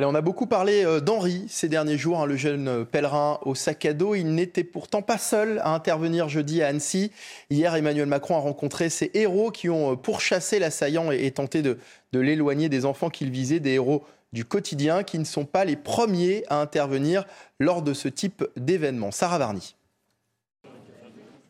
On 0.05 0.15
a 0.15 0.21
beaucoup 0.21 0.47
parlé 0.47 0.85
euh, 0.85 1.01
d'Henri 1.01 1.45
ces 1.49 1.69
derniers 1.69 1.99
jours, 1.99 2.21
hein, 2.21 2.27
le 2.27 2.37
jeune 2.37 2.69
euh, 2.69 2.85
pèlerin 2.85 3.39
au 3.43 3.55
sac 3.55 3.85
à 3.85 3.93
dos. 3.93 4.15
Il 4.15 4.35
n'était 4.35 4.65
pourtant 4.65 5.03
pas 5.03 5.19
seul 5.19 5.61
à 5.63 5.75
intervenir 5.75 6.29
jeudi 6.29 6.63
à 6.63 6.69
Annecy. 6.69 7.11
Hier, 7.51 7.75
Emmanuel 7.75 8.07
Macron 8.07 8.37
a 8.37 8.41
rencontré 8.41 8.89
ces 8.89 9.11
héros 9.15 9.51
qui 9.51 9.69
ont 9.69 9.93
euh, 9.93 9.97
pourchassé 9.97 10.59
l'assaillant 10.59 11.11
et, 11.11 11.31
tenté 11.31 11.63
de, 11.63 11.79
de 12.13 12.21
l'éloigner 12.21 12.69
des 12.69 12.87
enfants 12.87 13.11
qu'il 13.11 13.31
visait, 13.31 13.61
des 13.61 13.73
héros 13.73 14.05
du 14.33 14.45
quotidien 14.45 15.03
qui 15.03 15.19
ne 15.19 15.25
sont 15.25 15.45
pas 15.45 15.65
les 15.65 15.77
premiers 15.77 16.45
à 16.49 16.61
intervenir 16.61 17.25
lors 17.59 17.83
de 17.83 17.93
ce 17.93 18.09
type 18.09 18.45
d'événement. 18.57 19.11
Sarah 19.11 19.39
Varny. 19.39 19.75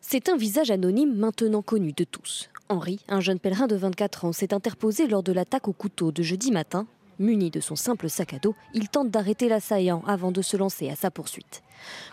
C'est 0.01 0.29
un 0.29 0.37
visage 0.37 0.71
anonyme 0.71 1.15
maintenant 1.15 1.63
connu 1.63 1.93
de 1.93 2.05
tous. 2.05 2.49
Henri, 2.69 3.01
un 3.09 3.21
jeune 3.21 3.39
pèlerin 3.39 3.67
de 3.67 3.77
24 3.77 4.25
ans, 4.25 4.33
s'est 4.33 4.55
interposé 4.55 5.07
lors 5.07 5.23
de 5.23 5.33
l'attaque 5.33 5.69
au 5.69 5.73
couteau 5.73 6.11
de 6.11 6.23
jeudi 6.23 6.51
matin. 6.51 6.87
Muni 7.21 7.51
de 7.51 7.61
son 7.61 7.77
simple 7.77 8.09
sac 8.09 8.33
à 8.33 8.39
dos, 8.39 8.55
il 8.73 8.89
tente 8.89 9.11
d'arrêter 9.11 9.51
l'assaillant 9.51 10.03
avant 10.07 10.33
de 10.33 10.41
se 10.41 10.57
lancer 10.57 10.89
à 10.89 10.97
sa 10.97 11.11
poursuite. 11.11 11.63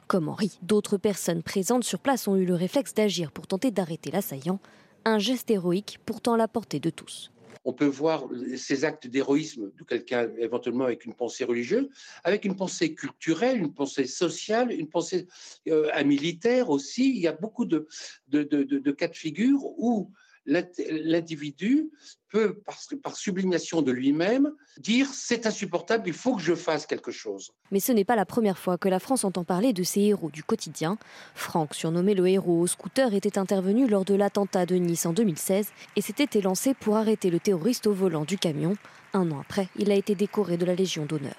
Comme 0.07 0.27
Henri, 0.27 0.59
d'autres 0.63 0.97
personnes 0.97 1.43
présentes 1.43 1.85
sur 1.85 1.99
place 1.99 2.27
ont 2.27 2.35
eu 2.35 2.43
le 2.43 2.55
réflexe 2.55 2.93
d'agir 2.93 3.31
pour 3.31 3.47
tenter 3.47 3.71
d'arrêter 3.71 4.11
l'assaillant. 4.11 4.59
Un 5.05 5.17
geste 5.17 5.49
héroïque 5.49 5.99
pourtant 6.05 6.33
à 6.33 6.37
la 6.37 6.49
portée 6.49 6.81
de 6.81 6.89
tous 6.89 7.31
on 7.67 7.73
peut 7.73 7.85
voir 7.85 8.29
ces 8.55 8.85
actes 8.85 9.07
d'héroïsme 9.07 9.73
de 9.77 9.83
quelqu'un 9.83 10.29
éventuellement 10.37 10.85
avec 10.85 11.03
une 11.03 11.13
pensée 11.13 11.43
religieuse, 11.43 11.89
avec 12.23 12.45
une 12.45 12.55
pensée 12.55 12.95
culturelle, 12.95 13.57
une 13.57 13.73
pensée 13.73 14.05
sociale, 14.05 14.71
une 14.71 14.87
pensée 14.87 15.27
euh, 15.67 15.91
militaire 16.05 16.69
aussi. 16.69 17.09
Il 17.09 17.17
y 17.17 17.27
a 17.27 17.33
beaucoup 17.33 17.65
de, 17.65 17.85
de, 18.29 18.43
de 18.43 18.91
cas 18.91 19.09
de 19.09 19.17
figure 19.17 19.59
où 19.65 20.13
l'individu 20.47 21.91
peut, 22.29 22.61
par, 23.03 23.15
sublimation 23.15 23.81
de 23.81 23.91
lui-même, 23.91 24.51
dire 24.79 25.07
c'est 25.13 25.45
insupportable, 25.45 26.07
il 26.07 26.13
faut 26.13 26.35
que 26.35 26.41
je 26.41 26.55
fasse 26.55 26.85
quelque 26.85 27.11
chose. 27.11 27.51
Mais 27.71 27.79
ce 27.79 27.91
n'est 27.91 28.05
pas 28.05 28.15
la 28.15 28.25
première 28.25 28.57
fois 28.57 28.77
que 28.77 28.89
la 28.89 28.99
France 28.99 29.23
entend 29.23 29.43
parler 29.43 29.73
de 29.73 29.83
ses 29.83 30.01
héros 30.01 30.29
du 30.29 30.43
quotidien. 30.43 30.97
Franck, 31.35 31.73
surnommé 31.73 32.13
le 32.15 32.27
héros 32.27 32.61
au 32.61 32.67
scooter, 32.67 33.13
était 33.13 33.37
intervenu 33.37 33.87
lors 33.87 34.05
de 34.05 34.15
l'attentat 34.15 34.65
de 34.65 34.75
Nice 34.75 35.05
en 35.05 35.13
2016 35.13 35.69
et 35.95 36.01
s'était 36.01 36.39
élancé 36.39 36.73
pour 36.73 36.97
arrêter 36.97 37.29
le 37.29 37.39
terroriste 37.39 37.87
au 37.87 37.93
volant 37.93 38.25
du 38.25 38.37
camion. 38.37 38.75
Un 39.13 39.31
an 39.31 39.39
après, 39.39 39.69
il 39.77 39.91
a 39.91 39.95
été 39.95 40.15
décoré 40.15 40.57
de 40.57 40.65
la 40.65 40.75
Légion 40.75 41.05
d'honneur. 41.05 41.35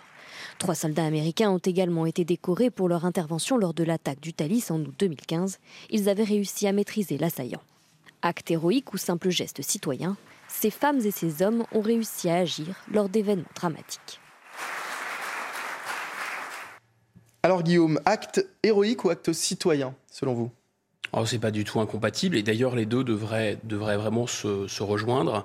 Trois 0.58 0.74
soldats 0.74 1.04
américains 1.04 1.50
ont 1.50 1.58
également 1.58 2.06
été 2.06 2.24
décorés 2.24 2.70
pour 2.70 2.88
leur 2.88 3.04
intervention 3.04 3.56
lors 3.56 3.74
de 3.74 3.84
l'attaque 3.84 4.20
du 4.20 4.32
Thalys 4.32 4.70
en 4.70 4.80
août 4.80 4.94
2015. 4.98 5.58
Ils 5.90 6.08
avaient 6.08 6.24
réussi 6.24 6.66
à 6.66 6.72
maîtriser 6.72 7.18
l'assaillant. 7.18 7.62
Acte 8.22 8.50
héroïque 8.50 8.92
ou 8.92 8.96
simple 8.96 9.30
geste 9.30 9.62
citoyen, 9.62 10.16
ces 10.48 10.70
femmes 10.70 10.98
et 10.98 11.12
ces 11.12 11.42
hommes 11.42 11.64
ont 11.72 11.80
réussi 11.80 12.28
à 12.28 12.36
agir 12.36 12.74
lors 12.92 13.08
d'événements 13.08 13.44
dramatiques. 13.54 14.20
Alors 17.44 17.62
Guillaume, 17.62 18.00
acte 18.04 18.44
héroïque 18.64 19.04
ou 19.04 19.10
acte 19.10 19.32
citoyen, 19.32 19.94
selon 20.10 20.34
vous? 20.34 20.50
Oh, 21.12 21.24
c'est 21.24 21.38
pas 21.38 21.50
du 21.50 21.64
tout 21.64 21.80
incompatible 21.80 22.36
et 22.36 22.42
d'ailleurs 22.42 22.76
les 22.76 22.86
deux 22.86 23.04
devraient, 23.04 23.58
devraient 23.64 23.96
vraiment 23.96 24.26
se, 24.26 24.82
rejoindre. 24.82 25.44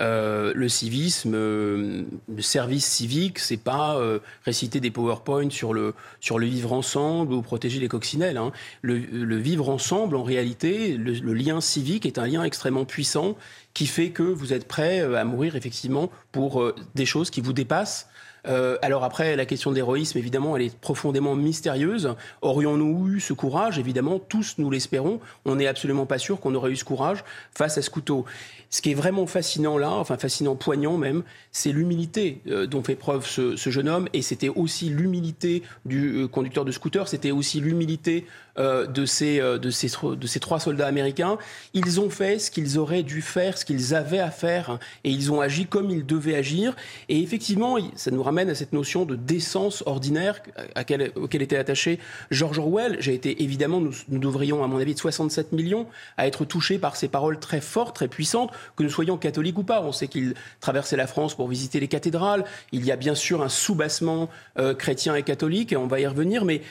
Euh, 0.00 0.52
le 0.56 0.68
civisme, 0.68 1.34
euh, 1.34 2.02
le 2.28 2.42
service 2.42 2.84
civique, 2.84 3.38
c'est 3.38 3.56
pas 3.56 3.96
euh, 3.96 4.18
réciter 4.44 4.80
des 4.80 4.90
PowerPoint 4.90 5.50
sur 5.50 5.72
le, 5.72 5.94
sur 6.20 6.40
le 6.40 6.46
vivre 6.46 6.72
ensemble 6.72 7.32
ou 7.32 7.42
protéger 7.42 7.78
les 7.78 7.86
coccinelles. 7.86 8.36
Hein. 8.36 8.50
Le, 8.82 8.96
vivre 9.36 9.68
ensemble, 9.68 10.16
en 10.16 10.24
réalité, 10.24 10.96
le, 10.96 11.32
lien 11.32 11.60
civique 11.60 12.06
est 12.06 12.18
un 12.18 12.26
lien 12.26 12.42
extrêmement 12.42 12.84
puissant 12.84 13.36
qui 13.72 13.86
fait 13.86 14.10
que 14.10 14.24
vous 14.24 14.52
êtes 14.52 14.66
prêt 14.66 15.00
à 15.00 15.24
mourir 15.24 15.54
effectivement 15.54 16.10
pour 16.32 16.72
des 16.96 17.06
choses 17.06 17.30
qui 17.30 17.40
vous 17.40 17.52
dépassent 17.52 18.08
euh, 18.46 18.76
alors 18.82 19.04
après, 19.04 19.36
la 19.36 19.46
question 19.46 19.70
de 19.70 19.76
l'héroïsme, 19.76 20.18
évidemment, 20.18 20.56
elle 20.56 20.62
est 20.62 20.76
profondément 20.76 21.34
mystérieuse. 21.34 22.14
Aurions-nous 22.42 23.08
eu 23.08 23.20
ce 23.20 23.32
courage? 23.32 23.78
Évidemment, 23.78 24.18
tous 24.18 24.56
nous 24.58 24.70
l'espérons. 24.70 25.20
On 25.44 25.56
n'est 25.56 25.66
absolument 25.66 26.06
pas 26.06 26.18
sûr 26.18 26.40
qu'on 26.40 26.54
aurait 26.54 26.70
eu 26.70 26.76
ce 26.76 26.84
courage 26.84 27.24
face 27.54 27.78
à 27.78 27.82
ce 27.82 27.90
couteau. 27.90 28.24
Ce 28.70 28.82
qui 28.82 28.90
est 28.90 28.94
vraiment 28.94 29.26
fascinant 29.26 29.78
là, 29.78 29.90
enfin 29.90 30.18
fascinant, 30.18 30.56
poignant 30.56 30.98
même, 30.98 31.22
c'est 31.52 31.72
l'humilité 31.72 32.40
euh, 32.48 32.66
dont 32.66 32.82
fait 32.82 32.96
preuve 32.96 33.26
ce, 33.26 33.56
ce, 33.56 33.70
jeune 33.70 33.88
homme. 33.88 34.08
Et 34.12 34.20
c'était 34.20 34.48
aussi 34.48 34.88
l'humilité 34.88 35.62
du 35.84 36.24
euh, 36.24 36.28
conducteur 36.28 36.64
de 36.64 36.72
scooter, 36.72 37.06
c'était 37.08 37.30
aussi 37.30 37.60
l'humilité 37.60 38.26
euh, 38.58 38.86
de, 38.86 39.04
ces, 39.04 39.40
euh, 39.40 39.58
de, 39.58 39.70
ces, 39.70 39.88
de 40.02 40.26
ces 40.26 40.40
trois 40.40 40.60
soldats 40.60 40.86
américains. 40.86 41.38
Ils 41.72 42.00
ont 42.00 42.10
fait 42.10 42.38
ce 42.38 42.50
qu'ils 42.50 42.78
auraient 42.78 43.02
dû 43.02 43.20
faire, 43.20 43.58
ce 43.58 43.64
qu'ils 43.64 43.94
avaient 43.94 44.20
à 44.20 44.30
faire, 44.30 44.78
et 45.02 45.10
ils 45.10 45.32
ont 45.32 45.40
agi 45.40 45.66
comme 45.66 45.90
ils 45.90 46.06
devaient 46.06 46.36
agir. 46.36 46.76
Et 47.08 47.20
effectivement, 47.20 47.76
ça 47.96 48.10
nous 48.10 48.22
ramène 48.22 48.48
à 48.50 48.54
cette 48.54 48.72
notion 48.72 49.04
de 49.04 49.16
décence 49.16 49.82
ordinaire 49.86 50.40
à 50.74 50.84
auquel 51.16 51.42
était 51.42 51.56
attaché 51.56 51.98
George 52.30 52.58
Orwell. 52.58 52.96
J'ai 53.00 53.14
été 53.14 53.42
évidemment, 53.42 53.80
nous, 53.80 53.94
nous 54.08 54.18
devrions, 54.18 54.62
à 54.62 54.68
mon 54.68 54.78
avis, 54.78 54.94
de 54.94 54.98
67 54.98 55.52
millions 55.52 55.86
à 56.16 56.26
être 56.26 56.44
touchés 56.44 56.78
par 56.78 56.96
ces 56.96 57.08
paroles 57.08 57.40
très 57.40 57.60
fortes, 57.60 57.96
très 57.96 58.08
puissantes 58.08 58.50
que 58.76 58.82
nous 58.82 58.90
soyons 58.90 59.16
catholiques 59.16 59.58
ou 59.58 59.64
pas. 59.64 59.82
On 59.82 59.92
sait 59.92 60.08
qu'il 60.08 60.34
traversait 60.60 60.96
la 60.96 61.06
France 61.06 61.34
pour 61.34 61.48
visiter 61.48 61.80
les 61.80 61.88
cathédrales. 61.88 62.44
Il 62.72 62.84
y 62.84 62.92
a 62.92 62.96
bien 62.96 63.14
sûr 63.14 63.42
un 63.42 63.48
soubassement 63.48 64.28
euh, 64.58 64.74
chrétien 64.74 65.14
et 65.14 65.22
catholique, 65.22 65.72
et 65.72 65.76
on 65.76 65.86
va 65.86 66.00
y 66.00 66.06
revenir, 66.06 66.44
mais 66.44 66.62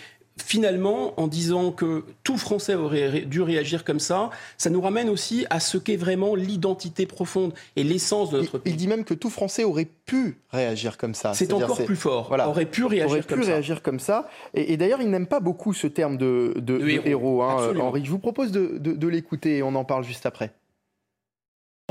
finalement, 0.41 1.19
en 1.19 1.27
disant 1.27 1.71
que 1.71 2.05
tout 2.23 2.37
Français 2.37 2.75
aurait 2.75 3.21
dû 3.21 3.41
réagir 3.41 3.83
comme 3.83 3.99
ça, 3.99 4.29
ça 4.57 4.69
nous 4.69 4.81
ramène 4.81 5.09
aussi 5.09 5.45
à 5.49 5.59
ce 5.59 5.77
qu'est 5.77 5.95
vraiment 5.95 6.35
l'identité 6.35 7.05
profonde 7.05 7.53
et 7.75 7.83
l'essence 7.83 8.31
de 8.31 8.39
notre 8.39 8.57
pays. 8.57 8.73
Il 8.73 8.77
dit 8.77 8.87
même 8.87 9.03
que 9.03 9.13
tout 9.13 9.29
Français 9.29 9.63
aurait 9.63 9.87
pu 10.05 10.39
réagir 10.51 10.97
comme 10.97 11.13
ça. 11.13 11.33
C'est 11.33 11.53
encore 11.53 11.83
plus 11.83 11.95
fort. 11.95 12.27
Voilà. 12.27 12.49
Aurait 12.49 12.65
pu 12.65 12.83
réagir 12.85 13.11
aurait 13.11 13.21
comme 13.21 13.39
pu 13.39 13.45
ça. 13.45 13.51
réagir 13.51 13.81
comme 13.81 13.99
ça. 13.99 14.27
Et, 14.53 14.73
et 14.73 14.77
d'ailleurs, 14.77 15.01
il 15.01 15.09
n'aime 15.09 15.27
pas 15.27 15.39
beaucoup 15.39 15.73
ce 15.73 15.87
terme 15.87 16.17
de, 16.17 16.53
de, 16.55 16.77
de, 16.77 16.87
héros, 16.89 17.05
héros 17.05 17.43
hein, 17.43 17.73
Henri. 17.79 18.03
Je 18.03 18.09
vous 18.11 18.19
propose 18.19 18.51
de, 18.51 18.77
de 18.77 19.07
l'écouter 19.07 19.57
et 19.57 19.63
on 19.63 19.75
en 19.75 19.85
parle 19.85 20.03
juste 20.03 20.25
après. 20.25 20.51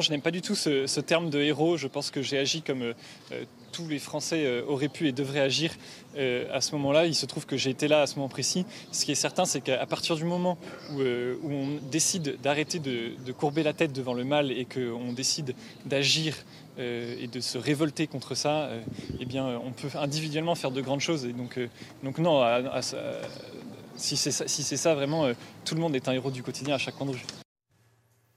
Je 0.02 0.10
n'aime 0.10 0.20
pas 0.20 0.30
du 0.30 0.42
tout 0.42 0.54
ce, 0.54 1.00
terme 1.00 1.30
de 1.30 1.40
héros. 1.40 1.76
Je 1.76 1.88
pense 1.88 2.10
que 2.10 2.22
j'ai 2.22 2.38
agi 2.38 2.62
comme 2.62 2.82
euh, 2.82 2.92
tous 3.72 3.88
les 3.88 3.98
Français 3.98 4.44
euh, 4.44 4.62
auraient 4.66 4.88
pu 4.88 5.08
et 5.08 5.12
devraient 5.12 5.40
agir 5.40 5.72
euh, 6.16 6.46
à 6.52 6.60
ce 6.60 6.72
moment-là. 6.72 7.06
Il 7.06 7.14
se 7.14 7.26
trouve 7.26 7.46
que 7.46 7.56
j'ai 7.56 7.70
été 7.70 7.88
là 7.88 8.02
à 8.02 8.06
ce 8.06 8.16
moment 8.16 8.28
précis. 8.28 8.66
Ce 8.92 9.04
qui 9.04 9.12
est 9.12 9.16
certain, 9.16 9.44
c'est 9.44 9.60
qu'à 9.60 9.86
partir 9.86 10.14
du 10.14 10.24
moment 10.24 10.58
où, 10.92 11.00
euh, 11.00 11.36
on 11.42 11.78
décide 11.90 12.40
d'arrêter 12.42 12.78
de, 12.78 13.32
courber 13.32 13.62
la 13.62 13.72
tête 13.72 13.92
devant 13.92 14.14
le 14.14 14.24
mal 14.24 14.52
et 14.52 14.66
qu'on 14.66 15.12
décide 15.12 15.54
d'agir 15.86 16.36
euh, 16.78 17.16
et 17.20 17.26
de 17.26 17.40
se 17.40 17.56
révolter 17.58 18.06
contre 18.06 18.34
ça, 18.34 18.70
eh 19.18 19.24
bien, 19.24 19.60
on 19.64 19.72
peut 19.72 19.88
individuellement 19.98 20.54
faire 20.54 20.70
de 20.70 20.80
grandes 20.80 21.00
choses. 21.00 21.26
Donc, 21.26 22.18
non, 22.18 22.44
si 23.96 24.16
c'est 24.16 24.30
ça, 24.30 24.46
ça, 24.46 24.94
vraiment, 24.94 25.32
tout 25.64 25.74
le 25.74 25.80
monde 25.80 25.96
est 25.96 26.08
un 26.08 26.12
héros 26.12 26.30
du 26.30 26.42
quotidien 26.42 26.74
à 26.74 26.78
chaque 26.78 26.96
coin 26.96 27.06
de 27.06 27.12
rue. 27.12 27.41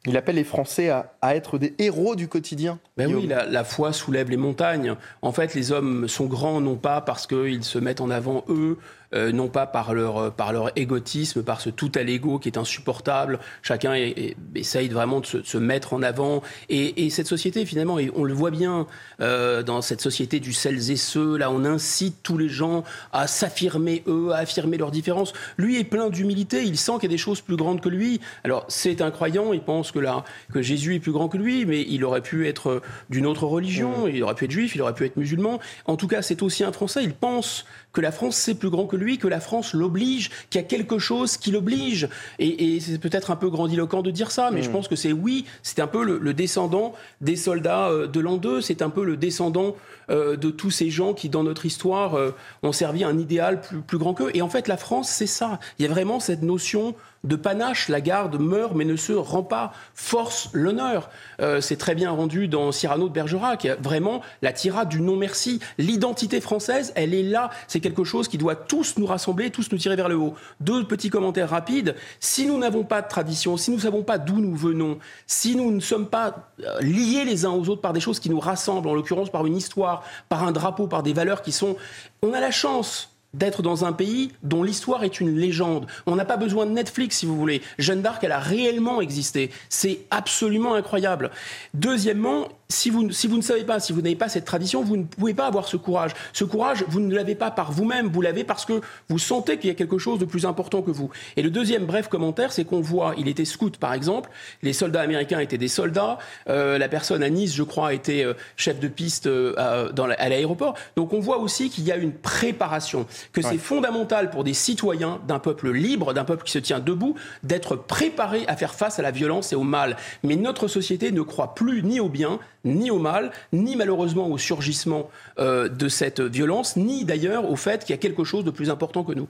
Il 0.06 0.18
appelle 0.18 0.36
les 0.36 0.44
Français 0.44 0.90
à, 0.90 1.14
à, 1.22 1.36
être 1.36 1.58
des 1.58 1.74
héros 1.80 2.16
du 2.16 2.28
quotidien. 2.28 2.80
Ben 2.98 3.14
oui, 3.14 3.28
la, 3.28 3.46
la, 3.46 3.64
foi 3.64 3.92
soulève 3.92 4.30
les 4.30 4.38
montagnes. 4.38 4.96
En 5.22 5.32
fait, 5.32 5.54
les 5.56 5.72
hommes 5.72 6.08
sont 6.08 6.26
grands 6.26 6.62
non 6.62 6.76
pas 6.76 7.02
parce 7.02 7.28
qu'ils 7.28 7.64
se 7.64 7.80
mettent 7.80 8.02
en 8.02 8.10
avant 8.10 8.44
eux, 8.50 8.78
euh, 9.16 9.32
non 9.32 9.48
pas 9.48 9.66
par 9.66 9.94
leur, 9.94 10.34
par 10.34 10.54
leur 10.54 10.78
égotisme, 10.78 11.44
par 11.44 11.62
ce 11.62 11.70
tout 11.70 11.92
à 11.96 12.04
l'ego 12.04 12.40
qui 12.40 12.50
est 12.50 12.58
insupportable. 12.58 13.40
Chacun 13.62 13.94
est, 13.94 14.10
est, 14.10 14.38
essaye 14.56 14.90
vraiment 14.90 15.20
de 15.20 15.26
se, 15.26 15.38
de 15.38 15.46
se, 15.46 15.58
mettre 15.58 15.94
en 15.94 16.04
avant. 16.04 16.42
Et, 16.70 17.06
et, 17.06 17.10
cette 17.10 17.28
société, 17.28 17.66
finalement, 17.66 18.00
et 18.00 18.12
on 18.16 18.24
le 18.24 18.34
voit 18.34 18.52
bien 18.52 18.88
euh, 19.22 19.64
dans 19.64 19.82
cette 19.82 20.02
société 20.02 20.40
du 20.40 20.54
celles 20.54 20.92
et 20.92 20.96
ceux, 20.96 21.38
là, 21.38 21.52
on 21.52 21.66
incite 21.66 22.18
tous 22.24 22.38
les 22.38 22.50
gens 22.50 22.84
à 23.12 23.28
s'affirmer 23.28 24.04
eux, 24.08 24.32
à 24.32 24.38
affirmer 24.38 24.78
leurs 24.78 24.92
différences. 24.92 25.34
Lui 25.58 25.80
est 25.80 25.84
plein 25.84 26.10
d'humilité, 26.10 26.64
il 26.64 26.78
sent 26.78 26.94
qu'il 27.00 27.04
y 27.04 27.14
a 27.14 27.16
des 27.16 27.18
choses 27.18 27.42
plus 27.42 27.56
grandes 27.56 27.82
que 27.82 27.90
lui. 27.90 28.20
Alors, 28.44 28.66
c'est 28.68 29.02
un 29.02 29.12
croyant, 29.12 29.54
il 29.54 29.62
pense 29.62 29.92
que, 29.92 30.00
là, 30.00 30.24
que 30.54 30.62
Jésus 30.62 30.96
est 30.96 31.00
plus 31.00 31.12
grand 31.12 31.30
que 31.30 31.38
lui, 31.38 31.66
mais 31.66 31.86
il 31.88 32.04
aurait 32.04 32.22
pu 32.22 32.48
être 32.48 32.82
d'une 33.10 33.26
autre 33.26 33.46
religion, 33.46 34.08
il 34.08 34.24
aurait 34.24 34.36
pu 34.36 34.46
être 34.46 34.52
juif, 34.52 34.76
il 34.76 34.82
aurait 34.82 34.94
pu 34.94 35.06
être 35.06 35.18
musulman. 35.18 35.60
En 35.86 35.96
tout 35.96 36.08
cas, 36.08 36.22
c'est 36.22 36.42
aussi 36.42 36.64
un 36.64 36.72
Français, 36.72 37.04
il 37.04 37.14
pense 37.14 37.66
que 37.96 38.02
la 38.02 38.12
France, 38.12 38.36
c'est 38.36 38.54
plus 38.54 38.70
grand 38.70 38.86
que 38.86 38.98
lui, 38.98 39.18
que 39.18 39.28
la 39.28 39.40
France 39.40 39.74
l'oblige, 39.74 40.30
qu'il 40.50 40.62
y 40.62 40.64
a 40.64 40.68
quelque 40.68 41.00
chose 41.00 41.38
qui 41.38 41.50
l'oblige. 41.50 42.10
Et, 42.38 42.76
et 42.76 42.80
c'est 42.80 43.00
peut-être 43.00 43.32
un 43.32 43.38
peu 43.38 43.50
grandiloquent 43.50 44.04
de 44.04 44.12
dire 44.12 44.32
ça, 44.32 44.52
mais 44.52 44.60
mmh. 44.60 44.64
je 44.64 44.70
pense 44.70 44.88
que 44.88 44.96
c'est 44.96 45.14
oui, 45.14 45.46
c'est 45.64 45.80
un 45.80 45.88
peu 45.88 46.04
le, 46.04 46.20
le, 46.20 46.34
descendant 46.34 46.94
des 47.22 47.38
soldats 47.38 47.88
euh, 47.88 48.08
de 48.08 48.20
l'an 48.20 48.36
2, 48.36 48.62
c'est 48.62 48.82
un 48.82 48.90
peu 48.90 49.06
le 49.06 49.16
descendant 49.16 49.76
euh, 50.10 50.36
de 50.36 50.52
tous 50.52 50.70
ces 50.70 50.90
gens 50.92 51.14
qui, 51.14 51.30
dans 51.30 51.44
notre 51.44 51.66
histoire, 51.66 52.16
euh, 52.16 52.36
ont 52.62 52.74
servi 52.74 53.04
un 53.04 53.18
idéal 53.18 53.62
plus, 53.62 53.80
plus 53.80 53.98
grand 53.98 54.14
qu'eux. 54.14 54.30
Et 54.34 54.42
en 54.42 54.50
fait, 54.50 54.68
la 54.68 54.78
France, 54.78 55.10
c'est 55.10 55.26
ça. 55.26 55.60
Il 55.80 55.86
y 55.86 55.88
a 55.88 55.92
vraiment 55.92 56.20
cette 56.20 56.44
notion 56.44 56.96
de 57.26 57.36
panache. 57.36 57.90
La 57.90 58.02
garde 58.02 58.40
meurt 58.40 58.74
mais 58.76 58.86
ne 58.86 58.96
se 58.96 59.12
rend 59.12 59.44
pas, 59.44 59.74
force 59.94 60.50
l'honneur. 60.54 61.10
Euh, 61.42 61.60
c'est 61.60 61.76
très 61.76 61.96
bien 61.96 62.12
rendu 62.12 62.48
dans 62.48 62.72
Cyrano 62.72 63.10
de 63.10 63.14
Bergerac. 63.14 63.68
Vraiment 63.80 64.22
la 64.42 64.54
tirade 64.54 64.90
du 64.90 65.02
non-merci. 65.02 65.60
L'identité 65.78 66.40
française, 66.40 66.94
elle 66.96 67.14
est 67.14 67.24
là. 67.24 67.50
C'est 67.68 67.80
quelque 67.86 68.04
chose 68.04 68.28
qui 68.28 68.40
doit 68.40 68.56
tous 68.56 68.98
nous 68.98 69.06
rassembler, 69.06 69.52
tous 69.52 69.72
nous 69.72 69.78
tirer 69.78 69.96
vers 69.96 70.10
le 70.10 70.16
haut. 70.16 70.34
Deux 70.60 70.88
petits 70.88 71.12
commentaires 71.12 71.52
rapides. 71.52 71.96
Si 72.20 72.48
nous 72.48 72.58
n'avons 72.58 72.84
pas 72.84 73.04
de 73.04 73.08
tradition, 73.08 73.58
si 73.58 73.70
nous 73.70 73.78
ne 73.78 73.82
savons 73.82 74.02
pas 74.02 74.18
d'où 74.18 74.40
nous 74.40 74.56
venons, 74.56 74.98
si 75.28 75.56
nous 75.56 75.72
ne 75.72 75.80
sommes 75.80 76.08
pas 76.08 76.52
liés 76.82 77.26
les 77.26 77.46
uns 77.46 77.52
aux 77.52 77.70
autres 77.70 77.82
par 77.82 77.94
des 77.94 78.00
choses 78.00 78.20
qui 78.20 78.32
nous 78.32 78.40
rassemblent, 78.40 78.90
en 78.90 78.96
l'occurrence 78.96 79.30
par 79.30 79.46
une 79.46 79.56
histoire, 79.56 80.04
par 80.30 80.44
un 80.44 80.52
drapeau, 80.52 80.88
par 80.88 81.04
des 81.04 81.14
valeurs 81.14 81.44
qui 81.44 81.52
sont... 81.52 81.78
On 82.24 82.34
a 82.34 82.40
la 82.40 82.50
chance 82.50 83.12
d'être 83.36 83.62
dans 83.62 83.86
un 83.86 83.94
pays 83.94 84.32
dont 84.42 84.64
l'histoire 84.64 85.04
est 85.04 85.20
une 85.20 85.38
légende. 85.38 85.86
On 86.08 86.16
n'a 86.16 86.26
pas 86.26 86.38
besoin 86.38 86.66
de 86.66 86.72
Netflix, 86.72 87.18
si 87.18 87.26
vous 87.26 87.38
voulez. 87.38 87.62
Jeanne 87.78 88.02
d'Arc, 88.02 88.24
elle 88.24 88.32
a 88.32 88.40
réellement 88.40 89.02
existé. 89.02 89.52
C'est 89.70 90.00
absolument 90.10 90.74
incroyable. 90.74 91.30
Deuxièmement, 91.74 92.48
si 92.70 92.90
vous, 92.90 93.12
si 93.12 93.28
vous 93.28 93.38
ne 93.38 93.42
savez 93.42 93.64
pas, 93.64 93.80
si 93.80 93.94
vous 93.94 94.02
n'avez 94.02 94.16
pas 94.16 94.30
cette 94.30 94.46
tradition, 94.46 94.84
vous 94.84 94.98
ne 94.98 95.04
pouvez 95.04 95.34
pas 95.34 95.46
avoir 95.46 95.68
ce 95.68 95.78
courage. 95.78 96.12
Ce 96.34 96.44
courage, 96.44 96.84
vous 96.88 97.00
ne 97.00 97.14
l'avez 97.14 97.36
pas 97.36 97.52
par 97.52 97.72
vous-même, 97.72 98.08
vous 98.08 98.22
l'avez 98.22 98.44
parce 98.44 98.66
que 98.66 98.82
vous 99.10 99.20
sentez 99.20 99.58
qu'il 99.58 99.68
y 99.70 99.72
a 99.72 99.76
quelque 99.76 99.98
chose 99.98 100.20
de 100.20 100.26
plus 100.26 100.46
important 100.46 100.82
que 100.82 100.92
vous. 100.92 101.10
Et 101.38 101.44
le 101.44 101.52
deuxième 101.52 101.86
bref 101.86 102.08
commentaire, 102.08 102.52
c'est 102.52 102.66
qu'on 102.66 102.82
voit, 102.82 103.14
il 103.18 103.28
était 103.28 103.46
scout 103.46 103.78
par 103.78 103.94
exemple, 103.94 104.30
les 104.64 104.74
soldats 104.74 105.02
américains 105.02 105.40
étaient 105.40 105.58
des 105.58 105.68
soldats, 105.68 106.18
euh, 106.50 106.78
la 106.78 106.90
personne 106.90 107.22
à 107.22 107.30
Nice, 107.30 107.54
je 107.56 107.64
crois, 107.64 107.94
était 107.94 108.24
euh, 108.24 108.34
chef 108.58 108.80
de 108.80 108.88
piste 108.88 109.28
euh, 109.28 109.92
dans 109.92 110.06
à 110.06 110.30
l'aéroport. 110.30 110.76
Donc 110.96 111.14
on 111.14 111.20
voit 111.20 111.40
aussi 111.40 111.70
qu'il 111.70 111.84
y 111.84 111.92
a 111.92 111.98
une 111.98 112.14
préparation, 112.14 113.06
que 113.32 113.42
c'est 113.42 113.58
fondamental 113.58 114.30
pour 114.30 114.44
des 114.44 114.54
citoyens 114.54 115.20
d'un 115.28 115.40
peuple 115.40 115.72
libre, 115.72 116.14
d'un 116.14 116.26
peuple 116.26 116.44
qui 116.44 116.52
se 116.52 116.60
tient 116.60 116.80
debout, 116.80 117.16
d'être 117.44 117.76
préparé 117.76 118.46
à 118.48 118.56
faire 118.56 118.74
face 118.74 119.00
à 119.00 119.02
la 119.02 119.12
violence 119.12 119.54
et 119.54 119.56
au 119.56 119.64
mal. 119.64 119.98
Mais 120.24 120.36
notre 120.36 120.68
société 120.68 121.12
ne 121.12 121.22
croit 121.22 121.54
plus 121.54 121.84
ni 121.84 122.00
au 122.00 122.10
bien, 122.10 122.40
ni 122.66 122.92
au 122.92 123.00
mal, 123.00 123.32
ni 123.54 123.76
malheureusement 123.76 124.28
au 124.28 124.38
surgissement 124.38 125.10
euh, 125.40 125.70
de 125.70 125.88
cette 125.88 126.20
violence, 126.20 126.76
ni 126.76 127.06
d'ailleurs 127.06 127.50
au 127.50 127.56
fait 127.56 127.86
qu'il 127.86 127.92
y 127.92 127.94
a 127.94 128.02
quelque 128.02 128.24
chose 128.24 128.44
de 128.44 128.52
plus 128.52 128.70
important 128.70 129.04
que 129.04 129.14
nous. 129.14 129.28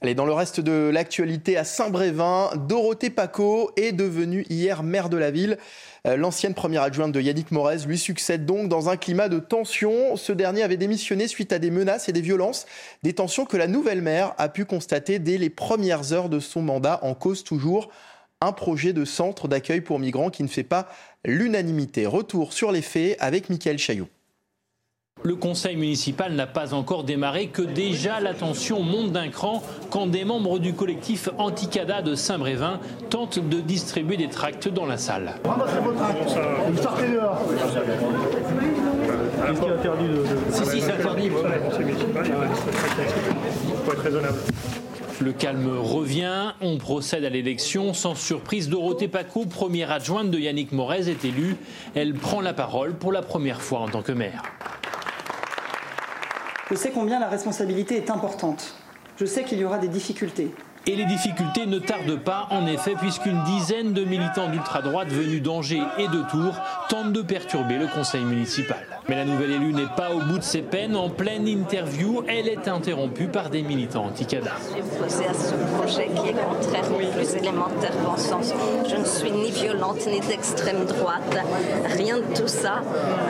Allez, 0.00 0.14
dans 0.14 0.26
le 0.26 0.32
reste 0.32 0.60
de 0.60 0.90
l'actualité, 0.92 1.56
à 1.56 1.64
Saint-Brévin, 1.64 2.50
Dorothée 2.68 3.10
Paco 3.10 3.70
est 3.76 3.92
devenue 3.92 4.44
hier 4.48 4.82
maire 4.82 5.08
de 5.08 5.16
la 5.16 5.30
ville. 5.30 5.58
Euh, 6.06 6.16
l'ancienne 6.16 6.54
première 6.54 6.82
adjointe 6.82 7.12
de 7.12 7.20
Yannick 7.20 7.50
Morez 7.50 7.78
lui 7.86 7.98
succède 7.98 8.46
donc 8.46 8.68
dans 8.68 8.88
un 8.88 8.96
climat 8.96 9.28
de 9.28 9.38
tension. 9.38 10.16
Ce 10.16 10.32
dernier 10.32 10.62
avait 10.62 10.76
démissionné 10.76 11.28
suite 11.28 11.52
à 11.52 11.58
des 11.58 11.70
menaces 11.70 12.08
et 12.08 12.12
des 12.12 12.20
violences, 12.20 12.66
des 13.02 13.12
tensions 13.12 13.44
que 13.44 13.56
la 13.56 13.66
nouvelle 13.66 14.02
maire 14.02 14.34
a 14.38 14.48
pu 14.48 14.64
constater 14.64 15.18
dès 15.18 15.38
les 15.38 15.50
premières 15.50 16.12
heures 16.12 16.28
de 16.28 16.40
son 16.40 16.62
mandat, 16.62 17.00
en 17.02 17.14
cause 17.14 17.44
toujours 17.44 17.90
un 18.40 18.52
projet 18.52 18.92
de 18.92 19.04
centre 19.04 19.48
d'accueil 19.48 19.80
pour 19.80 19.98
migrants 19.98 20.30
qui 20.30 20.44
ne 20.44 20.48
fait 20.48 20.62
pas 20.62 20.88
l'unanimité. 21.24 22.06
Retour 22.06 22.52
sur 22.52 22.72
les 22.72 22.82
faits 22.82 23.16
avec 23.20 23.50
Mickaël 23.50 23.78
Chaillot. 23.78 24.08
Le 25.24 25.34
conseil 25.34 25.74
municipal 25.74 26.32
n'a 26.32 26.46
pas 26.46 26.74
encore 26.74 27.02
démarré 27.02 27.48
que 27.48 27.62
déjà 27.62 28.20
la 28.20 28.34
tension 28.34 28.84
monte 28.84 29.10
d'un 29.10 29.30
cran 29.30 29.64
quand 29.90 30.06
des 30.06 30.24
membres 30.24 30.60
du 30.60 30.74
collectif 30.74 31.28
Anticada 31.38 32.02
de 32.02 32.14
Saint-Brévin 32.14 32.78
tentent 33.10 33.40
de 33.40 33.60
distribuer 33.60 34.16
des 34.16 34.28
tracts 34.28 34.68
dans 34.68 34.86
la 34.86 34.96
salle. 34.96 35.34
Qu'est-ce 39.44 39.60
qui 39.60 39.66
est 39.66 39.72
interdit 39.72 40.08
de... 40.08 40.24
Si, 40.52 40.66
si, 40.66 40.80
c'est 40.80 40.92
interdit. 40.92 41.24
Il 41.24 41.32
faut 43.84 43.92
être 43.92 44.02
raisonnable. 44.02 44.38
Le 45.20 45.32
calme 45.32 45.76
revient, 45.76 46.52
on 46.60 46.78
procède 46.78 47.24
à 47.24 47.28
l'élection. 47.28 47.92
Sans 47.92 48.14
surprise, 48.14 48.68
Dorothée 48.68 49.08
Paco, 49.08 49.46
première 49.46 49.90
adjointe 49.90 50.30
de 50.30 50.38
Yannick 50.38 50.70
Morez, 50.70 51.10
est 51.10 51.24
élue. 51.24 51.56
Elle 51.96 52.14
prend 52.14 52.40
la 52.40 52.54
parole 52.54 52.94
pour 52.94 53.10
la 53.10 53.20
première 53.20 53.60
fois 53.60 53.80
en 53.80 53.88
tant 53.88 54.02
que 54.02 54.12
maire. 54.12 54.44
Je 56.70 56.76
sais 56.76 56.92
combien 56.92 57.18
la 57.18 57.28
responsabilité 57.28 57.96
est 57.96 58.10
importante. 58.10 58.74
Je 59.16 59.24
sais 59.24 59.42
qu'il 59.42 59.58
y 59.58 59.64
aura 59.64 59.78
des 59.78 59.88
difficultés. 59.88 60.52
Et 60.88 60.96
les 60.96 61.04
difficultés 61.04 61.66
ne 61.66 61.78
tardent 61.78 62.18
pas, 62.18 62.46
en 62.50 62.66
effet, 62.66 62.94
puisqu'une 62.98 63.44
dizaine 63.44 63.92
de 63.92 64.04
militants 64.04 64.48
d'ultra-droite 64.48 65.08
venus 65.08 65.42
d'Angers 65.42 65.82
et 65.98 66.08
de 66.08 66.22
Tours 66.30 66.54
tentent 66.88 67.12
de 67.12 67.20
perturber 67.20 67.76
le 67.76 67.86
conseil 67.88 68.24
municipal. 68.24 68.78
Mais 69.06 69.16
la 69.16 69.26
nouvelle 69.26 69.50
élue 69.50 69.74
n'est 69.74 69.94
pas 69.96 70.10
au 70.14 70.20
bout 70.20 70.38
de 70.38 70.42
ses 70.42 70.62
peines. 70.62 70.96
En 70.96 71.10
pleine 71.10 71.46
interview, 71.46 72.24
elle 72.26 72.48
est 72.48 72.68
interrompue 72.68 73.26
par 73.26 73.50
des 73.50 73.60
militants 73.60 74.06
anti-CADA. 74.06 74.50
Je 74.58 74.72
suis 74.72 74.82
opposée 74.82 75.26
à 75.26 75.34
ce 75.34 75.54
projet 75.76 76.06
qui 76.06 76.30
est 76.30 76.32
contraire 76.32 76.90
au 76.90 77.12
plus 77.16 77.34
élémentaire 77.34 77.92
bon 78.02 78.16
sens. 78.16 78.54
Je 78.88 78.96
ne 78.96 79.04
suis 79.04 79.30
ni 79.30 79.50
violente 79.50 80.06
ni 80.06 80.20
d'extrême 80.20 80.86
droite. 80.86 81.36
Rien 81.96 82.16
de 82.16 82.34
tout 82.34 82.48
ça. 82.48 82.80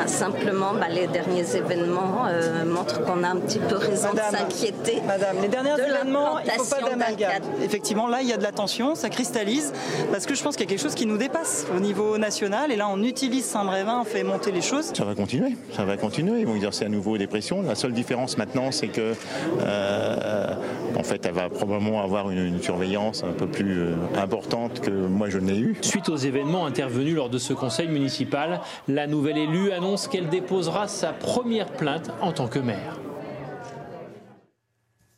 Simplement, 0.06 0.74
bah, 0.74 0.88
les 0.90 1.08
derniers 1.08 1.56
événements 1.56 2.26
euh, 2.28 2.64
montrent 2.64 3.02
qu'on 3.02 3.24
a 3.24 3.28
un 3.28 3.36
petit 3.36 3.58
peu 3.58 3.76
raison 3.76 4.12
de 4.12 4.36
s'inquiéter. 4.36 5.00
Madame, 5.06 5.38
les 5.42 5.48
derniers 5.48 5.80
événements, 5.80 6.38
il 6.38 6.46
ne 6.46 6.52
faut 6.52 6.64
pas 6.64 6.88
d'amalgame 6.88 7.47
effectivement, 7.62 8.08
là, 8.08 8.22
il 8.22 8.28
y 8.28 8.32
a 8.32 8.36
de 8.36 8.42
la 8.42 8.52
tension, 8.52 8.94
ça 8.94 9.08
cristallise, 9.10 9.72
parce 10.10 10.26
que 10.26 10.34
je 10.34 10.42
pense 10.42 10.56
qu'il 10.56 10.64
y 10.64 10.68
a 10.68 10.70
quelque 10.70 10.82
chose 10.82 10.94
qui 10.94 11.06
nous 11.06 11.18
dépasse 11.18 11.66
au 11.76 11.80
niveau 11.80 12.18
national. 12.18 12.72
Et 12.72 12.76
là, 12.76 12.88
on 12.90 13.02
utilise 13.02 13.44
Saint-Brévin, 13.44 14.00
on 14.00 14.04
fait 14.04 14.24
monter 14.24 14.52
les 14.52 14.62
choses. 14.62 14.92
Ça 14.94 15.04
va 15.04 15.14
continuer, 15.14 15.56
ça 15.74 15.84
va 15.84 15.96
continuer. 15.96 16.40
Ils 16.40 16.46
vont 16.46 16.54
exercer 16.54 16.84
à 16.84 16.88
nouveau 16.88 17.18
des 17.18 17.26
pressions. 17.26 17.62
La 17.62 17.74
seule 17.74 17.92
différence 17.92 18.38
maintenant, 18.38 18.70
c'est 18.72 18.88
que, 18.88 19.14
euh, 19.60 20.54
en 20.96 21.02
fait, 21.02 21.24
elle 21.26 21.34
va 21.34 21.48
probablement 21.48 22.02
avoir 22.02 22.30
une, 22.30 22.58
surveillance 22.62 23.24
un 23.24 23.32
peu 23.32 23.46
plus 23.46 23.80
euh, 23.80 23.94
importante 24.16 24.80
que 24.80 24.90
moi 24.90 25.28
je 25.30 25.38
n'ai 25.38 25.58
eu. 25.58 25.76
Suite 25.80 26.08
aux 26.08 26.16
événements 26.16 26.66
intervenus 26.66 27.14
lors 27.14 27.30
de 27.30 27.38
ce 27.38 27.52
conseil 27.52 27.88
municipal, 27.88 28.60
la 28.88 29.06
nouvelle 29.06 29.38
élue 29.38 29.72
annonce 29.72 30.08
qu'elle 30.08 30.28
déposera 30.28 30.88
sa 30.88 31.12
première 31.12 31.68
plainte 31.68 32.10
en 32.20 32.32
tant 32.32 32.48
que 32.48 32.58
maire. 32.58 32.96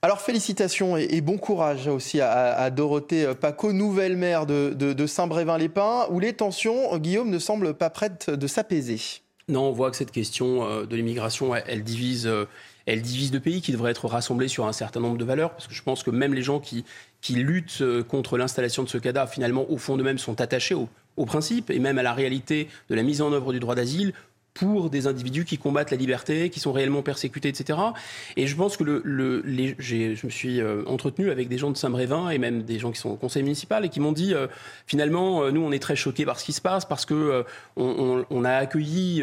Alors 0.03 0.23
félicitations 0.23 0.97
et, 0.97 1.21
bon 1.21 1.37
courage 1.37 1.87
aussi 1.87 2.23
à, 2.23 2.71
Dorothée 2.71 3.35
Paco, 3.39 3.75
nouvelle 3.75 4.17
maire 4.17 4.47
de, 4.47 5.07
Saint-Brévin-les-Pins, 5.07 6.07
où 6.11 6.21
les 6.21 6.33
tensions, 6.33 6.97
Guillaume, 6.97 7.29
ne 7.29 7.39
semblent 7.39 7.75
pas 7.75 7.91
prêtes 7.91 8.31
de 8.31 8.47
s'apaiser. 8.47 8.99
Non, 9.51 9.65
on 9.65 9.73
voit 9.73 9.91
que 9.91 9.97
cette 9.97 10.13
question 10.13 10.65
euh, 10.65 10.87
de 10.87 10.95
l'immigration, 10.97 11.55
elle 11.55 11.83
divise, 11.83 12.27
euh, 12.27 12.47
elle 12.87 13.03
divise 13.03 13.33
le 13.33 13.41
pays 13.41 13.61
qui 13.61 13.73
devrait 13.73 13.91
être 13.91 14.07
rassemblé 14.07 14.47
sur 14.47 14.67
un 14.67 14.73
certain 14.73 15.01
nombre 15.01 15.19
de 15.19 15.25
valeurs, 15.25 15.51
parce 15.51 15.67
que 15.67 15.75
je 15.75 15.83
pense 15.83 16.05
que 16.05 16.11
même 16.11 16.35
les 16.35 16.43
gens 16.43 16.61
qui, 16.61 16.85
qui 17.21 17.35
luttent 17.35 17.83
euh, 17.83 18.05
contre 18.05 18.39
l'installation 18.39 18.85
de 18.85 18.89
ce 18.89 18.97
cadavre, 18.97 19.31
finalement, 19.31 19.69
au 19.69 19.77
fond 19.77 19.97
d'eux-mêmes, 19.97 20.19
sont 20.19 20.41
attachés 20.41 20.75
au, 20.75 20.89
au 21.17 21.27
principe 21.27 21.71
et 21.71 21.81
même 21.81 21.99
à 21.99 22.03
la 22.03 22.15
réalité 22.15 22.69
de 22.89 22.95
la 22.95 23.03
mise 23.03 23.21
en 23.23 23.33
œuvre 23.33 23.53
du 23.53 23.61
droit 23.61 23.75
d'asile 23.75 24.15
pour 24.55 24.91
des 24.91 25.07
individus 25.07 25.45
qui 25.45 25.59
combattent 25.59 25.91
la 25.91 25.97
liberté, 25.97 26.51
qui 26.51 26.61
sont 26.61 26.73
réellement 26.73 27.03
persécutés, 27.03 27.49
etc. 27.49 27.79
Et 28.37 28.47
je 28.47 28.57
pense 28.57 28.77
que 28.77 28.85
je 28.85 30.27
me 30.27 30.31
suis 30.31 30.61
euh, 30.61 30.83
entretenu 30.87 31.31
avec 31.31 31.49
des 31.49 31.59
gens 31.59 31.71
de 31.71 31.77
Saint-Brévin 31.77 32.31
et 32.31 32.39
même 32.39 32.63
des 32.63 32.79
gens 32.79 32.91
qui 32.91 32.99
sont 32.99 33.11
au 33.11 33.17
conseil 33.17 33.43
municipal 33.43 33.85
et 33.85 33.89
qui 33.89 34.01
m'ont 34.01 34.13
dit 34.13 34.35
euh, 34.35 34.49
finalement, 34.87 35.43
euh, 35.43 35.51
nous, 35.51 35.63
on 35.63 35.73
est 35.73 35.79
très 35.79 35.97
choqués 35.97 36.25
par 36.25 36.41
ce 36.41 36.45
qui 36.45 36.53
se 36.53 36.61
passe 36.61 36.85
parce 36.85 37.05
que 37.07 37.45
on, 37.77 38.45
a 38.45 38.53
accueilli. 38.53 39.23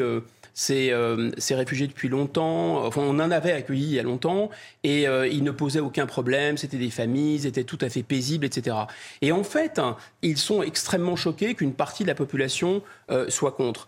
Ces, 0.59 0.91
ces, 1.37 1.53
réfugiés 1.53 1.85
depuis 1.85 2.09
longtemps. 2.09 2.83
Enfin, 2.83 3.01
on 3.03 3.19
en 3.19 3.29
avait 3.29 3.51
accueilli 3.51 3.83
il 3.83 3.93
y 3.93 3.99
a 3.99 4.03
longtemps 4.03 4.49
et 4.83 5.03
ils 5.03 5.43
ne 5.43 5.51
posaient 5.51 5.81
aucun 5.81 6.07
problème. 6.07 6.57
C'était 6.57 6.77
des 6.77 6.89
familles, 6.89 7.35
ils 7.35 7.45
étaient 7.45 7.63
tout 7.63 7.77
à 7.79 7.89
fait 7.89 8.01
paisibles, 8.01 8.43
etc. 8.43 8.75
Et 9.21 9.31
en 9.31 9.43
fait, 9.43 9.77
hein, 9.77 9.97
ils 10.23 10.39
sont 10.39 10.63
extrêmement 10.63 11.15
choqués 11.15 11.53
qu'une 11.53 11.73
partie 11.73 12.01
de 12.01 12.07
la 12.07 12.15
population 12.15 12.81
soit 13.29 13.51
contre. 13.51 13.87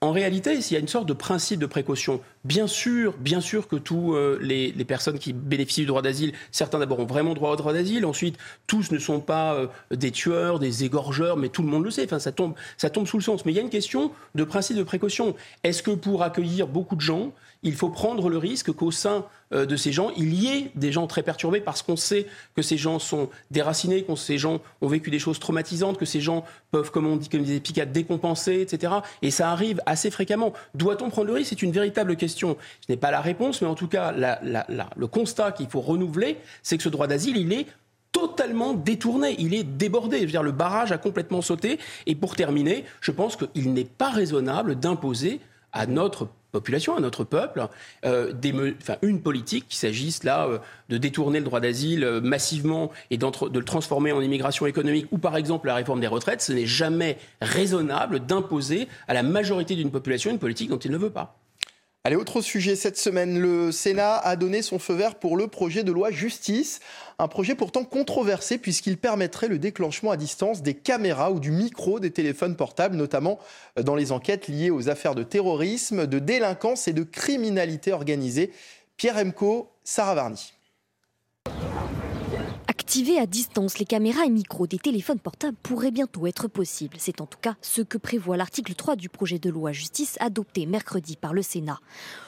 En 0.00 0.12
réalité, 0.12 0.54
il 0.54 0.72
y 0.72 0.76
a 0.76 0.78
une 0.78 0.86
sorte 0.86 1.06
de 1.06 1.12
principe 1.12 1.58
de 1.58 1.66
précaution. 1.66 2.20
Bien 2.44 2.68
sûr, 2.68 3.16
bien 3.18 3.40
sûr 3.40 3.66
que 3.66 3.74
tous 3.74 4.14
euh, 4.14 4.38
les, 4.40 4.72
personnes 4.84 5.18
qui 5.18 5.32
bénéficient 5.32 5.80
du 5.80 5.86
droit 5.88 6.02
d'asile, 6.02 6.34
certains 6.52 6.78
d'abord 6.78 7.00
ont 7.00 7.04
vraiment 7.04 7.34
droit 7.34 7.50
au 7.50 7.56
droit 7.56 7.72
d'asile, 7.72 8.06
ensuite 8.06 8.38
tous 8.68 8.92
ne 8.92 8.98
sont 9.00 9.18
pas 9.18 9.54
euh, 9.54 9.66
des 9.90 10.12
tueurs, 10.12 10.60
des 10.60 10.84
égorgeurs, 10.84 11.36
mais 11.36 11.48
tout 11.48 11.62
le 11.62 11.68
monde 11.68 11.84
le 11.84 11.90
sait. 11.90 12.06
Ça 12.06 12.30
tombe, 12.30 12.54
ça 12.76 12.90
tombe 12.90 13.08
sous 13.08 13.18
le 13.18 13.24
sens. 13.24 13.44
Mais 13.44 13.50
il 13.50 13.56
y 13.56 13.58
a 13.58 13.62
une 13.62 13.70
question 13.70 14.12
de 14.36 14.44
principe 14.44 14.76
de 14.76 14.84
précaution. 14.84 15.34
Est-ce 15.64 15.82
que 15.82 15.90
pour 15.90 16.22
accueillir 16.22 16.68
beaucoup 16.68 16.94
de 16.94 17.00
gens, 17.00 17.32
il 17.62 17.74
faut 17.74 17.88
prendre 17.88 18.28
le 18.28 18.38
risque 18.38 18.72
qu'au 18.72 18.90
sein 18.90 19.24
euh, 19.52 19.66
de 19.66 19.76
ces 19.76 19.92
gens, 19.92 20.10
il 20.16 20.34
y 20.34 20.48
ait 20.48 20.70
des 20.74 20.92
gens 20.92 21.06
très 21.06 21.22
perturbés 21.22 21.60
parce 21.60 21.82
qu'on 21.82 21.96
sait 21.96 22.26
que 22.54 22.62
ces 22.62 22.76
gens 22.76 22.98
sont 22.98 23.30
déracinés, 23.50 24.04
que 24.04 24.14
ces 24.14 24.38
gens 24.38 24.60
ont 24.80 24.88
vécu 24.88 25.10
des 25.10 25.18
choses 25.18 25.38
traumatisantes, 25.38 25.98
que 25.98 26.04
ces 26.04 26.20
gens 26.20 26.44
peuvent, 26.70 26.90
comme 26.90 27.06
on 27.06 27.16
dit, 27.16 27.28
comme 27.28 27.42
des 27.42 27.60
piquades, 27.60 27.92
décompenser, 27.92 28.60
etc. 28.60 28.92
Et 29.22 29.30
ça 29.30 29.50
arrive 29.50 29.80
assez 29.86 30.10
fréquemment. 30.10 30.52
Doit-on 30.74 31.10
prendre 31.10 31.28
le 31.28 31.34
risque? 31.34 31.50
C'est 31.50 31.62
une 31.62 31.72
véritable 31.72 32.16
question. 32.16 32.56
Je 32.86 32.92
n'ai 32.92 32.96
pas 32.96 33.10
la 33.10 33.20
réponse, 33.20 33.60
mais 33.62 33.68
en 33.68 33.74
tout 33.74 33.88
cas, 33.88 34.12
le 34.12 35.06
constat 35.06 35.52
qu'il 35.52 35.68
faut 35.68 35.80
renouveler, 35.80 36.38
c'est 36.62 36.76
que 36.76 36.82
ce 36.82 36.88
droit 36.88 37.06
d'asile, 37.06 37.36
il 37.36 37.52
est 37.52 37.66
totalement 38.12 38.74
détourné, 38.74 39.36
il 39.38 39.54
est 39.54 39.64
débordé. 39.64 40.20
Je 40.20 40.26
dire, 40.26 40.42
le 40.42 40.52
barrage 40.52 40.92
a 40.92 40.98
complètement 40.98 41.42
sauté. 41.42 41.78
Et 42.06 42.14
pour 42.14 42.36
terminer, 42.36 42.84
je 43.00 43.10
pense 43.10 43.36
qu'il 43.36 43.72
n'est 43.72 43.84
pas 43.84 44.10
raisonnable 44.10 44.76
d'imposer 44.76 45.40
à 45.78 45.86
notre 45.86 46.28
population, 46.50 46.96
à 46.96 47.00
notre 47.00 47.24
peuple, 47.24 47.68
euh, 48.04 48.32
une 49.02 49.20
politique, 49.20 49.68
qu'il 49.68 49.78
s'agisse 49.78 50.24
là 50.24 50.46
euh, 50.46 50.58
de 50.88 50.98
détourner 50.98 51.38
le 51.38 51.44
droit 51.44 51.60
d'asile 51.60 52.04
euh, 52.04 52.20
massivement 52.20 52.90
et 53.10 53.16
de 53.16 53.26
le 53.58 53.64
transformer 53.64 54.12
en 54.12 54.20
immigration 54.20 54.66
économique, 54.66 55.06
ou 55.12 55.18
par 55.18 55.36
exemple 55.36 55.68
la 55.68 55.76
réforme 55.76 56.00
des 56.00 56.06
retraites, 56.06 56.42
ce 56.42 56.52
n'est 56.52 56.66
jamais 56.66 57.16
raisonnable 57.40 58.26
d'imposer 58.26 58.88
à 59.06 59.14
la 59.14 59.22
majorité 59.22 59.76
d'une 59.76 59.90
population 59.90 60.30
une 60.30 60.38
politique 60.38 60.70
dont 60.70 60.78
il 60.78 60.90
ne 60.90 60.98
veut 60.98 61.10
pas. 61.10 61.36
Allez, 62.04 62.16
autre 62.16 62.40
sujet. 62.40 62.76
Cette 62.76 62.96
semaine, 62.96 63.38
le 63.38 63.72
Sénat 63.72 64.16
a 64.18 64.36
donné 64.36 64.62
son 64.62 64.78
feu 64.78 64.94
vert 64.94 65.16
pour 65.16 65.36
le 65.36 65.48
projet 65.48 65.82
de 65.82 65.92
loi 65.92 66.10
justice. 66.10 66.80
Un 67.18 67.28
projet 67.28 67.54
pourtant 67.54 67.84
controversé 67.84 68.56
puisqu'il 68.56 68.96
permettrait 68.96 69.48
le 69.48 69.58
déclenchement 69.58 70.12
à 70.12 70.16
distance 70.16 70.62
des 70.62 70.74
caméras 70.74 71.32
ou 71.32 71.40
du 71.40 71.50
micro 71.50 72.00
des 72.00 72.12
téléphones 72.12 72.56
portables, 72.56 72.96
notamment 72.96 73.38
dans 73.76 73.96
les 73.96 74.12
enquêtes 74.12 74.48
liées 74.48 74.70
aux 74.70 74.88
affaires 74.88 75.16
de 75.16 75.24
terrorisme, 75.24 76.06
de 76.06 76.18
délinquance 76.18 76.88
et 76.88 76.92
de 76.92 77.02
criminalité 77.02 77.92
organisée. 77.92 78.52
Pierre 78.96 79.18
Emco, 79.18 79.68
Sarah 79.82 80.14
Varny 80.14 80.54
Activer 82.88 83.18
à 83.18 83.26
distance 83.26 83.78
les 83.78 83.84
caméras 83.84 84.24
et 84.24 84.30
micros 84.30 84.66
des 84.66 84.78
téléphones 84.78 85.18
portables 85.18 85.58
pourrait 85.62 85.90
bientôt 85.90 86.26
être 86.26 86.48
possible. 86.48 86.96
C'est 86.98 87.20
en 87.20 87.26
tout 87.26 87.36
cas 87.38 87.54
ce 87.60 87.82
que 87.82 87.98
prévoit 87.98 88.38
l'article 88.38 88.74
3 88.74 88.96
du 88.96 89.10
projet 89.10 89.38
de 89.38 89.50
loi 89.50 89.72
justice 89.72 90.16
adopté 90.20 90.64
mercredi 90.64 91.18
par 91.18 91.34
le 91.34 91.42
Sénat. 91.42 91.80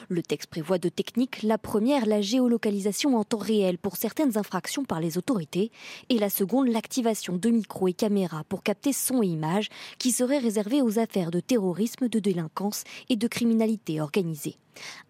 Le 0.07 0.21
texte 0.21 0.51
prévoit 0.51 0.77
deux 0.77 0.91
techniques. 0.91 1.41
La 1.41 1.57
première, 1.57 2.05
la 2.05 2.21
géolocalisation 2.21 3.17
en 3.17 3.23
temps 3.23 3.39
réel 3.39 3.79
pour 3.79 3.97
certaines 3.97 4.37
infractions 4.37 4.85
par 4.85 4.99
les 4.99 5.17
autorités. 5.17 5.71
Et 6.09 6.19
la 6.19 6.29
seconde, 6.29 6.67
l'activation 6.67 7.37
de 7.37 7.49
micros 7.49 7.87
et 7.87 7.93
caméras 7.93 8.43
pour 8.43 8.61
capter 8.61 8.93
son 8.93 9.23
et 9.23 9.27
images 9.29 9.69
qui 9.97 10.11
seraient 10.11 10.37
réservées 10.37 10.83
aux 10.83 10.99
affaires 10.99 11.31
de 11.31 11.39
terrorisme, 11.39 12.07
de 12.07 12.19
délinquance 12.19 12.83
et 13.09 13.15
de 13.15 13.27
criminalité 13.27 13.99
organisée. 13.99 14.57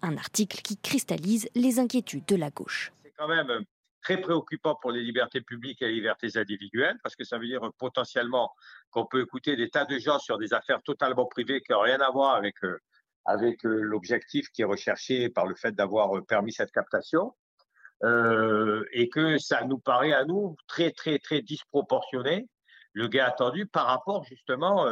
Un 0.02 0.16
article 0.16 0.62
qui 0.62 0.78
cristallise 0.78 1.50
les 1.56 1.78
inquiétudes 1.78 2.26
de 2.26 2.38
la 2.38 2.52
gauche. 2.52 2.94
Très 4.02 4.18
préoccupant 4.18 4.76
pour 4.76 4.92
les 4.92 5.02
libertés 5.02 5.42
publiques 5.42 5.82
et 5.82 5.88
les 5.88 5.94
libertés 5.94 6.38
individuelles, 6.38 6.98
parce 7.04 7.16
que 7.16 7.24
ça 7.24 7.38
veut 7.38 7.48
dire 7.48 7.62
potentiellement 7.78 8.52
qu'on 8.90 9.06
peut 9.06 9.22
écouter 9.22 9.56
des 9.56 9.70
tas 9.70 9.86
de 9.86 9.98
gens 10.00 10.20
sur 10.20 10.38
des 10.38 10.54
affaires 10.54 10.82
totalement 10.84 11.26
privées 11.26 11.62
qui 11.62 11.72
n'ont 11.72 11.82
rien 11.82 12.00
à 12.02 12.10
voir 12.12 12.36
avec 12.36 12.64
euh, 12.64 12.80
avec 13.26 13.66
euh, 13.66 13.82
l'objectif 13.82 14.50
qui 14.50 14.64
est 14.64 14.66
recherché 14.66 15.30
par 15.30 15.46
le 15.46 15.56
fait 15.56 15.74
d'avoir 15.74 16.18
euh, 16.18 16.22
permis 16.22 16.52
cette 16.52 16.72
captation, 16.72 17.36
et 18.94 19.10
que 19.10 19.38
ça 19.38 19.64
nous 19.64 19.78
paraît 19.78 20.14
à 20.14 20.26
nous 20.26 20.56
très 20.68 20.90
très 20.92 21.20
très 21.20 21.44
disproportionné 21.44 22.48
le 22.94 23.08
gain 23.08 23.26
attendu 23.26 23.68
par 23.68 23.86
rapport 23.86 24.24
justement 24.24 24.88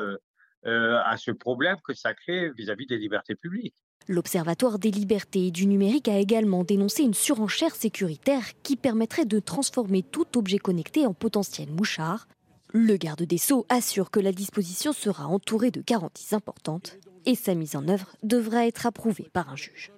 à 0.64 1.18
ce 1.18 1.32
problème 1.32 1.78
que 1.84 1.96
ça 1.96 2.14
crée 2.14 2.52
vis-à-vis 2.52 2.86
des 2.86 3.00
libertés 3.00 3.34
publiques. 3.34 3.76
L'Observatoire 4.12 4.80
des 4.80 4.90
libertés 4.90 5.46
et 5.46 5.52
du 5.52 5.68
numérique 5.68 6.08
a 6.08 6.18
également 6.18 6.64
dénoncé 6.64 7.04
une 7.04 7.14
surenchère 7.14 7.76
sécuritaire 7.76 8.42
qui 8.64 8.76
permettrait 8.76 9.26
de 9.26 9.38
transformer 9.38 10.02
tout 10.02 10.26
objet 10.36 10.58
connecté 10.58 11.06
en 11.06 11.14
potentiel 11.14 11.70
mouchard. 11.70 12.28
Le 12.74 12.98
garde 12.98 13.22
des 13.22 13.38
Sceaux 13.38 13.68
assure 13.70 14.10
que 14.10 14.20
la 14.20 14.32
disposition 14.32 14.94
sera 14.94 15.28
entourée 15.28 15.70
de 15.70 15.84
garanties 15.86 16.34
importantes 16.34 16.98
et 17.28 17.36
sa 17.36 17.54
mise 17.54 17.76
en 17.76 17.88
œuvre 17.88 18.08
devra 18.24 18.66
être 18.66 18.88
approuvée 18.88 19.30
par 19.32 19.52
un 19.52 19.56
juge. 19.56 19.92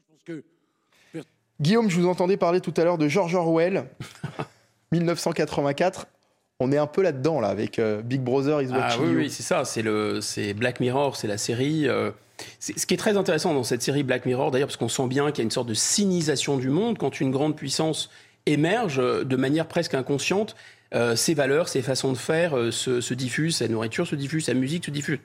Guillaume, 1.61 1.89
je 1.89 2.01
vous 2.01 2.07
entendais 2.07 2.35
parler 2.35 2.59
tout 2.59 2.73
à 2.75 2.83
l'heure 2.83 2.97
de 2.97 3.07
George 3.07 3.35
Orwell, 3.35 3.87
1984. 4.91 6.07
On 6.63 6.71
est 6.71 6.77
un 6.77 6.85
peu 6.85 7.01
là-dedans, 7.01 7.39
là, 7.39 7.47
avec 7.47 7.79
euh, 7.79 8.03
Big 8.03 8.21
Brother 8.21 8.61
is 8.61 8.67
watching 8.67 8.77
ah, 8.79 8.97
oui, 9.01 9.15
oui, 9.15 9.29
c'est 9.31 9.41
ça. 9.41 9.65
C'est, 9.65 9.81
le, 9.81 10.21
c'est 10.21 10.53
Black 10.53 10.79
Mirror, 10.79 11.15
c'est 11.15 11.27
la 11.27 11.39
série. 11.39 11.87
Euh, 11.87 12.11
ce 12.59 12.85
qui 12.85 12.93
est 12.93 12.97
très 12.97 13.17
intéressant 13.17 13.55
dans 13.55 13.63
cette 13.63 13.81
série 13.81 14.03
Black 14.03 14.27
Mirror, 14.27 14.51
d'ailleurs, 14.51 14.67
parce 14.67 14.77
qu'on 14.77 14.87
sent 14.87 15.07
bien 15.07 15.31
qu'il 15.31 15.39
y 15.39 15.41
a 15.41 15.45
une 15.45 15.49
sorte 15.49 15.67
de 15.67 15.73
cynisation 15.73 16.57
du 16.57 16.69
monde 16.69 16.99
quand 16.99 17.19
une 17.19 17.31
grande 17.31 17.55
puissance 17.55 18.11
émerge 18.45 18.99
euh, 18.99 19.23
de 19.23 19.35
manière 19.35 19.67
presque 19.67 19.95
inconsciente. 19.95 20.55
ses 21.15 21.33
valeurs, 21.33 21.67
ses 21.67 21.81
façons 21.81 22.11
de 22.11 22.17
faire 22.17 22.51
se, 22.71 23.01
se 23.01 23.13
diffusent, 23.15 23.57
sa 23.57 23.67
nourriture 23.67 24.05
se 24.05 24.15
diffuse, 24.15 24.45
sa 24.45 24.53
musique 24.53 24.85
se 24.85 24.91
diffuse. 24.91 25.19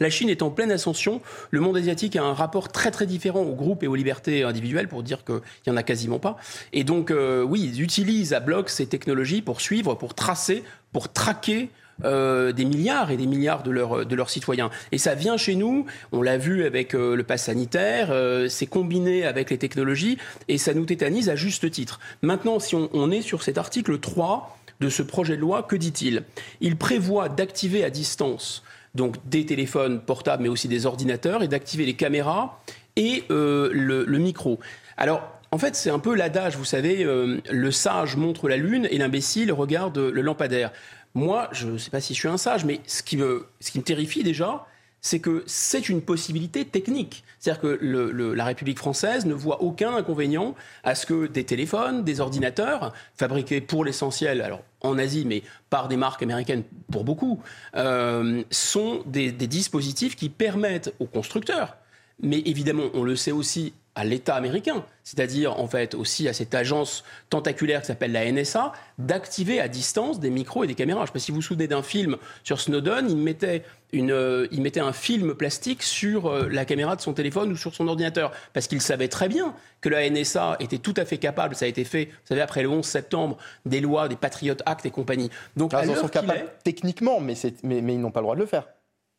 La 0.00 0.10
Chine 0.10 0.28
est 0.28 0.42
en 0.42 0.50
pleine 0.50 0.72
ascension. 0.72 1.20
Le 1.50 1.60
monde 1.60 1.76
asiatique 1.76 2.16
a 2.16 2.22
un 2.22 2.34
rapport 2.34 2.68
très 2.68 2.90
très 2.90 3.06
différent 3.06 3.42
aux 3.42 3.54
groupes 3.54 3.82
et 3.82 3.86
aux 3.86 3.94
libertés 3.94 4.42
individuelles, 4.42 4.88
pour 4.88 5.02
dire 5.02 5.24
qu'il 5.24 5.40
n'y 5.66 5.72
en 5.72 5.76
a 5.76 5.82
quasiment 5.82 6.18
pas. 6.18 6.36
Et 6.72 6.84
donc, 6.84 7.10
euh, 7.10 7.42
oui, 7.42 7.62
ils 7.62 7.82
utilisent 7.82 8.32
à 8.32 8.40
bloc 8.40 8.70
ces 8.70 8.86
technologies 8.86 9.42
pour 9.42 9.60
suivre, 9.60 9.94
pour 9.94 10.14
tracer, 10.14 10.62
pour 10.92 11.12
traquer 11.12 11.70
euh, 12.04 12.52
des 12.52 12.64
milliards 12.64 13.10
et 13.10 13.16
des 13.16 13.26
milliards 13.26 13.62
de, 13.62 14.04
de 14.04 14.16
leurs 14.16 14.30
citoyens. 14.30 14.70
Et 14.92 14.98
ça 14.98 15.14
vient 15.14 15.36
chez 15.36 15.54
nous, 15.54 15.86
on 16.12 16.20
l'a 16.20 16.36
vu 16.36 16.64
avec 16.64 16.94
euh, 16.94 17.16
le 17.16 17.22
pass 17.22 17.44
sanitaire, 17.44 18.12
c'est 18.50 18.66
combiné 18.66 19.24
avec 19.24 19.50
les 19.50 19.58
technologies 19.58 20.18
et 20.48 20.58
ça 20.58 20.74
nous 20.74 20.84
tétanise 20.84 21.30
à 21.30 21.36
juste 21.36 21.70
titre. 21.70 22.00
Maintenant, 22.22 22.58
si 22.58 22.74
on, 22.74 22.90
on 22.92 23.10
est 23.10 23.22
sur 23.22 23.42
cet 23.42 23.56
article 23.56 23.98
3 23.98 24.58
de 24.80 24.88
ce 24.90 25.02
projet 25.02 25.36
de 25.36 25.40
loi, 25.40 25.62
que 25.62 25.76
dit-il? 25.76 26.24
Il 26.60 26.76
prévoit 26.76 27.28
d'activer 27.28 27.84
à 27.84 27.90
distance 27.90 28.62
donc 28.96 29.16
des 29.28 29.46
téléphones 29.46 30.00
portables, 30.00 30.42
mais 30.42 30.48
aussi 30.48 30.68
des 30.68 30.86
ordinateurs, 30.86 31.42
et 31.42 31.48
d'activer 31.48 31.84
les 31.86 31.94
caméras 31.94 32.60
et 32.96 33.24
euh, 33.30 33.70
le, 33.72 34.18
micro. 34.18 34.58
Alors, 34.96 35.22
en 35.52 35.58
fait, 35.58 35.76
c'est 35.76 35.90
un 35.90 35.98
peu 35.98 36.14
l'adage, 36.14 36.56
vous 36.56 36.64
savez, 36.64 37.04
euh, 37.04 37.40
le 37.50 37.70
sage 37.70 38.16
montre 38.16 38.48
la 38.48 38.56
lune 38.56 38.88
et 38.90 38.98
l'imbécile 38.98 39.52
regarde 39.52 39.98
le 39.98 40.20
lampadaire. 40.22 40.72
Moi, 41.14 41.48
je 41.52 41.68
ne 41.68 41.78
sais 41.78 41.90
pas 41.90 42.00
si 42.00 42.14
je 42.14 42.18
suis 42.18 42.28
un 42.28 42.36
sage, 42.36 42.64
mais 42.64 42.80
ce 42.86 43.02
qui 43.02 43.16
me, 43.16 43.46
ce 43.60 43.70
qui 43.70 43.78
me 43.78 43.84
terrifie 43.84 44.22
déjà, 44.22 44.66
c'est 45.00 45.20
que 45.20 45.44
c'est 45.46 45.88
une 45.88 46.02
possibilité 46.02 46.64
technique. 46.64 47.24
C'est-à-dire 47.38 47.60
que 47.60 48.34
la 48.34 48.44
République 48.44 48.78
française 48.78 49.24
ne 49.24 49.34
voit 49.34 49.62
aucun 49.62 49.94
inconvénient 49.94 50.56
à 50.82 50.94
ce 50.94 51.06
que 51.06 51.26
des 51.26 51.44
téléphones, 51.44 52.02
des 52.02 52.20
ordinateurs, 52.20 52.92
fabriqués 53.16 53.60
pour 53.60 53.84
l'essentiel, 53.84 54.42
alors 54.42 54.62
en 54.86 54.98
Asie, 54.98 55.24
mais 55.26 55.42
par 55.70 55.88
des 55.88 55.96
marques 55.96 56.22
américaines 56.22 56.62
pour 56.90 57.04
beaucoup, 57.04 57.40
euh, 57.76 58.42
sont 58.50 59.02
des 59.06 59.30
dispositifs 59.32 60.16
qui 60.16 60.28
permettent 60.28 60.94
aux 61.00 61.06
constructeurs, 61.06 61.76
mais 62.22 62.40
évidemment, 62.46 62.84
on 62.94 63.02
le 63.02 63.16
sait 63.16 63.32
aussi 63.32 63.72
à 63.96 64.04
l'État 64.04 64.34
américain, 64.34 64.84
c'est-à-dire 65.04 65.58
en 65.58 65.66
fait 65.66 65.94
aussi 65.94 66.28
à 66.28 66.34
cette 66.34 66.54
agence 66.54 67.02
tentaculaire 67.30 67.80
qui 67.80 67.86
s'appelle 67.86 68.12
la 68.12 68.30
NSA, 68.30 68.72
d'activer 68.98 69.58
à 69.58 69.68
distance 69.68 70.20
des 70.20 70.28
micros 70.30 70.64
et 70.64 70.66
des 70.66 70.74
caméras. 70.74 71.00
Je 71.00 71.02
ne 71.04 71.06
sais 71.06 71.12
pas 71.14 71.18
si 71.18 71.30
vous 71.32 71.36
vous 71.36 71.42
souvenez 71.42 71.66
d'un 71.66 71.82
film 71.82 72.18
sur 72.44 72.60
Snowden, 72.60 73.08
il 73.08 73.16
mettait, 73.16 73.64
une, 73.92 74.12
euh, 74.12 74.46
il 74.52 74.60
mettait 74.60 74.80
un 74.80 74.92
film 74.92 75.34
plastique 75.34 75.82
sur 75.82 76.26
euh, 76.26 76.46
la 76.50 76.66
caméra 76.66 76.94
de 76.94 77.00
son 77.00 77.14
téléphone 77.14 77.50
ou 77.50 77.56
sur 77.56 77.74
son 77.74 77.88
ordinateur, 77.88 78.32
parce 78.52 78.66
qu'il 78.66 78.82
savait 78.82 79.08
très 79.08 79.28
bien 79.28 79.54
que 79.80 79.88
la 79.88 80.08
NSA 80.08 80.58
était 80.60 80.78
tout 80.78 80.94
à 80.98 81.06
fait 81.06 81.18
capable, 81.18 81.54
ça 81.54 81.64
a 81.64 81.68
été 81.68 81.84
fait, 81.84 82.04
vous 82.04 82.26
savez, 82.26 82.42
après 82.42 82.62
le 82.62 82.68
11 82.68 82.84
septembre, 82.84 83.38
des 83.64 83.80
lois, 83.80 84.08
des 84.08 84.16
Patriot 84.16 84.56
Act 84.66 84.84
et 84.84 84.90
compagnie. 84.90 85.30
Donc, 85.56 85.72
ah, 85.72 85.86
ils 85.86 85.96
sont 85.96 86.08
capables 86.08 86.52
techniquement, 86.64 87.18
mais, 87.20 87.34
mais, 87.62 87.80
mais 87.80 87.94
ils 87.94 88.00
n'ont 88.00 88.10
pas 88.10 88.20
le 88.20 88.24
droit 88.24 88.34
de 88.34 88.40
le 88.40 88.46
faire. 88.46 88.66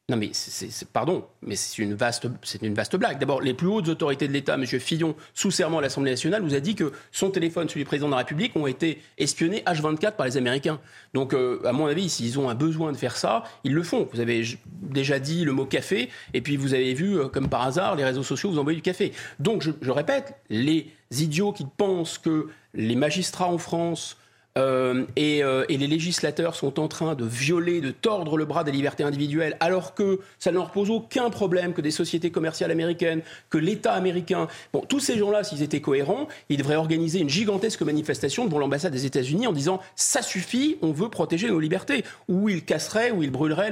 Non, 0.09 0.15
mais 0.15 0.29
c'est, 0.31 0.87
pardon, 0.87 1.25
mais 1.41 1.57
c'est 1.57 1.81
une 1.81 1.93
vaste, 1.93 2.27
c'est 2.41 2.61
une 2.61 2.73
vaste 2.73 2.95
blague. 2.95 3.19
D'abord, 3.19 3.41
les 3.41 3.53
plus 3.53 3.67
hautes 3.67 3.89
autorités 3.89 4.29
de 4.29 4.31
l'État, 4.31 4.53
M. 4.53 4.65
Fillon, 4.65 5.17
sous 5.33 5.51
serment 5.51 5.79
à 5.79 5.81
l'Assemblée 5.81 6.11
nationale, 6.11 6.41
vous 6.41 6.55
a 6.55 6.61
dit 6.61 6.75
que 6.75 6.93
son 7.11 7.29
téléphone, 7.29 7.67
celui 7.67 7.81
du 7.81 7.85
président 7.85 8.07
de 8.07 8.11
la 8.11 8.19
République, 8.19 8.55
ont 8.55 8.67
été 8.67 9.01
espionnés 9.17 9.63
H24 9.67 10.13
par 10.15 10.25
les 10.25 10.37
Américains. 10.37 10.79
Donc, 11.13 11.33
euh, 11.33 11.59
à 11.65 11.73
mon 11.73 11.87
avis, 11.87 12.07
s'ils 12.07 12.39
ont 12.39 12.47
un 12.47 12.55
besoin 12.55 12.93
de 12.93 12.97
faire 12.97 13.17
ça, 13.17 13.43
ils 13.65 13.73
le 13.73 13.83
font. 13.83 14.07
Vous 14.13 14.21
avez 14.21 14.45
déjà 14.65 15.19
dit 15.19 15.43
le 15.43 15.51
mot 15.51 15.65
café, 15.65 16.07
et 16.33 16.39
puis 16.39 16.55
vous 16.55 16.73
avez 16.73 16.93
vu, 16.93 17.19
euh, 17.19 17.27
comme 17.27 17.49
par 17.49 17.63
hasard, 17.63 17.97
les 17.97 18.05
réseaux 18.05 18.23
sociaux 18.23 18.49
vous 18.49 18.59
envoyer 18.59 18.77
du 18.77 18.83
café. 18.83 19.11
Donc, 19.39 19.61
je, 19.61 19.71
je 19.81 19.91
répète, 19.91 20.35
les 20.49 20.89
idiots 21.11 21.51
qui 21.51 21.65
pensent 21.75 22.17
que 22.17 22.47
les 22.73 22.95
magistrats 22.95 23.49
en 23.49 23.57
France 23.57 24.15
euh, 24.57 25.05
euh, 25.17 25.65
et, 25.69 25.77
les 25.77 25.87
législateurs 25.87 26.55
sont 26.55 26.79
en 26.79 26.87
train 26.87 27.15
de 27.15 27.25
violer, 27.25 27.81
de 27.81 27.91
tordre 27.91 28.37
le 28.37 28.45
bras 28.45 28.63
des 28.63 28.71
libertés 28.71 29.03
individuelles, 29.03 29.55
alors 29.59 29.93
que 29.93 30.19
ça 30.39 30.51
ne 30.51 30.55
leur 30.57 30.71
pose 30.71 30.89
aucun 30.89 31.29
problème 31.29 31.73
que 31.73 31.81
des 31.81 31.91
sociétés 31.91 32.31
commerciales 32.31 32.71
américaines, 32.71 33.21
que 33.49 33.57
l'État 33.57 33.93
américain. 33.93 34.47
Bon, 34.73 34.81
tous 34.81 34.99
ces 34.99 35.17
gens-là, 35.17 35.43
s'ils 35.43 35.61
étaient 35.61 35.81
cohérents, 35.81 36.27
ils 36.49 36.57
devraient 36.57 36.75
organiser 36.75 37.19
une 37.19 37.29
gigantesque 37.29 37.81
manifestation 37.83 38.45
devant 38.45 38.59
l'ambassade 38.59 38.91
des 38.91 39.05
États-Unis 39.05 39.47
en 39.47 39.53
disant 39.53 39.79
ça 39.95 40.21
suffit, 40.21 40.77
on 40.81 40.91
veut 40.91 41.09
protéger 41.09 41.49
nos 41.49 41.59
libertés, 41.59 42.03
ou 42.27 42.49
ils 42.49 42.65
casseraient, 42.65 43.11
ou 43.11 43.23
ils 43.23 43.31
brûleraient 43.31 43.71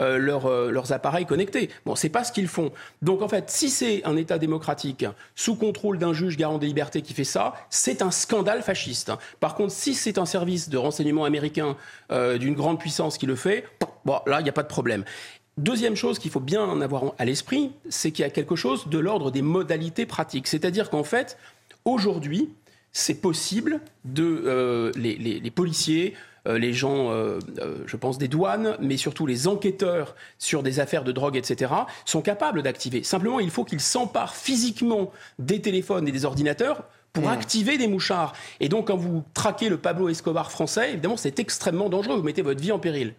euh, 0.00 0.18
leurs 0.18 0.92
appareils 0.92 1.26
connectés. 1.26 1.68
Bon, 1.84 1.94
c'est 1.94 2.08
pas 2.08 2.24
ce 2.24 2.32
qu'ils 2.32 2.48
font. 2.48 2.72
Donc 3.02 3.22
en 3.22 3.28
fait, 3.28 3.50
si 3.50 3.68
c'est 3.68 4.04
un 4.04 4.16
État 4.16 4.38
démocratique 4.38 5.04
sous 5.34 5.56
contrôle 5.56 5.98
d'un 5.98 6.12
juge 6.12 6.36
garant 6.36 6.58
des 6.58 6.66
libertés 6.66 7.02
qui 7.02 7.12
fait 7.12 7.24
ça, 7.24 7.54
c'est 7.68 8.02
un 8.02 8.10
scandale 8.10 8.62
fasciste. 8.62 9.12
Par 9.40 9.54
contre, 9.54 9.72
si 9.72 9.94
c'est 9.94 10.05
un 10.18 10.26
service 10.26 10.68
de 10.68 10.76
renseignement 10.76 11.24
américain 11.24 11.76
euh, 12.10 12.38
d'une 12.38 12.54
grande 12.54 12.78
puissance 12.78 13.18
qui 13.18 13.26
le 13.26 13.36
fait, 13.36 13.64
bon, 14.04 14.18
là, 14.26 14.40
il 14.40 14.44
n'y 14.44 14.48
a 14.48 14.52
pas 14.52 14.62
de 14.62 14.68
problème. 14.68 15.04
Deuxième 15.58 15.96
chose 15.96 16.18
qu'il 16.18 16.30
faut 16.30 16.40
bien 16.40 16.62
en 16.62 16.80
avoir 16.80 17.14
à 17.18 17.24
l'esprit, 17.24 17.72
c'est 17.88 18.10
qu'il 18.10 18.22
y 18.22 18.26
a 18.26 18.30
quelque 18.30 18.56
chose 18.56 18.88
de 18.88 18.98
l'ordre 18.98 19.30
des 19.30 19.42
modalités 19.42 20.04
pratiques. 20.04 20.46
C'est-à-dire 20.46 20.90
qu'en 20.90 21.04
fait, 21.04 21.38
aujourd'hui, 21.84 22.50
c'est 22.92 23.20
possible 23.20 23.80
de 24.04 24.42
euh, 24.46 24.92
les, 24.96 25.50
policiers, 25.50 26.14
euh, 26.46 26.58
les 26.58 26.72
gens, 26.72 27.10
je 27.86 27.96
pense, 27.96 28.18
des 28.18 28.28
douanes, 28.28 28.76
mais 28.80 28.98
surtout 28.98 29.26
les 29.26 29.48
enquêteurs 29.48 30.14
sur 30.38 30.62
des 30.62 30.78
affaires 30.78 31.04
de 31.04 31.12
drogue, 31.12 31.36
etc., 31.36 31.72
sont 32.04 32.20
capables 32.20 32.62
d'activer. 32.62 33.02
Simplement, 33.02 33.40
il 33.40 33.50
faut 33.50 33.64
qu'ils 33.64 33.80
s'emparent 33.80 34.36
physiquement 34.36 35.10
des 35.38 35.62
téléphones 35.62 36.06
et 36.06 36.12
des 36.12 36.26
ordinateurs 36.26 36.84
pour 37.16 37.30
activer 37.30 37.78
des 37.78 37.88
mouchards. 37.88 38.34
Et 38.60 38.68
donc, 38.68 38.88
quand 38.88 38.96
vous 38.96 39.22
traquez 39.32 39.68
le 39.68 39.78
Pablo 39.78 40.08
Escobar 40.08 40.50
français, 40.50 40.92
évidemment, 40.92 41.16
c'est 41.16 41.38
extrêmement 41.38 41.88
dangereux. 41.88 42.16
Vous 42.16 42.22
mettez 42.22 42.42
votre 42.42 42.60
vie 42.60 42.72
en 42.72 42.78
péril. 42.78 43.14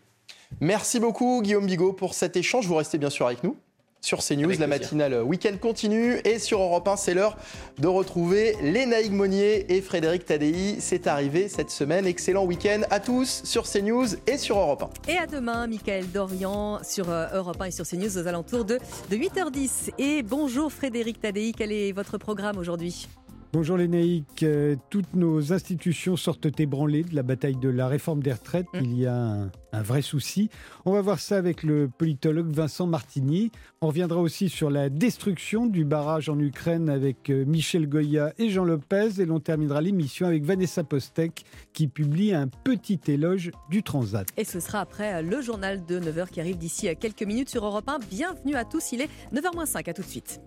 Merci 0.62 1.00
beaucoup, 1.00 1.42
Guillaume 1.42 1.66
Bigot, 1.66 1.94
pour 1.94 2.14
cet 2.14 2.38
échange. 2.38 2.68
Vous 2.68 2.76
restez 2.76 3.00
bien 3.00 3.10
sûr 3.10 3.26
avec 3.26 3.44
nous 3.44 3.58
sur 4.02 4.20
CNews. 4.20 4.54
la 4.60 4.68
matinale 4.68 5.24
week-end 5.24 5.56
continue. 5.60 6.22
Et 6.24 6.38
sur 6.38 6.62
Europe 6.62 6.88
1, 6.88 6.96
c'est 6.96 7.16
l'heure 7.16 7.38
de 7.80 7.88
retrouver 7.88 8.56
Lénaïque 8.62 9.12
Monnier 9.12 9.76
et 9.76 9.82
Frédéric 9.82 10.26
Tadei. 10.26 10.78
C'est 10.80 11.08
arrivé 11.08 11.50
cette 11.50 11.72
semaine. 11.72 12.06
Excellent 12.06 12.46
week-end 12.46 12.82
à 12.92 13.00
tous 13.00 13.42
sur 13.44 13.64
CNews 13.64 14.06
et 14.28 14.38
sur 14.38 14.60
Europe 14.60 14.92
1. 15.08 15.12
Et 15.12 15.18
à 15.18 15.26
demain, 15.26 15.66
Michael 15.66 16.10
Dorian 16.12 16.80
sur 16.84 17.10
euh, 17.10 17.26
Europe 17.34 17.60
1 17.60 17.66
et 17.66 17.72
sur 17.72 17.86
CNews 17.86 18.18
aux 18.18 18.28
alentours 18.28 18.64
de, 18.64 18.80
de 19.10 19.16
8h10. 19.18 19.92
Et 19.98 20.22
bonjour 20.22 20.72
Frédéric 20.72 21.20
Tadei, 21.20 21.52
quel 21.58 21.72
est 21.72 21.92
votre 21.92 22.18
programme 22.20 22.60
aujourd'hui? 22.60 23.08
Bonjour 23.54 23.78
Lénaïque, 23.78 24.44
euh, 24.44 24.76
toutes 24.90 25.14
nos 25.14 25.54
institutions 25.54 26.18
sortent 26.18 26.60
ébranlées 26.60 27.04
de 27.04 27.16
la 27.16 27.24
bataille 27.24 27.56
de 27.56 27.70
la 27.70 27.88
réforme 27.88 28.22
des 28.22 28.34
retraites. 28.34 28.68
Mm. 28.74 28.80
Il 28.82 29.00
y 29.00 29.06
a 29.06 29.16
un, 29.16 29.52
un, 29.72 29.82
vrai 29.82 30.02
souci. 30.02 30.50
On 30.84 30.92
va 30.92 31.02
voir 31.02 31.20
ça 31.20 31.38
avec 31.38 31.64
le 31.64 31.88
politologue 31.88 32.52
Vincent 32.52 32.88
Martini. 32.88 33.52
On 33.80 33.88
reviendra 33.88 34.20
aussi 34.20 34.50
sur 34.50 34.70
la 34.70 34.90
destruction 34.90 35.66
du 35.66 35.86
barrage 35.86 36.28
en 36.28 36.38
Ukraine 36.38 36.90
avec 36.90 37.30
euh, 37.30 37.46
Michel 37.46 37.88
Goya 37.88 38.34
et 38.38 38.50
Jean 38.50 38.66
Lopez. 38.66 39.22
Et 39.22 39.26
l'on 39.26 39.40
terminera 39.40 39.80
l'émission 39.80 40.28
avec 40.28 40.44
Vanessa 40.44 40.84
Postek 40.84 41.46
qui 41.72 41.88
publie 41.88 42.34
un 42.34 42.50
petit 42.50 43.00
éloge 43.08 43.52
du 43.70 43.82
Transat. 43.82 44.28
Et 44.36 44.44
ce 44.44 44.60
sera 44.60 44.82
après 44.82 45.24
le 45.24 45.42
journal 45.42 45.86
de 45.86 46.02
9h 46.02 46.32
qui 46.32 46.42
arrive 46.42 46.58
d'ici 46.58 46.90
quelques 47.00 47.24
minutes 47.24 47.50
sur 47.50 47.66
Europe 47.66 47.88
1. 47.88 48.00
Bienvenue 48.10 48.56
à 48.56 48.66
tous, 48.66 48.92
il 48.92 49.00
est 49.00 49.10
9h05, 49.34 49.90
à 49.90 49.94
tout 49.94 50.02
de 50.02 50.08
suite. 50.08 50.42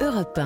Europe 0.00 0.38
1. 0.38 0.42